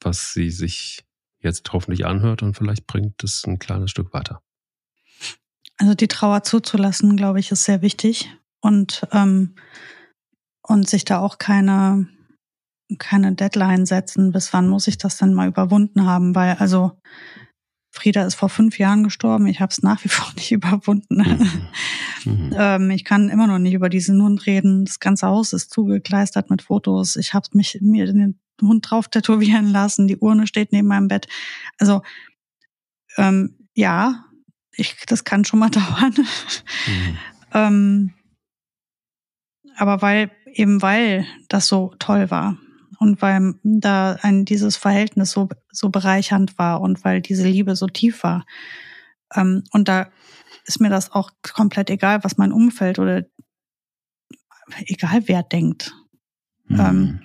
was 0.00 0.32
sie 0.32 0.50
sich 0.50 1.04
jetzt 1.38 1.72
hoffentlich 1.72 2.06
anhört 2.06 2.42
und 2.42 2.56
vielleicht 2.56 2.86
bringt 2.86 3.22
es 3.24 3.44
ein 3.46 3.58
kleines 3.58 3.90
Stück 3.90 4.12
weiter. 4.12 4.42
Also 5.76 5.94
die 5.94 6.08
Trauer 6.08 6.44
zuzulassen, 6.44 7.16
glaube 7.16 7.40
ich, 7.40 7.50
ist 7.50 7.64
sehr 7.64 7.82
wichtig 7.82 8.30
und 8.60 9.06
ähm, 9.10 9.56
und 10.62 10.88
sich 10.88 11.04
da 11.04 11.18
auch 11.18 11.38
keine 11.38 12.06
keine 12.98 13.34
Deadline 13.34 13.86
setzen, 13.86 14.32
bis 14.32 14.52
wann 14.52 14.68
muss 14.68 14.88
ich 14.88 14.98
das 14.98 15.16
denn 15.16 15.34
mal 15.34 15.48
überwunden 15.48 16.06
haben, 16.06 16.34
weil 16.34 16.54
also 16.54 16.92
Frieda 17.92 18.24
ist 18.24 18.34
vor 18.36 18.48
fünf 18.48 18.78
Jahren 18.78 19.04
gestorben. 19.04 19.46
Ich 19.46 19.60
habe 19.60 19.70
es 19.70 19.82
nach 19.82 20.02
wie 20.02 20.08
vor 20.08 20.32
nicht 20.36 20.52
überwunden. 20.52 21.16
Mhm. 21.16 21.48
Mhm. 22.24 22.54
ähm, 22.56 22.90
ich 22.92 23.04
kann 23.04 23.30
immer 23.30 23.48
noch 23.48 23.58
nicht 23.58 23.74
über 23.74 23.88
diesen 23.88 24.22
Hund 24.22 24.46
reden. 24.46 24.84
Das 24.84 25.00
ganze 25.00 25.26
Haus 25.26 25.52
ist 25.52 25.72
zugekleistert 25.72 26.50
mit 26.50 26.62
Fotos. 26.62 27.16
Ich 27.16 27.34
habe 27.34 27.48
mich 27.54 27.78
mir 27.80 28.06
den 28.06 28.38
Hund 28.60 28.88
drauf 28.88 29.08
tätowieren 29.08 29.66
lassen. 29.72 30.06
Die 30.06 30.18
Urne 30.18 30.46
steht 30.46 30.70
neben 30.70 30.86
meinem 30.86 31.08
Bett. 31.08 31.26
Also 31.78 32.02
ähm, 33.16 33.56
ja, 33.74 34.24
ich, 34.76 34.94
das 35.06 35.24
kann 35.24 35.44
schon 35.44 35.58
mal 35.58 35.70
dauern. 35.70 36.14
Mhm. 36.86 37.18
ähm, 37.54 38.14
aber 39.74 40.00
weil 40.00 40.30
eben 40.46 40.80
weil 40.80 41.26
das 41.48 41.66
so 41.66 41.92
toll 41.98 42.30
war 42.30 42.56
und 43.02 43.20
weil 43.20 43.54
da 43.64 44.16
ein 44.22 44.44
dieses 44.44 44.76
Verhältnis 44.76 45.32
so 45.32 45.48
so 45.72 45.90
bereichernd 45.90 46.56
war 46.56 46.80
und 46.80 47.04
weil 47.04 47.20
diese 47.20 47.46
Liebe 47.46 47.74
so 47.74 47.88
tief 47.88 48.22
war. 48.22 48.46
Ähm, 49.34 49.64
und 49.72 49.88
da 49.88 50.08
ist 50.64 50.80
mir 50.80 50.88
das 50.88 51.10
auch 51.10 51.32
komplett 51.42 51.90
egal, 51.90 52.22
was 52.22 52.36
mein 52.36 52.52
Umfeld 52.52 53.00
oder 53.00 53.24
egal 54.86 55.22
wer 55.26 55.42
denkt. 55.42 55.92
Mhm. 56.66 56.80
Ähm, 56.80 57.20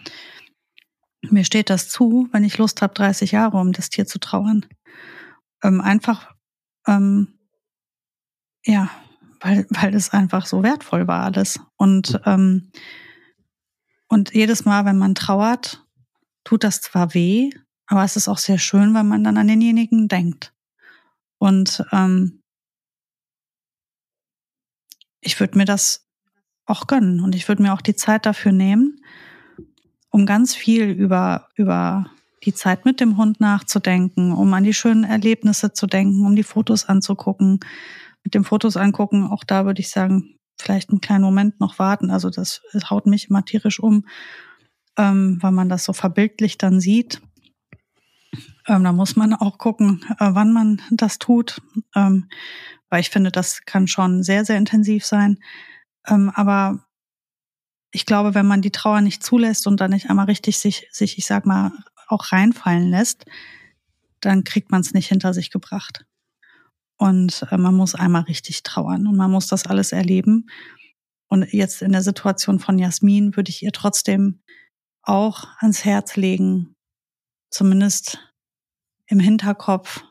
mir 1.29 1.45
steht 1.45 1.69
das 1.69 1.89
zu, 1.89 2.27
wenn 2.31 2.43
ich 2.43 2.57
Lust 2.57 2.81
habe, 2.81 2.95
30 2.95 3.31
Jahre 3.31 3.57
um 3.57 3.71
das 3.71 3.91
Tier 3.91 4.07
zu 4.07 4.19
trauern. 4.19 4.65
Ähm, 5.63 5.79
einfach, 5.79 6.33
ähm, 6.87 7.37
ja, 8.65 8.89
weil, 9.41 9.67
weil 9.69 9.93
es 9.93 10.09
einfach 10.09 10.47
so 10.47 10.63
wertvoll 10.63 11.07
war 11.07 11.23
alles. 11.23 11.59
Und 11.75 12.19
ähm, 12.25 12.71
und 14.07 14.33
jedes 14.33 14.65
Mal, 14.65 14.85
wenn 14.85 14.97
man 14.97 15.15
trauert, 15.15 15.85
tut 16.43 16.63
das 16.63 16.81
zwar 16.81 17.13
weh, 17.13 17.49
aber 17.87 18.03
es 18.03 18.15
ist 18.15 18.27
auch 18.27 18.37
sehr 18.37 18.57
schön, 18.57 18.93
weil 18.93 19.03
man 19.03 19.23
dann 19.23 19.37
an 19.37 19.47
denjenigen 19.47 20.07
denkt. 20.07 20.53
Und 21.39 21.83
ähm, 21.91 22.41
ich 25.21 25.39
würde 25.39 25.57
mir 25.57 25.65
das 25.65 26.07
auch 26.65 26.87
gönnen 26.87 27.21
und 27.21 27.35
ich 27.35 27.47
würde 27.47 27.61
mir 27.61 27.73
auch 27.73 27.81
die 27.81 27.95
Zeit 27.95 28.25
dafür 28.25 28.51
nehmen, 28.51 29.01
um 30.09 30.25
ganz 30.25 30.55
viel 30.55 30.85
über, 30.89 31.49
über 31.55 32.09
die 32.43 32.53
Zeit 32.53 32.85
mit 32.85 32.99
dem 32.99 33.17
Hund 33.17 33.39
nachzudenken, 33.39 34.31
um 34.31 34.53
an 34.53 34.63
die 34.63 34.73
schönen 34.73 35.03
Erlebnisse 35.03 35.73
zu 35.73 35.87
denken, 35.87 36.25
um 36.25 36.35
die 36.35 36.43
Fotos 36.43 36.85
anzugucken. 36.85 37.59
Mit 38.23 38.33
dem 38.33 38.43
Fotos 38.43 38.77
angucken, 38.77 39.27
auch 39.27 39.43
da 39.43 39.65
würde 39.65 39.79
ich 39.79 39.89
sagen, 39.89 40.36
vielleicht 40.57 40.89
einen 40.89 41.01
kleinen 41.01 41.23
Moment 41.23 41.59
noch 41.59 41.79
warten. 41.79 42.11
Also 42.11 42.29
das, 42.29 42.61
haut 42.89 43.05
mich 43.05 43.29
immer 43.29 43.45
tierisch 43.45 43.79
um, 43.79 44.05
ähm, 44.97 45.37
weil 45.41 45.51
man 45.51 45.69
das 45.69 45.83
so 45.83 45.93
verbildlich 45.93 46.57
dann 46.57 46.79
sieht. 46.79 47.21
Ähm, 48.67 48.83
da 48.83 48.91
muss 48.91 49.15
man 49.15 49.33
auch 49.33 49.57
gucken, 49.57 50.03
äh, 50.19 50.29
wann 50.31 50.51
man 50.51 50.81
das 50.91 51.19
tut, 51.19 51.61
ähm, 51.95 52.29
weil 52.89 53.01
ich 53.01 53.09
finde, 53.09 53.31
das 53.31 53.61
kann 53.65 53.87
schon 53.87 54.23
sehr, 54.23 54.45
sehr 54.45 54.57
intensiv 54.57 55.05
sein. 55.05 55.39
Ähm, 56.05 56.31
aber 56.33 56.85
ich 57.91 58.05
glaube, 58.05 58.35
wenn 58.35 58.45
man 58.45 58.61
die 58.61 58.71
Trauer 58.71 59.01
nicht 59.01 59.23
zulässt 59.23 59.67
und 59.67 59.79
dann 59.79 59.91
nicht 59.91 60.09
einmal 60.09 60.25
richtig 60.25 60.59
sich, 60.59 60.87
sich, 60.91 61.17
ich 61.17 61.25
sag 61.25 61.45
mal, 61.45 61.71
auch 62.07 62.31
reinfallen 62.31 62.89
lässt, 62.89 63.25
dann 64.19 64.43
kriegt 64.43 64.71
man 64.71 64.81
es 64.81 64.93
nicht 64.93 65.07
hinter 65.07 65.33
sich 65.33 65.51
gebracht. 65.51 66.05
Und 66.97 67.45
äh, 67.51 67.57
man 67.57 67.75
muss 67.75 67.95
einmal 67.95 68.23
richtig 68.23 68.63
trauern 68.63 69.07
und 69.07 69.15
man 69.15 69.31
muss 69.31 69.47
das 69.47 69.65
alles 69.65 69.91
erleben. 69.91 70.47
Und 71.29 71.51
jetzt 71.53 71.81
in 71.81 71.91
der 71.91 72.01
Situation 72.01 72.59
von 72.59 72.79
Jasmin 72.79 73.35
würde 73.35 73.49
ich 73.49 73.63
ihr 73.63 73.71
trotzdem 73.71 74.41
auch 75.03 75.47
ans 75.59 75.85
Herz 75.85 76.15
legen, 76.15 76.75
zumindest 77.51 78.19
im 79.07 79.19
Hinterkopf, 79.19 80.03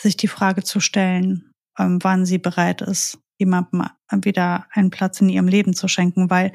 sich 0.00 0.16
die 0.16 0.28
Frage 0.28 0.62
zu 0.62 0.80
stellen, 0.80 1.52
ähm, 1.78 1.98
wann 2.02 2.26
sie 2.26 2.38
bereit 2.38 2.82
ist, 2.82 3.18
jemandem 3.38 3.84
wieder 4.22 4.66
einen 4.70 4.90
Platz 4.90 5.20
in 5.20 5.28
ihrem 5.28 5.48
Leben 5.48 5.74
zu 5.74 5.88
schenken, 5.88 6.30
weil 6.30 6.52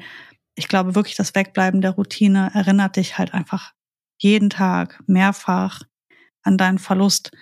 ich 0.54 0.68
glaube 0.68 0.94
wirklich, 0.94 1.16
das 1.16 1.34
Wegbleiben 1.34 1.80
der 1.80 1.92
Routine 1.92 2.50
erinnert 2.54 2.96
dich 2.96 3.18
halt 3.18 3.34
einfach 3.34 3.72
jeden 4.18 4.50
Tag 4.50 5.02
mehrfach 5.06 5.82
an 6.42 6.56
deinen 6.56 6.78
Verlust. 6.78 7.32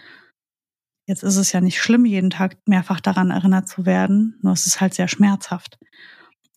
Jetzt 1.06 1.22
ist 1.24 1.36
es 1.36 1.52
ja 1.52 1.60
nicht 1.60 1.80
schlimm, 1.80 2.04
jeden 2.04 2.30
Tag 2.30 2.56
mehrfach 2.66 3.00
daran 3.00 3.30
erinnert 3.30 3.68
zu 3.68 3.86
werden, 3.86 4.38
nur 4.42 4.52
es 4.52 4.66
ist 4.66 4.80
halt 4.80 4.94
sehr 4.94 5.08
schmerzhaft. 5.08 5.78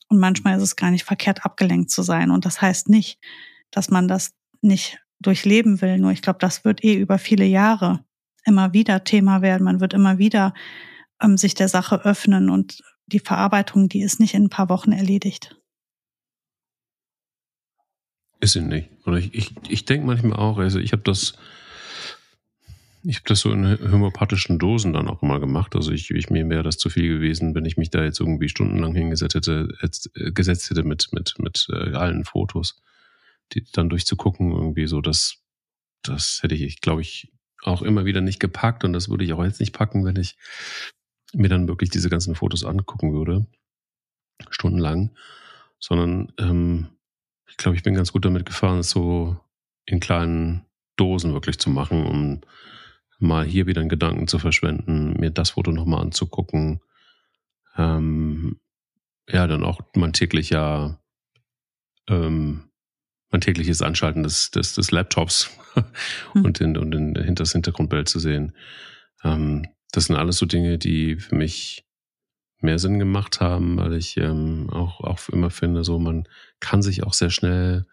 Und 0.08 0.20
manchmal 0.20 0.58
ist 0.58 0.64
es 0.64 0.76
gar 0.76 0.92
nicht 0.92 1.04
verkehrt, 1.04 1.46
abgelenkt 1.46 1.90
zu 1.90 2.04
sein. 2.04 2.30
Und 2.30 2.46
das 2.46 2.62
heißt 2.62 2.90
nicht, 2.90 3.20
dass 3.72 3.90
man 3.90 4.08
das 4.08 4.34
nicht 4.62 5.00
durchleben 5.20 5.82
will. 5.82 5.98
Nur 5.98 6.12
ich 6.12 6.22
glaube, 6.22 6.40
das 6.40 6.64
wird 6.64 6.84
eh 6.84 6.96
über 6.96 7.18
viele 7.18 7.46
Jahre 7.46 8.06
immer 8.46 8.74
wieder 8.74 9.04
Thema 9.04 9.42
werden. 9.42 9.64
Man 9.64 9.80
wird 9.80 9.94
immer 9.94 10.20
wieder 10.20 10.54
ähm, 11.22 11.38
sich 11.38 11.56
der 11.56 11.70
Sache 11.70 12.06
öffnen 12.06 12.50
und 12.50 12.84
die 13.08 13.20
Verarbeitung, 13.20 13.90
die 13.90 14.02
ist 14.02 14.20
nicht 14.20 14.34
in 14.34 14.46
ein 14.46 14.50
paar 14.50 14.70
Wochen 14.70 14.92
erledigt. 14.92 15.56
Ist 18.40 18.54
sie 18.54 18.62
nicht. 18.62 18.90
Und 19.06 19.18
ich, 19.18 19.34
ich, 19.34 19.56
ich 19.68 19.86
denke 19.86 20.06
manchmal 20.06 20.38
auch, 20.38 20.58
also 20.58 20.80
ich 20.80 20.92
habe 20.92 21.04
das, 21.04 21.38
ich 23.08 23.18
habe 23.18 23.28
das 23.28 23.42
so 23.42 23.52
in 23.52 23.92
homöopathischen 23.92 24.58
Dosen 24.58 24.94
dann 24.94 25.08
auch 25.08 25.22
immer 25.22 25.40
gemacht. 25.40 25.76
Also 25.76 25.92
ich, 25.92 26.10
ich 26.12 26.30
mir 26.30 26.48
wäre 26.50 26.64
das 26.64 26.78
zu 26.78 26.90
viel 26.90 27.08
gewesen, 27.08 27.54
wenn 27.54 27.66
ich 27.66 27.78
mich 27.78 27.92
da 27.92 28.04
jetzt 28.04 28.20
irgendwie 28.20 28.50
stundenlang 28.50 28.96
hingesetzt 28.96 29.36
hätte, 29.36 29.70
jetzt, 29.82 30.10
äh, 30.16 30.32
gesetzt 30.32 30.70
hätte 30.70 30.84
mit, 30.84 31.10
mit, 31.12 31.36
mit 31.38 31.68
äh, 31.70 31.94
allen 31.94 32.24
Fotos, 32.26 32.82
die 33.54 33.64
dann 33.72 33.90
durchzugucken, 33.90 34.52
irgendwie 34.52 34.88
so, 34.88 35.02
das, 35.02 35.38
das 36.02 36.40
hätte 36.42 36.56
ich, 36.56 36.82
glaube 36.82 37.02
ich, 37.02 37.32
auch 37.62 37.84
immer 37.84 38.06
wieder 38.06 38.22
nicht 38.22 38.40
gepackt 38.40 38.84
und 38.84 38.94
das 38.94 39.10
würde 39.10 39.24
ich 39.24 39.34
auch 39.34 39.44
jetzt 39.44 39.60
nicht 39.60 39.74
packen, 39.74 40.04
wenn 40.06 40.16
ich 40.16 40.38
mir 41.34 41.50
dann 41.50 41.68
wirklich 41.68 41.90
diese 41.90 42.10
ganzen 42.10 42.36
Fotos 42.36 42.64
angucken 42.66 43.14
würde, 43.14 43.46
stundenlang, 44.50 45.16
sondern 45.80 46.32
ähm, 46.40 46.88
ich 47.48 47.58
glaube, 47.58 47.78
ich 47.78 47.84
bin 47.84 47.94
ganz 47.94 48.12
gut 48.12 48.26
damit 48.26 48.46
gefahren, 48.46 48.80
es 48.80 48.90
so 48.90 49.38
in 49.86 50.00
kleinen 50.00 50.66
Dosen 50.96 51.34
wirklich 51.34 51.60
zu 51.60 51.70
machen, 51.70 52.06
um 52.06 52.42
mal 53.26 53.46
hier 53.46 53.68
wieder 53.68 53.82
einen 53.82 53.90
Gedanken 53.90 54.28
zu 54.28 54.40
verschwenden, 54.40 55.14
mir 55.20 55.32
das 55.32 55.52
Foto 55.52 55.72
nochmal 55.72 56.02
anzugucken. 56.02 56.82
Ähm, 57.78 58.60
ja, 59.30 59.48
dann 59.48 59.64
auch 59.64 59.82
mein 59.96 60.14
täglicher, 60.14 61.02
ähm, 62.08 62.70
mein 63.32 63.42
tägliches 63.42 63.82
Anschalten 63.82 64.24
des, 64.24 64.52
des, 64.52 64.76
des 64.76 64.92
Laptops 64.92 65.50
hm. 66.34 66.44
und, 66.46 66.62
in, 66.62 66.78
und 66.78 66.94
hinter 66.94 67.44
das 67.44 67.52
Hintergrundbild 67.52 68.08
zu 68.08 68.20
sehen. 68.20 68.56
Ähm, 69.24 69.68
das 69.92 70.06
sind 70.06 70.16
alles 70.16 70.38
so 70.38 70.46
Dinge, 70.46 70.78
die 70.78 71.16
für 71.16 71.36
mich 71.36 71.86
mehr 72.62 72.80
Sinn 72.80 73.00
gemacht 73.00 73.42
haben, 73.42 73.78
weil 73.78 73.94
ich 73.94 74.18
ähm, 74.18 74.70
auch, 74.70 75.02
auch 75.02 75.30
immer 75.30 75.50
finde, 75.50 75.84
so 75.84 76.00
man 76.00 76.28
kann 76.60 76.82
sich 76.82 77.04
auch 77.04 77.14
sehr 77.14 77.30
schnell, 77.30 77.86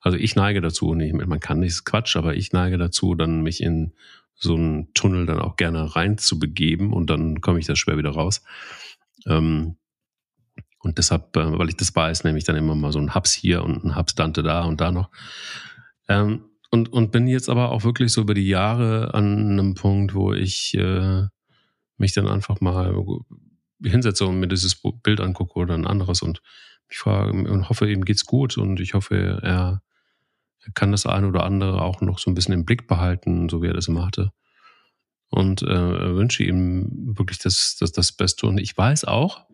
also 0.00 0.16
ich 0.16 0.36
neige 0.36 0.60
dazu, 0.60 0.94
nicht, 0.94 1.14
man 1.14 1.40
kann 1.40 1.60
nicht, 1.60 1.84
Quatsch, 1.84 2.16
aber 2.16 2.34
ich 2.34 2.52
neige 2.52 2.78
dazu, 2.78 3.14
dann 3.14 3.42
mich 3.42 3.62
in 3.62 3.92
so 4.40 4.54
einen 4.54 4.92
Tunnel 4.94 5.26
dann 5.26 5.38
auch 5.38 5.56
gerne 5.56 5.94
rein 5.94 6.18
zu 6.18 6.38
begeben 6.38 6.92
und 6.92 7.10
dann 7.10 7.40
komme 7.40 7.58
ich 7.58 7.66
da 7.66 7.76
schwer 7.76 7.98
wieder 7.98 8.10
raus. 8.10 8.42
Ähm, 9.26 9.76
und 10.82 10.96
deshalb, 10.98 11.36
äh, 11.36 11.58
weil 11.58 11.68
ich 11.68 11.76
das 11.76 11.94
weiß, 11.94 12.24
nehme 12.24 12.38
ich 12.38 12.44
dann 12.44 12.56
immer 12.56 12.74
mal 12.74 12.92
so 12.92 12.98
einen 12.98 13.14
Hubs 13.14 13.32
hier 13.32 13.62
und 13.62 13.84
einen 13.84 13.96
Hubs 13.96 14.14
Dante 14.14 14.42
da 14.42 14.64
und 14.64 14.80
da 14.80 14.90
noch. 14.90 15.10
Ähm, 16.08 16.46
und, 16.70 16.92
und 16.92 17.12
bin 17.12 17.26
jetzt 17.26 17.48
aber 17.48 17.70
auch 17.70 17.84
wirklich 17.84 18.12
so 18.12 18.22
über 18.22 18.34
die 18.34 18.48
Jahre 18.48 19.12
an 19.12 19.52
einem 19.52 19.74
Punkt, 19.74 20.14
wo 20.14 20.32
ich 20.32 20.74
äh, 20.74 21.24
mich 21.98 22.14
dann 22.14 22.28
einfach 22.28 22.60
mal 22.60 22.94
hinsetze 23.82 24.26
und 24.26 24.40
mir 24.40 24.48
dieses 24.48 24.80
Bild 25.02 25.20
angucke 25.20 25.58
oder 25.58 25.74
ein 25.74 25.86
anderes 25.86 26.22
und 26.22 26.40
ich 26.88 26.98
frage 26.98 27.32
und 27.32 27.68
hoffe, 27.68 27.90
ihm 27.90 28.04
geht's 28.04 28.26
gut 28.26 28.58
und 28.58 28.80
ich 28.80 28.94
hoffe, 28.94 29.40
er, 29.42 29.82
er 30.64 30.72
kann 30.72 30.92
das 30.92 31.06
eine 31.06 31.28
oder 31.28 31.44
andere 31.44 31.82
auch 31.82 32.00
noch 32.00 32.18
so 32.18 32.30
ein 32.30 32.34
bisschen 32.34 32.54
im 32.54 32.64
Blick 32.64 32.86
behalten, 32.86 33.48
so 33.48 33.62
wie 33.62 33.68
er 33.68 33.74
das 33.74 33.88
immer 33.88 34.06
hatte. 34.06 34.32
Und 35.30 35.62
äh, 35.62 36.16
wünsche 36.16 36.42
ihm 36.42 37.16
wirklich 37.16 37.38
das, 37.38 37.76
das, 37.78 37.92
das 37.92 38.12
Beste. 38.12 38.46
Und 38.46 38.58
ich 38.58 38.76
weiß 38.76 39.04
auch, 39.04 39.46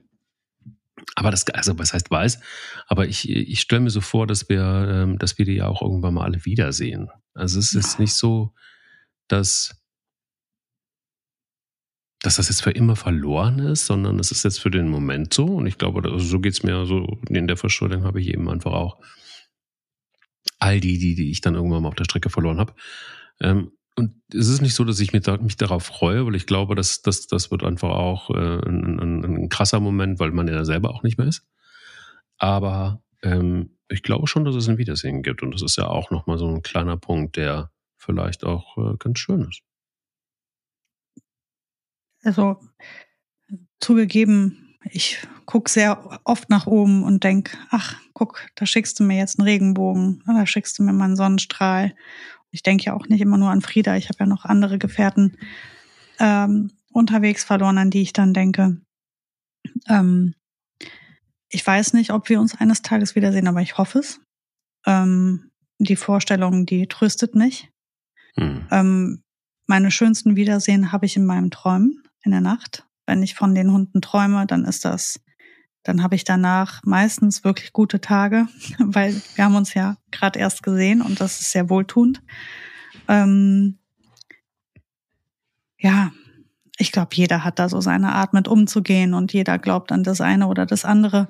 aber 1.14 1.30
das, 1.30 1.46
also 1.48 1.78
was 1.78 1.92
heißt 1.92 2.10
weiß, 2.10 2.40
aber 2.88 3.06
ich, 3.06 3.28
ich 3.28 3.60
stelle 3.60 3.82
mir 3.82 3.90
so 3.90 4.00
vor, 4.00 4.26
dass 4.26 4.48
wir, 4.48 4.62
ähm, 4.62 5.18
dass 5.18 5.38
wir 5.38 5.44
die 5.44 5.56
ja 5.56 5.68
auch 5.68 5.82
irgendwann 5.82 6.14
mal 6.14 6.24
alle 6.24 6.44
wiedersehen. 6.44 7.10
Also 7.34 7.58
es 7.58 7.74
ist 7.74 7.98
nicht 7.98 8.14
so, 8.14 8.52
dass 9.28 9.82
dass 12.20 12.36
das 12.36 12.48
jetzt 12.48 12.62
für 12.62 12.72
immer 12.72 12.96
verloren 12.96 13.60
ist, 13.60 13.86
sondern 13.86 14.18
es 14.18 14.32
ist 14.32 14.42
jetzt 14.42 14.58
für 14.58 14.70
den 14.70 14.88
Moment 14.88 15.32
so. 15.32 15.44
Und 15.44 15.66
ich 15.66 15.78
glaube, 15.78 16.18
so 16.18 16.40
geht's 16.40 16.64
mir 16.64 16.84
so 16.84 17.20
in 17.28 17.46
der 17.46 17.56
Verschuldung 17.56 18.02
habe 18.02 18.20
ich 18.20 18.28
eben 18.28 18.48
einfach 18.50 18.72
auch 18.72 18.98
all 20.58 20.80
die, 20.80 20.98
die, 20.98 21.14
die 21.14 21.30
ich 21.30 21.40
dann 21.40 21.54
irgendwann 21.54 21.82
mal 21.82 21.88
auf 21.88 21.94
der 21.94 22.04
Strecke 22.04 22.30
verloren 22.30 22.58
habe. 22.58 22.74
Ähm, 23.40 23.72
und 23.96 24.14
es 24.32 24.48
ist 24.48 24.60
nicht 24.60 24.74
so, 24.74 24.84
dass 24.84 25.00
ich 25.00 25.12
mich, 25.12 25.22
da, 25.22 25.38
mich 25.38 25.56
darauf 25.56 25.84
freue, 25.84 26.26
weil 26.26 26.34
ich 26.34 26.46
glaube, 26.46 26.74
dass 26.74 27.00
das, 27.00 27.26
das 27.26 27.50
wird 27.50 27.64
einfach 27.64 27.90
auch 27.90 28.30
äh, 28.30 28.60
ein, 28.66 29.00
ein, 29.00 29.24
ein, 29.24 29.48
krasser 29.48 29.80
Moment, 29.80 30.20
weil 30.20 30.32
man 30.32 30.48
ja 30.48 30.64
selber 30.64 30.90
auch 30.90 31.02
nicht 31.02 31.16
mehr 31.16 31.26
ist. 31.26 31.46
Aber 32.36 33.02
ähm, 33.22 33.78
ich 33.88 34.02
glaube 34.02 34.26
schon, 34.26 34.44
dass 34.44 34.54
es 34.54 34.68
ein 34.68 34.78
Wiedersehen 34.78 35.22
gibt. 35.22 35.42
Und 35.42 35.52
das 35.52 35.62
ist 35.62 35.76
ja 35.76 35.86
auch 35.86 36.10
nochmal 36.10 36.36
so 36.36 36.46
ein 36.46 36.62
kleiner 36.62 36.98
Punkt, 36.98 37.36
der 37.36 37.70
vielleicht 37.96 38.44
auch 38.44 38.76
äh, 38.76 38.96
ganz 38.98 39.18
schön 39.18 39.48
ist. 39.48 39.62
Also 42.22 42.60
zugegeben, 43.80 44.65
ich 44.90 45.26
gucke 45.44 45.70
sehr 45.70 46.20
oft 46.24 46.50
nach 46.50 46.66
oben 46.66 47.02
und 47.02 47.24
denk, 47.24 47.56
ach, 47.70 47.96
guck, 48.12 48.46
da 48.54 48.66
schickst 48.66 48.98
du 48.98 49.04
mir 49.04 49.16
jetzt 49.16 49.38
einen 49.38 49.48
Regenbogen, 49.48 50.22
da 50.26 50.46
schickst 50.46 50.78
du 50.78 50.82
mir 50.82 50.92
mal 50.92 51.06
einen 51.06 51.16
Sonnenstrahl. 51.16 51.94
Ich 52.50 52.62
denke 52.62 52.84
ja 52.84 52.94
auch 52.94 53.06
nicht 53.08 53.20
immer 53.20 53.38
nur 53.38 53.50
an 53.50 53.62
Frieda, 53.62 53.96
ich 53.96 54.08
habe 54.08 54.20
ja 54.20 54.26
noch 54.26 54.44
andere 54.44 54.78
Gefährten 54.78 55.36
ähm, 56.18 56.70
unterwegs 56.92 57.44
verloren, 57.44 57.78
an 57.78 57.90
die 57.90 58.02
ich 58.02 58.12
dann 58.12 58.32
denke. 58.32 58.80
Ähm, 59.88 60.34
ich 61.48 61.66
weiß 61.66 61.92
nicht, 61.92 62.12
ob 62.12 62.28
wir 62.28 62.40
uns 62.40 62.54
eines 62.54 62.82
Tages 62.82 63.14
wiedersehen, 63.14 63.48
aber 63.48 63.60
ich 63.60 63.78
hoffe 63.78 64.00
es. 64.00 64.20
Ähm, 64.86 65.50
die 65.78 65.96
Vorstellung, 65.96 66.66
die 66.66 66.86
tröstet 66.86 67.34
mich. 67.34 67.70
Hm. 68.34 68.66
Ähm, 68.70 69.22
meine 69.66 69.90
schönsten 69.90 70.36
Wiedersehen 70.36 70.92
habe 70.92 71.06
ich 71.06 71.16
in 71.16 71.26
meinem 71.26 71.50
Träumen 71.50 72.02
in 72.22 72.30
der 72.30 72.40
Nacht. 72.40 72.85
Wenn 73.06 73.22
ich 73.22 73.34
von 73.34 73.54
den 73.54 73.72
Hunden 73.72 74.00
träume, 74.00 74.46
dann 74.46 74.64
ist 74.64 74.84
das, 74.84 75.20
dann 75.82 76.02
habe 76.02 76.14
ich 76.14 76.24
danach 76.24 76.82
meistens 76.84 77.44
wirklich 77.44 77.72
gute 77.72 78.00
Tage, 78.00 78.46
weil 78.78 79.20
wir 79.34 79.44
haben 79.44 79.56
uns 79.56 79.74
ja 79.74 79.96
gerade 80.10 80.38
erst 80.38 80.62
gesehen 80.62 81.02
und 81.02 81.20
das 81.20 81.40
ist 81.40 81.52
sehr 81.52 81.70
wohltuend. 81.70 82.22
Ähm, 83.08 83.78
ja, 85.78 86.10
ich 86.78 86.92
glaube, 86.92 87.10
jeder 87.14 87.44
hat 87.44 87.58
da 87.58 87.68
so 87.68 87.80
seine 87.80 88.12
Art 88.12 88.32
mit 88.32 88.48
umzugehen 88.48 89.14
und 89.14 89.32
jeder 89.32 89.58
glaubt 89.58 89.92
an 89.92 90.02
das 90.02 90.20
eine 90.20 90.48
oder 90.48 90.66
das 90.66 90.84
andere 90.84 91.28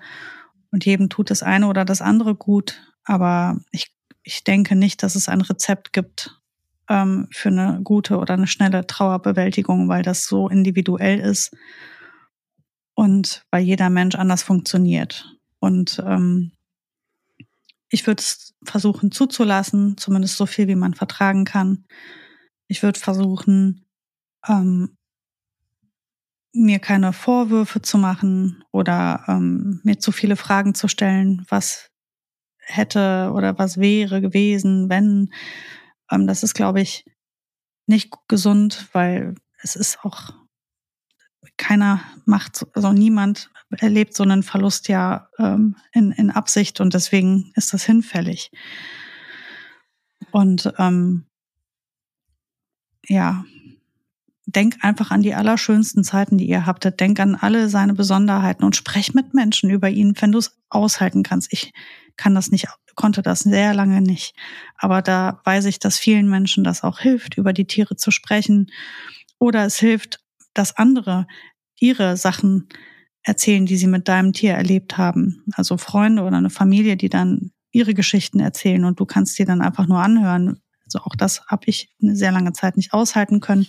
und 0.71 0.85
jedem 0.85 1.09
tut 1.09 1.31
das 1.31 1.43
eine 1.43 1.69
oder 1.69 1.85
das 1.85 2.03
andere 2.03 2.35
gut. 2.35 2.83
Aber 3.05 3.59
ich, 3.71 3.93
ich 4.23 4.45
denke 4.45 4.75
nicht, 4.75 5.03
dass 5.03 5.15
es 5.15 5.29
ein 5.29 5.41
Rezept 5.41 5.93
gibt, 5.93 6.41
ähm, 6.89 7.29
für 7.33 7.49
eine 7.49 7.81
gute 7.83 8.19
oder 8.19 8.35
eine 8.35 8.47
schnelle 8.47 8.87
Trauerbewältigung, 8.87 9.89
weil 9.89 10.03
das 10.03 10.27
so 10.27 10.49
individuell 10.49 11.21
ist 11.21 11.57
und 12.95 13.45
weil 13.51 13.63
jeder 13.63 13.91
Mensch 13.91 14.15
anders 14.15 14.43
funktioniert. 14.43 15.37
Und 15.59 16.03
ähm, 16.07 16.53
ich 17.89 18.07
würde 18.07 18.21
es 18.21 18.55
versuchen 18.65 19.13
zuzulassen, 19.13 19.97
zumindest 19.97 20.37
so 20.37 20.47
viel, 20.47 20.69
wie 20.69 20.75
man 20.75 20.95
vertragen 20.95 21.45
kann. 21.45 21.85
Ich 22.69 22.83
würde 22.83 22.99
versuchen, 22.99 23.85
ähm, 24.49 24.97
mir 26.53 26.79
keine 26.79 27.13
Vorwürfe 27.13 27.83
zu 27.83 27.99
machen 27.99 28.65
oder 28.73 29.25
ähm, 29.29 29.81
mir 29.85 29.99
zu 29.99 30.11
viele 30.11 30.37
Fragen 30.37 30.75
zu 30.75 30.89
stellen, 30.89 31.45
was 31.49 31.91
hätte 32.59 33.31
oder 33.35 33.59
was 33.59 33.79
wäre 33.79 34.21
gewesen, 34.21 34.89
wenn 34.89 35.33
ähm, 36.11 36.27
das 36.27 36.43
ist, 36.43 36.55
glaube 36.55 36.81
ich, 36.81 37.05
nicht 37.87 38.13
gesund, 38.29 38.89
weil 38.93 39.35
es 39.63 39.77
ist 39.77 39.99
auch 40.05 40.33
keiner 41.57 42.01
macht, 42.25 42.67
also 42.75 42.93
niemand 42.93 43.51
erlebt 43.71 44.15
so 44.15 44.23
einen 44.23 44.43
Verlust 44.43 44.89
ja 44.89 45.29
ähm, 45.39 45.77
in, 45.93 46.13
in 46.13 46.31
Absicht 46.31 46.81
und 46.81 46.95
deswegen 46.95 47.53
ist 47.55 47.73
das 47.73 47.85
hinfällig. 47.85 48.51
Und 50.31 50.73
ähm, 50.79 51.27
ja, 53.09 53.45
denk 54.47 54.77
einfach 54.83 55.11
an 55.11 55.23
die 55.23 55.35
allerschönsten 55.35 56.05
Zeiten, 56.05 56.39
die 56.39 56.49
ihr 56.49 56.67
habtet. 56.67 57.01
Denk 57.01 57.21
an 57.21 57.35
alle 57.35 57.69
seine 57.69 57.95
Besonderheiten 57.95 58.65
und 58.65 58.77
sprech 58.77 59.15
mit 59.15 59.35
Menschen 59.35 59.71
über 59.71 59.89
ihn, 59.89 60.15
wenn 60.21 60.33
du 60.33 60.39
es 60.39 60.57
aushalten 60.69 61.23
kannst. 61.23 61.53
Ich 61.53 61.73
kann 62.17 62.35
das 62.35 62.51
nicht, 62.51 62.69
konnte 62.97 63.23
das 63.23 63.41
sehr 63.41 63.75
lange 63.75 64.01
nicht. 64.01 64.35
Aber 64.77 65.03
da 65.03 65.41
weiß 65.45 65.67
ich, 65.67 65.79
dass 65.79 65.99
vielen 65.99 66.29
Menschen 66.29 66.65
das 66.65 66.83
auch 66.83 66.99
hilft, 66.99 67.37
über 67.37 67.53
die 67.53 67.67
Tiere 67.67 67.97
zu 67.97 68.11
sprechen. 68.11 68.71
Oder 69.39 69.65
es 69.65 69.79
hilft, 69.79 70.21
dass 70.55 70.77
andere 70.77 71.27
ihre 71.79 72.17
Sachen 72.17 72.69
erzählen, 73.23 73.67
die 73.67 73.77
sie 73.77 73.87
mit 73.87 74.09
deinem 74.09 74.33
Tier 74.33 74.55
erlebt 74.55 74.97
haben. 74.99 75.45
Also 75.53 75.77
Freunde 75.77 76.23
oder 76.23 76.37
eine 76.37 76.51
Familie, 76.51 76.97
die 76.97 77.09
dann 77.09 77.53
ihre 77.73 77.93
Geschichten 77.93 78.41
erzählen 78.41 78.85
und 78.85 78.99
du 79.01 79.05
kannst 79.05 79.39
dir 79.39 79.47
dann 79.47 79.61
einfach 79.61 79.87
nur 79.87 79.99
anhören. 79.99 80.61
Also 80.85 81.01
auch 81.01 81.17
das 81.17 81.47
habe 81.47 81.65
ich 81.67 81.91
eine 82.01 82.17
sehr 82.17 82.33
lange 82.33 82.53
Zeit 82.53 82.77
nicht 82.77 82.93
aushalten 82.93 83.41
können. 83.41 83.67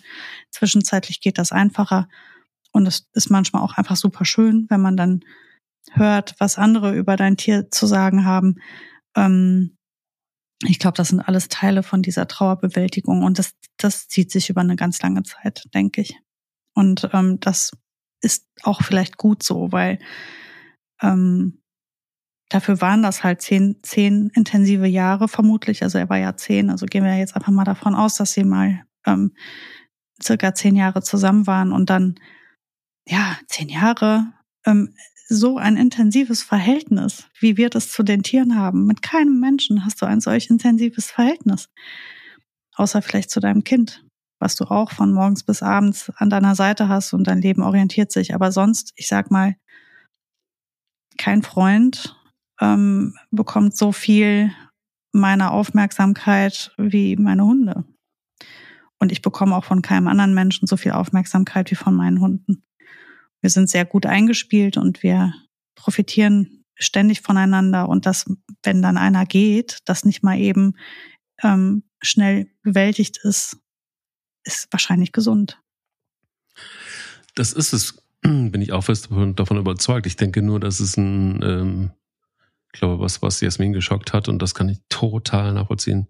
Zwischenzeitlich 0.52 1.20
geht 1.20 1.38
das 1.38 1.52
einfacher 1.52 2.08
und 2.72 2.86
es 2.86 3.10
ist 3.14 3.30
manchmal 3.30 3.64
auch 3.64 3.78
einfach 3.78 3.96
super 3.96 4.24
schön, 4.24 4.68
wenn 4.70 4.82
man 4.82 4.96
dann 4.96 5.22
hört, 5.92 6.36
was 6.38 6.58
andere 6.58 6.96
über 6.96 7.16
dein 7.16 7.38
Tier 7.38 7.72
zu 7.72 7.88
sagen 7.88 8.26
haben. 8.26 8.58
Ähm, 9.18 9.78
ich 10.64 10.80
glaube, 10.80 10.96
das 10.96 11.10
sind 11.10 11.20
alles 11.20 11.50
Teile 11.50 11.84
von 11.84 12.02
dieser 12.02 12.28
Trauerbewältigung 12.28 13.24
und 13.24 13.38
das, 13.38 13.54
das 13.78 14.08
zieht 14.08 14.32
sich 14.32 14.50
über 14.50 14.62
eine 14.62 14.76
ganz 14.76 15.02
lange 15.02 15.24
Zeit, 15.24 15.66
denke 15.74 16.02
ich. 16.02 16.18
Und 16.74 17.10
ähm, 17.14 17.40
das 17.40 17.72
ist 18.22 18.48
auch 18.64 18.82
vielleicht 18.82 19.18
gut 19.18 19.44
so, 19.44 19.72
weil 19.72 20.00
ähm, 21.02 21.62
dafür 22.50 22.82
waren 22.82 23.04
das 23.04 23.24
halt 23.24 23.42
zehn, 23.42 23.80
zehn 23.84 24.32
intensive 24.34 24.88
Jahre 24.88 25.28
vermutlich. 25.28 25.84
Also 25.84 25.98
er 25.98 26.10
war 26.10 26.18
ja 26.18 26.36
zehn, 26.36 26.70
also 26.70 26.86
gehen 26.86 27.04
wir 27.04 27.18
jetzt 27.18 27.36
einfach 27.36 27.52
mal 27.52 27.64
davon 27.64 27.94
aus, 27.94 28.16
dass 28.16 28.34
sie 28.34 28.44
mal 28.44 28.84
ähm, 29.06 29.36
circa 30.22 30.56
zehn 30.56 30.76
Jahre 30.76 31.04
zusammen 31.04 31.46
waren 31.46 31.72
und 31.72 31.90
dann, 31.90 32.16
ja, 33.08 33.38
zehn 33.48 33.70
Jahre, 33.70 34.34
ähm, 34.66 34.96
so 35.30 35.58
ein 35.58 35.76
intensives 35.76 36.42
Verhältnis, 36.42 37.28
wie 37.40 37.58
wir 37.58 37.70
das 37.70 37.92
zu 37.92 38.04
den 38.04 38.24
Tieren 38.24 38.56
haben. 38.56 38.86
Mit 38.86 39.02
keinem 39.02 39.40
Menschen 39.40 39.84
hast 39.84 40.02
du 40.02 40.06
ein 40.06 40.22
solch 40.22 40.50
intensives 40.50 41.12
Verhältnis. 41.12 41.70
Außer 42.76 43.02
vielleicht 43.02 43.30
zu 43.30 43.40
deinem 43.40 43.64
Kind, 43.64 44.06
was 44.40 44.56
du 44.56 44.66
auch 44.66 44.92
von 44.92 45.12
morgens 45.12 45.44
bis 45.44 45.62
abends 45.62 46.12
an 46.16 46.30
deiner 46.30 46.56
Seite 46.56 46.88
hast 46.88 47.14
und 47.14 47.26
dein 47.26 47.42
Leben 47.42 47.62
orientiert 47.62 48.12
sich. 48.12 48.34
Aber 48.34 48.52
sonst, 48.52 48.94
ich 48.96 49.08
sag 49.08 49.32
mal, 49.32 49.56
kein 51.18 51.42
Freund 51.42 52.16
ähm, 52.62 53.16
bekommt 53.32 53.76
so 53.76 53.92
viel 53.92 54.54
meiner 55.12 55.52
Aufmerksamkeit 55.52 56.72
wie 56.78 57.16
meine 57.16 57.44
Hunde. 57.44 57.84
Und 59.00 59.12
ich 59.12 59.22
bekomme 59.22 59.56
auch 59.56 59.64
von 59.64 59.82
keinem 59.82 60.08
anderen 60.08 60.34
Menschen 60.34 60.68
so 60.68 60.78
viel 60.78 60.92
Aufmerksamkeit 60.92 61.70
wie 61.72 61.76
von 61.76 61.96
meinen 61.96 62.20
Hunden. 62.20 62.64
Wir 63.42 63.50
sind 63.50 63.70
sehr 63.70 63.86
gut 63.86 64.06
eingespielt 64.06 64.78
und 64.78 65.04
wir 65.04 65.34
profitieren 65.76 66.66
ständig 66.76 67.22
voneinander. 67.22 67.90
Und 67.90 68.06
dass, 68.06 68.26
wenn 68.64 68.82
dann 68.82 68.98
einer 68.98 69.26
geht, 69.26 69.80
das 69.86 70.06
nicht 70.06 70.24
mal 70.24 70.38
eben 70.38 70.76
ähm, 71.44 71.84
schnell 72.02 72.50
bewältigt 72.62 73.20
ist, 73.24 73.58
ist 74.44 74.68
wahrscheinlich 74.72 75.12
gesund. 75.12 75.62
Das 77.36 77.54
ist 77.54 77.74
es, 77.74 78.02
bin 78.22 78.62
ich 78.62 78.72
auch 78.72 78.84
fest 78.84 79.10
davon 79.36 79.58
überzeugt. 79.58 80.08
Ich 80.08 80.16
denke 80.16 80.42
nur, 80.42 80.60
dass 80.60 80.80
es 80.80 80.98
ein, 80.98 81.42
ähm, 81.44 81.92
ich 82.74 82.80
glaube, 82.80 83.00
was, 83.02 83.22
was 83.22 83.42
Jasmin 83.42 83.74
geschockt 83.74 84.14
hat, 84.14 84.30
und 84.30 84.42
das 84.42 84.56
kann 84.56 84.70
ich 84.70 84.80
total 84.90 85.54
nachvollziehen, 85.54 86.08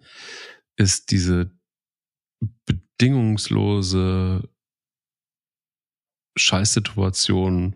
ist 0.75 1.11
diese 1.11 1.51
bedingungslose 2.65 4.47
Scheißsituation, 6.37 7.75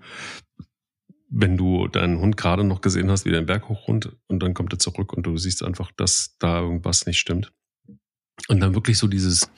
wenn 1.30 1.58
du 1.58 1.88
deinen 1.88 2.20
Hund 2.20 2.38
gerade 2.38 2.64
noch 2.64 2.82
gesehen 2.82 3.10
hast, 3.10 3.26
wie 3.26 3.32
der 3.32 3.42
den 3.42 3.48
Berg 3.48 3.70
hochrund 3.70 4.16
und 4.28 4.44
dann 4.44 4.54
kommt 4.54 4.74
er 4.74 4.80
zurück 4.80 5.14
und 5.14 5.24
du 5.24 5.38
siehst 5.38 5.64
einfach, 5.64 5.92
dass 5.96 6.36
da 6.40 6.60
irgendwas 6.60 7.06
nicht 7.06 7.20
stimmt. 7.20 7.54
Und 8.48 8.60
dann 8.60 8.76
wirklich 8.76 8.98
so 8.98 9.08
dieses, 9.08 9.50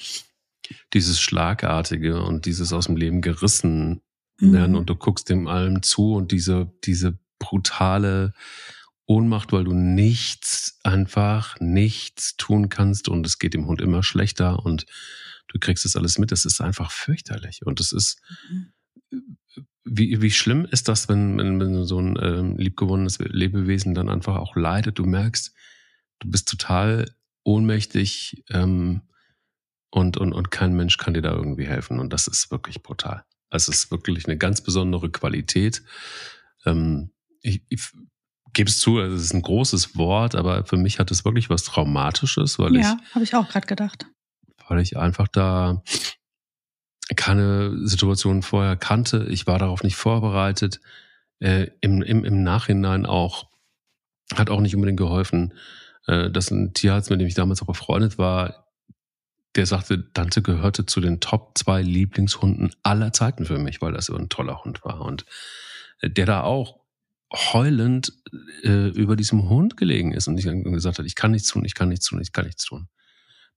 dieses 0.93 1.20
Schlagartige 1.20 2.22
und 2.22 2.45
dieses 2.45 2.74
aus 2.74 2.86
dem 2.86 2.95
Leben 2.95 3.22
gerissen 3.22 4.01
werden 4.39 4.72
mhm. 4.72 4.78
und 4.78 4.89
du 4.89 4.95
guckst 4.95 5.30
dem 5.30 5.47
allem 5.47 5.82
zu 5.84 6.14
und 6.14 6.32
diese, 6.32 6.72
diese 6.84 7.18
brutale 7.39 8.34
Ohnmacht, 9.06 9.51
weil 9.51 9.64
du 9.64 9.74
nichts, 9.74 10.80
einfach 10.84 11.60
nichts 11.60 12.36
tun 12.38 12.70
kannst 12.70 13.10
und 13.10 13.26
es 13.26 13.39
geht 13.39 13.54
dem 13.54 13.68
Hund 13.68 13.82
immer 13.82 14.04
schlechter 14.04 14.64
und 14.64 14.86
du 15.47 15.60
kriegst 15.60 15.86
das 15.86 15.95
alles 15.95 16.18
mit. 16.18 16.32
Das 16.32 16.45
ist 16.45 16.62
einfach 16.62 16.91
fürchterlich 16.91 17.66
und 17.66 17.80
es 17.80 17.91
ist, 17.91 18.22
mhm. 18.49 18.74
Wie, 19.86 20.22
wie 20.22 20.32
schlimm 20.32 20.66
ist 20.66 20.88
das, 20.88 21.09
wenn, 21.09 21.38
wenn, 21.38 21.59
wenn 21.59 21.84
so 21.86 21.99
ein 21.99 22.18
ähm, 22.22 22.57
liebgewonnenes 22.57 23.20
Lebewesen 23.20 23.93
dann 23.93 24.09
einfach 24.09 24.38
auch 24.38 24.55
leidet? 24.55 24.99
Du 24.99 25.05
merkst, 25.05 25.53
du 26.20 26.32
bist 26.32 26.47
total 26.47 27.14
ohnmächtig, 27.43 28.43
ähm, 28.49 29.01
und, 29.93 30.18
und, 30.18 30.34
und 30.34 30.49
kein 30.49 30.74
Mensch 30.74 30.97
kann 30.97 31.14
dir 31.14 31.22
da 31.22 31.34
irgendwie 31.34 31.68
helfen. 31.68 31.99
Und 31.99 32.11
das 32.11 32.26
ist 32.26 32.49
wirklich 32.49 32.82
brutal. 32.82 33.24
Also 33.51 33.72
es 33.72 33.84
ist 33.84 33.91
wirklich 33.91 34.26
eine 34.26 34.38
ganz 34.38 34.61
besondere 34.61 35.11
Qualität. 35.11 35.84
Ähm, 36.66 37.11
ich, 37.41 37.61
ich 37.70 37.91
gebe 38.53 38.72
es 38.72 38.80
zu, 38.80 38.97
also 38.97 39.16
es 39.16 39.26
ist 39.26 39.36
ein 39.36 39.43
großes 39.43 39.95
Wort, 39.95 40.34
aber 40.34 40.66
für 40.66 40.78
mich 40.78 40.97
hat 40.97 41.11
es 41.11 41.26
wirklich 41.26 41.51
was 41.51 41.64
Traumatisches, 41.64 42.57
weil 42.57 42.74
ja, 42.74 42.80
ich. 42.80 42.86
Ja, 42.86 42.97
habe 43.14 43.24
ich 43.24 43.36
auch 43.36 43.47
gerade 43.47 43.68
gedacht. 43.68 44.07
Weil 44.68 44.80
ich 44.80 44.97
einfach 44.97 45.28
da 45.28 45.84
keine 47.16 47.88
Situation 47.88 48.41
vorher 48.41 48.76
kannte. 48.76 49.28
Ich 49.30 49.47
war 49.47 49.59
darauf 49.59 49.84
nicht 49.84 49.95
vorbereitet. 49.95 50.80
Äh, 51.39 51.68
im, 51.82 52.01
im, 52.01 52.24
Im 52.24 52.43
Nachhinein 52.43 53.05
auch, 53.05 53.49
hat 54.34 54.49
auch 54.49 54.61
nicht 54.61 54.76
unbedingt 54.76 54.99
geholfen, 54.99 55.53
äh, 56.07 56.30
dass 56.30 56.51
ein 56.51 56.74
Tierarzt, 56.74 57.09
mit 57.09 57.20
dem 57.20 57.28
ich 57.28 57.34
damals 57.34 57.61
auch 57.61 57.68
befreundet 57.68 58.18
war, 58.18 58.68
der 59.55 59.66
sagte, 59.66 59.99
Dante 59.99 60.41
gehörte 60.41 60.86
zu 60.86 60.99
den 60.99 61.20
Top 61.20 61.57
zwei 61.57 61.82
Lieblingshunden 61.82 62.74
aller 62.82 63.14
Zeiten 63.14 63.45
für 63.45 63.59
mich, 63.59 63.82
weil 63.82 63.93
das 63.93 64.07
so 64.07 64.16
ein 64.16 64.30
toller 64.30 64.64
Hund 64.64 64.84
war. 64.84 65.01
Und 65.01 65.26
äh, 66.01 66.09
der 66.09 66.26
da 66.26 66.41
auch 66.41 66.80
heulend 67.34 68.14
äh, 68.64 68.89
über 68.89 69.16
diesem 69.16 69.49
Hund 69.49 69.78
gelegen 69.78 70.11
ist 70.11 70.28
und 70.28 70.38
ich 70.38 70.45
gesagt 70.45 70.99
hat, 70.99 71.05
ich 71.05 71.16
kann 71.16 71.32
nichts 71.32 71.49
tun, 71.49 71.66
ich 71.66 71.74
kann 71.74 71.89
nichts 71.89 72.05
tun, 72.05 72.22
ich 72.22 72.32
kann 72.32 72.45
nichts 72.45 72.66
tun. 72.66 72.88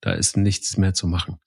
Da 0.00 0.12
ist 0.12 0.36
nichts 0.36 0.76
mehr 0.76 0.94
zu 0.94 1.07
machen. 1.07 1.38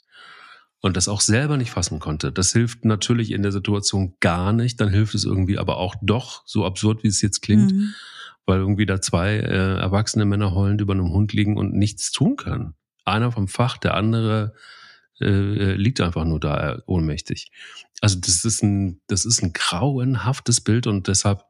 Und 0.82 0.96
das 0.96 1.10
auch 1.10 1.20
selber 1.20 1.58
nicht 1.58 1.72
fassen 1.72 2.00
konnte. 2.00 2.32
Das 2.32 2.54
hilft 2.54 2.86
natürlich 2.86 3.32
in 3.32 3.42
der 3.42 3.52
Situation 3.52 4.16
gar 4.22 4.54
nicht. 4.54 4.80
Dann 4.80 4.88
hilft 4.88 5.14
es 5.14 5.26
irgendwie 5.26 5.58
aber 5.58 5.78
auch 5.78 5.96
doch, 6.02 6.44
so 6.46 6.66
absurd 6.66 7.04
wie 7.04 7.10
es 7.10 7.22
jetzt 7.22 7.42
klingt, 7.42 7.74
mhm. 7.74 7.94
weil 8.46 8.60
irgendwie 8.60 8.86
da 8.86 9.02
zwei 9.02 9.36
äh, 9.36 9.78
erwachsene 9.78 10.24
Männer 10.24 10.56
heulend 10.56 10.80
über 10.80 10.94
einem 10.94 11.12
Hund 11.12 11.34
liegen 11.34 11.58
und 11.58 11.74
nichts 11.74 12.12
tun 12.12 12.38
können 12.38 12.76
einer 13.10 13.32
vom 13.32 13.48
Fach, 13.48 13.78
der 13.78 13.96
andere 13.96 14.54
äh, 15.20 15.26
äh, 15.26 15.74
liegt 15.74 16.00
einfach 16.00 16.24
nur 16.24 16.40
da 16.40 16.76
äh, 16.76 16.82
ohnmächtig. 16.86 17.52
Also 18.02 18.20
das 18.20 18.46
ist 18.46 18.64
ein, 18.64 19.02
das 19.08 19.26
ist 19.26 19.44
ein 19.44 19.52
grauenhaftes 19.52 20.62
Bild 20.62 20.88
und 20.88 21.08
deshalb, 21.08 21.44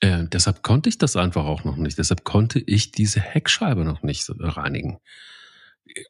äh, 0.00 0.24
deshalb 0.24 0.62
konnte 0.62 0.90
ich 0.90 0.98
das 0.98 1.16
einfach 1.16 1.46
auch 1.46 1.64
noch 1.64 1.76
nicht. 1.76 1.96
Deshalb 1.96 2.24
konnte 2.24 2.58
ich 2.58 2.92
diese 2.92 3.20
Heckscheibe 3.20 3.84
noch 3.84 4.02
nicht 4.02 4.26
reinigen. 4.38 4.98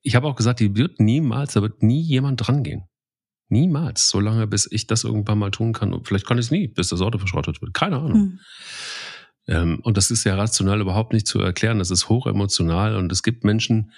Ich 0.03 0.15
habe 0.15 0.27
auch 0.27 0.37
gesagt, 0.37 0.61
die 0.61 0.77
wird 0.77 1.01
niemals, 1.01 1.55
da 1.55 1.63
wird 1.63 1.83
nie 1.83 2.01
jemand 2.01 2.47
dran 2.47 2.63
gehen. 2.63 2.85
Niemals, 3.49 4.11
solange 4.11 4.47
bis 4.47 4.71
ich 4.71 4.87
das 4.87 5.05
irgendwann 5.05 5.39
mal 5.39 5.51
tun 5.51 5.73
kann. 5.73 5.95
Und 5.95 6.07
vielleicht 6.07 6.27
kann 6.27 6.39
ich 6.39 6.47
es 6.47 6.51
nie, 6.51 6.69
bis 6.69 6.89
das 6.89 7.01
Auto 7.01 7.19
verschrottet 7.19 7.63
wird. 7.63 7.73
Keine 7.73 7.97
Ahnung. 7.97 8.13
Hm. 8.13 8.41
Ähm, 9.47 9.81
und 9.83 9.97
das 9.97 10.11
ist 10.11 10.25
ja 10.25 10.37
rational 10.37 10.81
überhaupt 10.81 11.13
nicht 11.13 11.27
zu 11.27 11.41
erklären. 11.41 11.79
Das 11.79 11.91
ist 11.91 12.09
hochemotional 12.09 12.97
und 12.97 13.11
es 13.11 13.23
gibt 13.23 13.45
Menschen, 13.45 13.93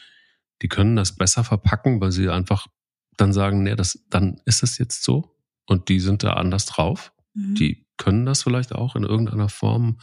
die 0.63 0.69
können 0.69 0.97
das 0.97 1.17
besser 1.17 1.43
verpacken, 1.43 2.01
weil 2.01 2.13
sie 2.13 2.29
einfach 2.29 2.69
dann 3.17 3.33
sagen, 3.33 3.63
nee, 3.63 3.75
das, 3.75 4.05
dann 4.09 4.41
ist 4.45 4.63
es 4.63 4.79
jetzt 4.79 5.03
so. 5.03 5.37
Und 5.67 5.89
die 5.89 6.01
sind 6.01 6.23
da 6.23 6.35
anders 6.35 6.67
drauf. 6.67 7.13
Mhm. 7.35 7.55
Die 7.55 7.87
können 7.97 8.27
das 8.27 8.43
vielleicht 8.43 8.75
auch 8.75 8.97
in 8.97 9.05
irgendeiner 9.05 9.49
Form. 9.49 10.01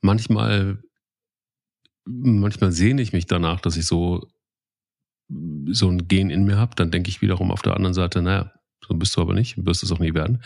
Manchmal, 0.00 0.82
manchmal 2.04 2.72
sehne 2.72 3.02
ich 3.02 3.12
mich 3.12 3.26
danach, 3.26 3.60
dass 3.60 3.76
ich 3.76 3.86
so, 3.86 4.28
so 5.28 5.88
ein 5.88 6.08
Gen 6.08 6.30
in 6.30 6.44
mir 6.44 6.56
habe. 6.56 6.74
Dann 6.76 6.90
denke 6.90 7.08
ich 7.08 7.22
wiederum 7.22 7.50
auf 7.50 7.62
der 7.62 7.74
anderen 7.74 7.94
Seite, 7.94 8.22
naja, 8.22 8.52
so 8.86 8.94
bist 8.94 9.16
du 9.16 9.20
aber 9.20 9.34
nicht, 9.34 9.64
wirst 9.64 9.82
es 9.82 9.92
auch 9.92 9.98
nie 9.98 10.14
werden. 10.14 10.42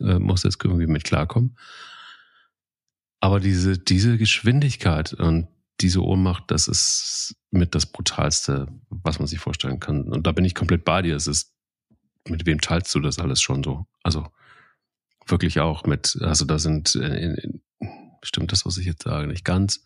Äh, 0.00 0.18
musst 0.18 0.44
jetzt 0.44 0.62
irgendwie 0.64 0.86
mit 0.86 1.04
klarkommen. 1.04 1.56
Aber 3.20 3.40
diese, 3.40 3.78
diese 3.78 4.18
Geschwindigkeit 4.18 5.12
und 5.14 5.48
diese 5.80 6.02
Ohnmacht, 6.02 6.44
das 6.48 6.68
ist 6.68 7.36
mit 7.50 7.74
das 7.74 7.86
Brutalste, 7.86 8.68
was 8.90 9.18
man 9.18 9.26
sich 9.26 9.38
vorstellen 9.38 9.80
kann. 9.80 10.04
Und 10.04 10.26
da 10.26 10.32
bin 10.32 10.44
ich 10.44 10.54
komplett 10.54 10.84
bei 10.84 11.02
dir. 11.02 11.16
Es 11.16 11.26
ist 11.26 11.54
mit 12.28 12.46
wem 12.46 12.60
teilst 12.60 12.94
du 12.94 13.00
das 13.00 13.18
alles 13.18 13.40
schon 13.40 13.62
so? 13.62 13.86
Also 14.02 14.26
wirklich 15.26 15.60
auch 15.60 15.84
mit, 15.84 16.18
also 16.20 16.44
da 16.44 16.58
sind, 16.58 16.94
äh, 16.96 17.36
stimmt 18.22 18.52
das, 18.52 18.66
was 18.66 18.78
ich 18.78 18.86
jetzt 18.86 19.02
sage, 19.02 19.26
nicht 19.26 19.44
ganz, 19.44 19.84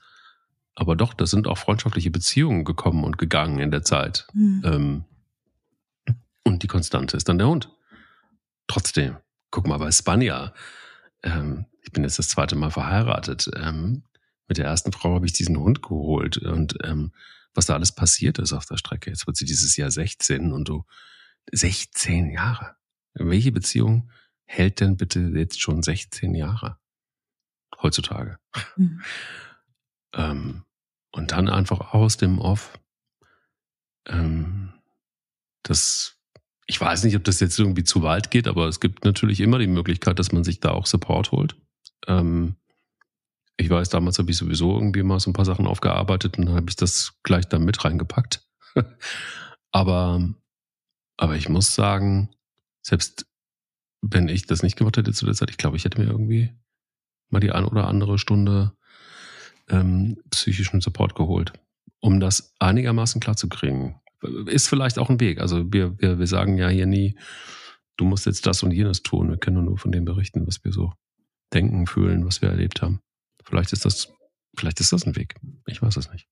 aber 0.79 0.95
doch, 0.95 1.13
da 1.13 1.27
sind 1.27 1.49
auch 1.49 1.59
freundschaftliche 1.59 2.13
Beziehungen 2.13 2.65
gekommen 2.65 3.03
und 3.03 3.19
gegangen 3.19 3.59
in 3.59 3.73
der 3.73 3.83
Zeit. 3.83 4.29
Mhm. 4.33 4.63
Ähm, 4.65 5.05
und 6.45 6.63
die 6.63 6.69
Konstante 6.69 7.17
ist 7.17 7.29
dann 7.29 7.39
der 7.39 7.49
Hund. 7.49 7.69
Trotzdem, 8.69 9.17
guck 9.51 9.67
mal 9.67 9.79
bei 9.79 9.91
Spanja, 9.91 10.55
ähm, 11.25 11.67
ich 11.83 11.91
bin 11.91 12.05
jetzt 12.05 12.21
das 12.21 12.29
zweite 12.29 12.55
Mal 12.55 12.71
verheiratet. 12.71 13.51
Ähm, 13.57 14.05
mit 14.47 14.59
der 14.59 14.67
ersten 14.67 14.93
Frau 14.93 15.17
habe 15.17 15.27
ich 15.27 15.33
diesen 15.33 15.59
Hund 15.59 15.83
geholt 15.83 16.37
und 16.37 16.79
ähm, 16.85 17.13
was 17.55 17.67
da 17.67 17.75
alles 17.75 17.91
passiert 17.91 18.39
ist 18.39 18.53
auf 18.53 18.67
der 18.67 18.77
Strecke. 18.77 19.11
Jetzt 19.11 19.27
wird 19.27 19.37
sie 19.37 19.47
dieses 19.47 19.77
Jahr 19.77 19.91
16 19.91 20.53
und 20.53 20.69
du 20.69 20.85
16 21.51 22.31
Jahre. 22.31 22.77
Welche 23.15 23.51
Beziehung 23.51 24.13
hält 24.45 24.79
denn 24.79 24.97
bitte 24.97 25.21
jetzt 25.35 25.61
schon 25.61 25.83
16 25.83 26.37
Jahre? 26.37 26.79
Heutzutage. 27.83 28.39
Mhm. 28.77 29.03
ähm, 30.15 30.63
und 31.19 31.33
dann 31.33 31.49
einfach 31.49 31.93
aus 31.93 32.17
dem 32.17 32.39
Off. 32.39 32.79
Ähm, 34.07 34.73
das, 35.65 36.17
ich 36.67 36.81
weiß 36.81 37.03
nicht, 37.03 37.17
ob 37.17 37.25
das 37.25 37.41
jetzt 37.41 37.59
irgendwie 37.59 37.83
zu 37.83 38.03
weit 38.03 38.31
geht, 38.31 38.47
aber 38.47 38.69
es 38.69 38.79
gibt 38.79 39.05
natürlich 39.05 39.41
immer 39.41 39.59
die 39.59 39.67
Möglichkeit, 39.67 40.21
dass 40.21 40.31
man 40.31 40.45
sich 40.45 40.61
da 40.61 40.71
auch 40.71 40.87
Support 40.87 41.33
holt. 41.33 41.57
Ähm, 42.07 42.55
ich 43.57 43.69
weiß, 43.69 43.89
damals 43.89 44.21
habe 44.21 44.31
ich 44.31 44.37
sowieso 44.37 44.73
irgendwie 44.75 45.03
mal 45.03 45.19
so 45.19 45.29
ein 45.29 45.33
paar 45.33 45.45
Sachen 45.45 45.67
aufgearbeitet 45.67 46.39
und 46.39 46.47
dann 46.47 46.55
habe 46.55 46.71
ich 46.71 46.77
das 46.77 47.15
gleich 47.25 47.49
da 47.49 47.59
mit 47.59 47.85
reingepackt. 47.85 48.47
aber, 49.73 50.33
aber 51.17 51.35
ich 51.35 51.49
muss 51.49 51.75
sagen, 51.75 52.31
selbst 52.81 53.27
wenn 54.03 54.29
ich 54.29 54.47
das 54.47 54.63
nicht 54.63 54.77
gemacht 54.77 54.97
hätte 54.97 55.13
zu 55.13 55.25
der 55.25 55.35
Zeit, 55.35 55.51
ich 55.51 55.57
glaube, 55.57 55.77
ich 55.77 55.85
hätte 55.85 56.01
mir 56.01 56.07
irgendwie 56.07 56.55
mal 57.29 57.41
die 57.41 57.51
ein 57.51 57.65
oder 57.65 57.89
andere 57.89 58.19
Stunde 58.19 58.78
ähm, 59.71 60.19
psychischen 60.31 60.81
Support 60.81 61.15
geholt, 61.15 61.53
um 62.01 62.21
das 62.21 62.55
einigermaßen 62.59 63.21
klar 63.21 63.37
zu 63.37 63.49
kriegen. 63.49 64.01
Ist 64.47 64.69
vielleicht 64.69 64.99
auch 64.99 65.11
ein 65.11 65.21
Weg. 65.21 65.41
Also 65.41 65.73
wir, 65.73 65.99
wir, 66.01 66.19
wir 66.19 66.27
sagen 66.27 66.57
ja 66.59 66.69
hier 66.69 66.87
nie, 66.87 67.17
du 67.97 68.05
musst 68.05 68.27
jetzt 68.27 68.47
das 68.47 68.63
und 68.63 68.73
jenes 68.73 69.03
tun. 69.03 69.29
Wir 69.29 69.37
können 69.37 69.65
nur 69.65 69.79
von 69.79 69.93
dem 69.93 70.05
berichten, 70.05 70.47
was 70.47 70.65
wir 70.65 70.73
so 70.73 70.93
denken, 71.53 71.87
fühlen, 71.87 72.27
was 72.27 72.43
wir 72.43 72.49
erlebt 72.49 72.83
haben. 72.83 73.01
Vielleicht 73.45 73.73
ist 73.73 73.85
das, 73.85 74.13
vielleicht 74.57 74.81
ist 74.81 74.93
das 74.93 75.07
ein 75.07 75.17
Weg. 75.17 75.37
Ich 75.67 75.81
weiß 75.81 75.97
es 75.97 76.11
nicht. 76.11 76.27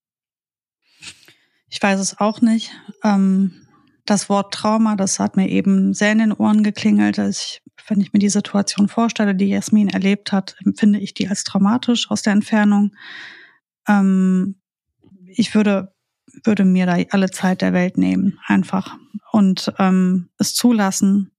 Ich 1.69 1.83
weiß 1.83 2.01
es 2.01 2.19
auch 2.19 2.41
nicht. 2.41 2.71
Ähm, 3.03 3.66
das 4.07 4.29
Wort 4.29 4.55
Trauma, 4.55 4.97
das 4.97 5.19
hat 5.19 5.37
mir 5.37 5.49
eben 5.49 5.93
sehr 5.93 6.13
in 6.13 6.19
den 6.19 6.33
Ohren 6.33 6.63
geklingelt. 6.63 7.19
Ich, 7.19 7.63
wenn 7.89 8.01
ich 8.01 8.13
mir 8.13 8.19
die 8.19 8.29
Situation 8.29 8.89
vorstelle, 8.89 9.35
die 9.35 9.49
Jasmin 9.49 9.89
erlebt 9.89 10.33
hat, 10.33 10.57
empfinde 10.65 10.99
ich 10.99 11.15
die 11.15 11.29
als 11.29 11.45
traumatisch 11.45 12.11
aus 12.11 12.23
der 12.23 12.33
Entfernung. 12.33 12.95
Ähm, 13.89 14.61
ich 15.27 15.55
würde, 15.55 15.95
würde 16.45 16.65
mir 16.65 16.87
da 16.87 16.97
alle 17.11 17.31
Zeit 17.31 17.63
der 17.63 17.73
Welt 17.73 17.99
nehmen, 17.99 18.39
einfach. 18.47 18.97
Und 19.33 19.73
ähm, 19.79 20.31
es 20.39 20.55
zulassen 20.55 21.33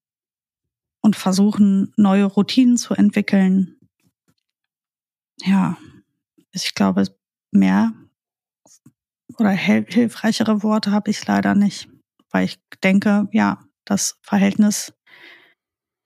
und 1.02 1.16
versuchen, 1.16 1.94
neue 1.96 2.26
Routinen 2.26 2.78
zu 2.78 2.94
entwickeln. 2.94 3.78
Ja, 5.44 5.78
ich 6.52 6.76
glaube, 6.76 7.06
mehr 7.52 7.94
oder 9.38 9.52
hilfreichere 9.52 10.64
Worte 10.64 10.92
habe 10.92 11.12
ich 11.12 11.26
leider 11.26 11.56
nicht 11.56 11.90
weil 12.32 12.46
ich 12.46 12.60
denke, 12.84 13.28
ja, 13.32 13.64
das 13.86 14.20
Verhältnis 14.22 14.94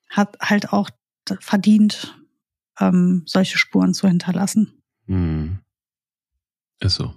hat 0.10 0.38
halt 0.40 0.72
auch 0.74 0.90
verdient, 1.40 2.18
ähm, 2.80 3.24
solche 3.26 3.58
Spuren 3.58 3.94
zu 3.94 4.08
hinterlassen. 4.08 4.84
Hm. 5.08 5.60
Ist 6.80 6.96
so. 6.96 7.14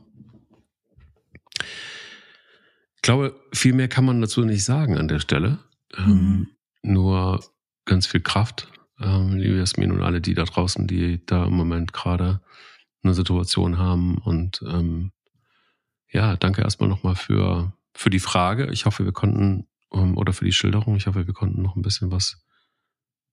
Ich 2.97 3.03
glaube, 3.03 3.39
viel 3.53 3.75
mehr 3.75 3.89
kann 3.89 4.05
man 4.05 4.21
dazu 4.21 4.45
nicht 4.45 4.65
sagen 4.65 4.97
an 4.97 5.09
der 5.09 5.21
Stelle. 5.21 5.59
Ähm, 5.97 6.07
mhm. 6.09 6.49
nur 6.83 7.45
ganz 7.85 8.07
viel 8.07 8.21
Kraft, 8.21 8.69
ähm, 9.01 9.37
liebe 9.37 9.59
Jasmin 9.59 9.93
und 9.93 10.03
alle 10.03 10.21
die 10.21 10.35
da 10.35 10.45
draußen, 10.45 10.87
die 10.87 11.25
da 11.25 11.47
im 11.47 11.55
Moment 11.55 11.93
gerade 11.93 12.41
eine 13.03 13.15
Situation 13.15 13.79
haben. 13.79 14.19
Und 14.19 14.63
ähm, 14.67 15.13
ja, 16.11 16.37
danke 16.37 16.63
erstmal 16.63 16.89
nochmal 16.89 17.15
für 17.15 17.73
für 17.95 18.11
die 18.11 18.21
Frage. 18.21 18.71
Ich 18.73 18.87
hoffe, 18.87 19.05
wir 19.05 19.13
konnten, 19.13 19.69
ähm, 19.93 20.17
oder 20.17 20.33
für 20.33 20.45
die 20.45 20.53
Schilderung, 20.53 20.97
ich 20.97 21.07
hoffe, 21.07 21.27
wir 21.27 21.35
konnten 21.35 21.63
noch 21.63 21.77
ein 21.77 21.83
bisschen 21.83 22.11
was 22.11 22.45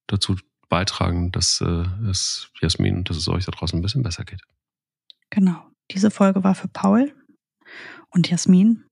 dazu 0.07 0.35
beitragen, 0.69 1.31
dass 1.31 1.61
äh, 1.61 1.85
es 2.09 2.49
Jasmin 2.61 2.97
und 2.97 3.09
dass 3.09 3.17
es 3.17 3.27
euch 3.27 3.45
da 3.45 3.51
draußen 3.51 3.77
ein 3.77 3.81
bisschen 3.81 4.03
besser 4.03 4.23
geht. 4.23 4.41
Genau. 5.29 5.65
Diese 5.91 6.11
Folge 6.11 6.43
war 6.43 6.55
für 6.55 6.69
Paul 6.69 7.13
und 8.09 8.29
Jasmin. 8.29 8.85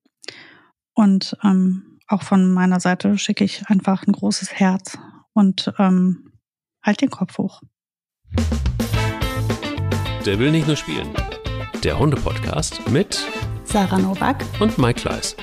Und 0.93 1.37
ähm, 1.43 1.99
auch 2.07 2.23
von 2.23 2.51
meiner 2.53 2.79
Seite 2.79 3.17
schicke 3.17 3.45
ich 3.45 3.67
einfach 3.69 4.05
ein 4.05 4.11
großes 4.11 4.53
Herz 4.53 4.97
und 5.33 5.71
ähm, 5.77 6.33
halt 6.83 7.01
den 7.01 7.09
Kopf 7.09 7.37
hoch. 7.37 7.61
Der 10.25 10.39
will 10.39 10.51
nicht 10.51 10.67
nur 10.67 10.75
spielen. 10.75 11.13
Der 11.83 11.97
Hunde-Podcast 11.97 12.89
mit 12.89 13.25
Sarah 13.71 13.99
Nowak 13.99 14.43
und 14.59 14.79
Mike 14.79 15.07
Leis. 15.07 15.35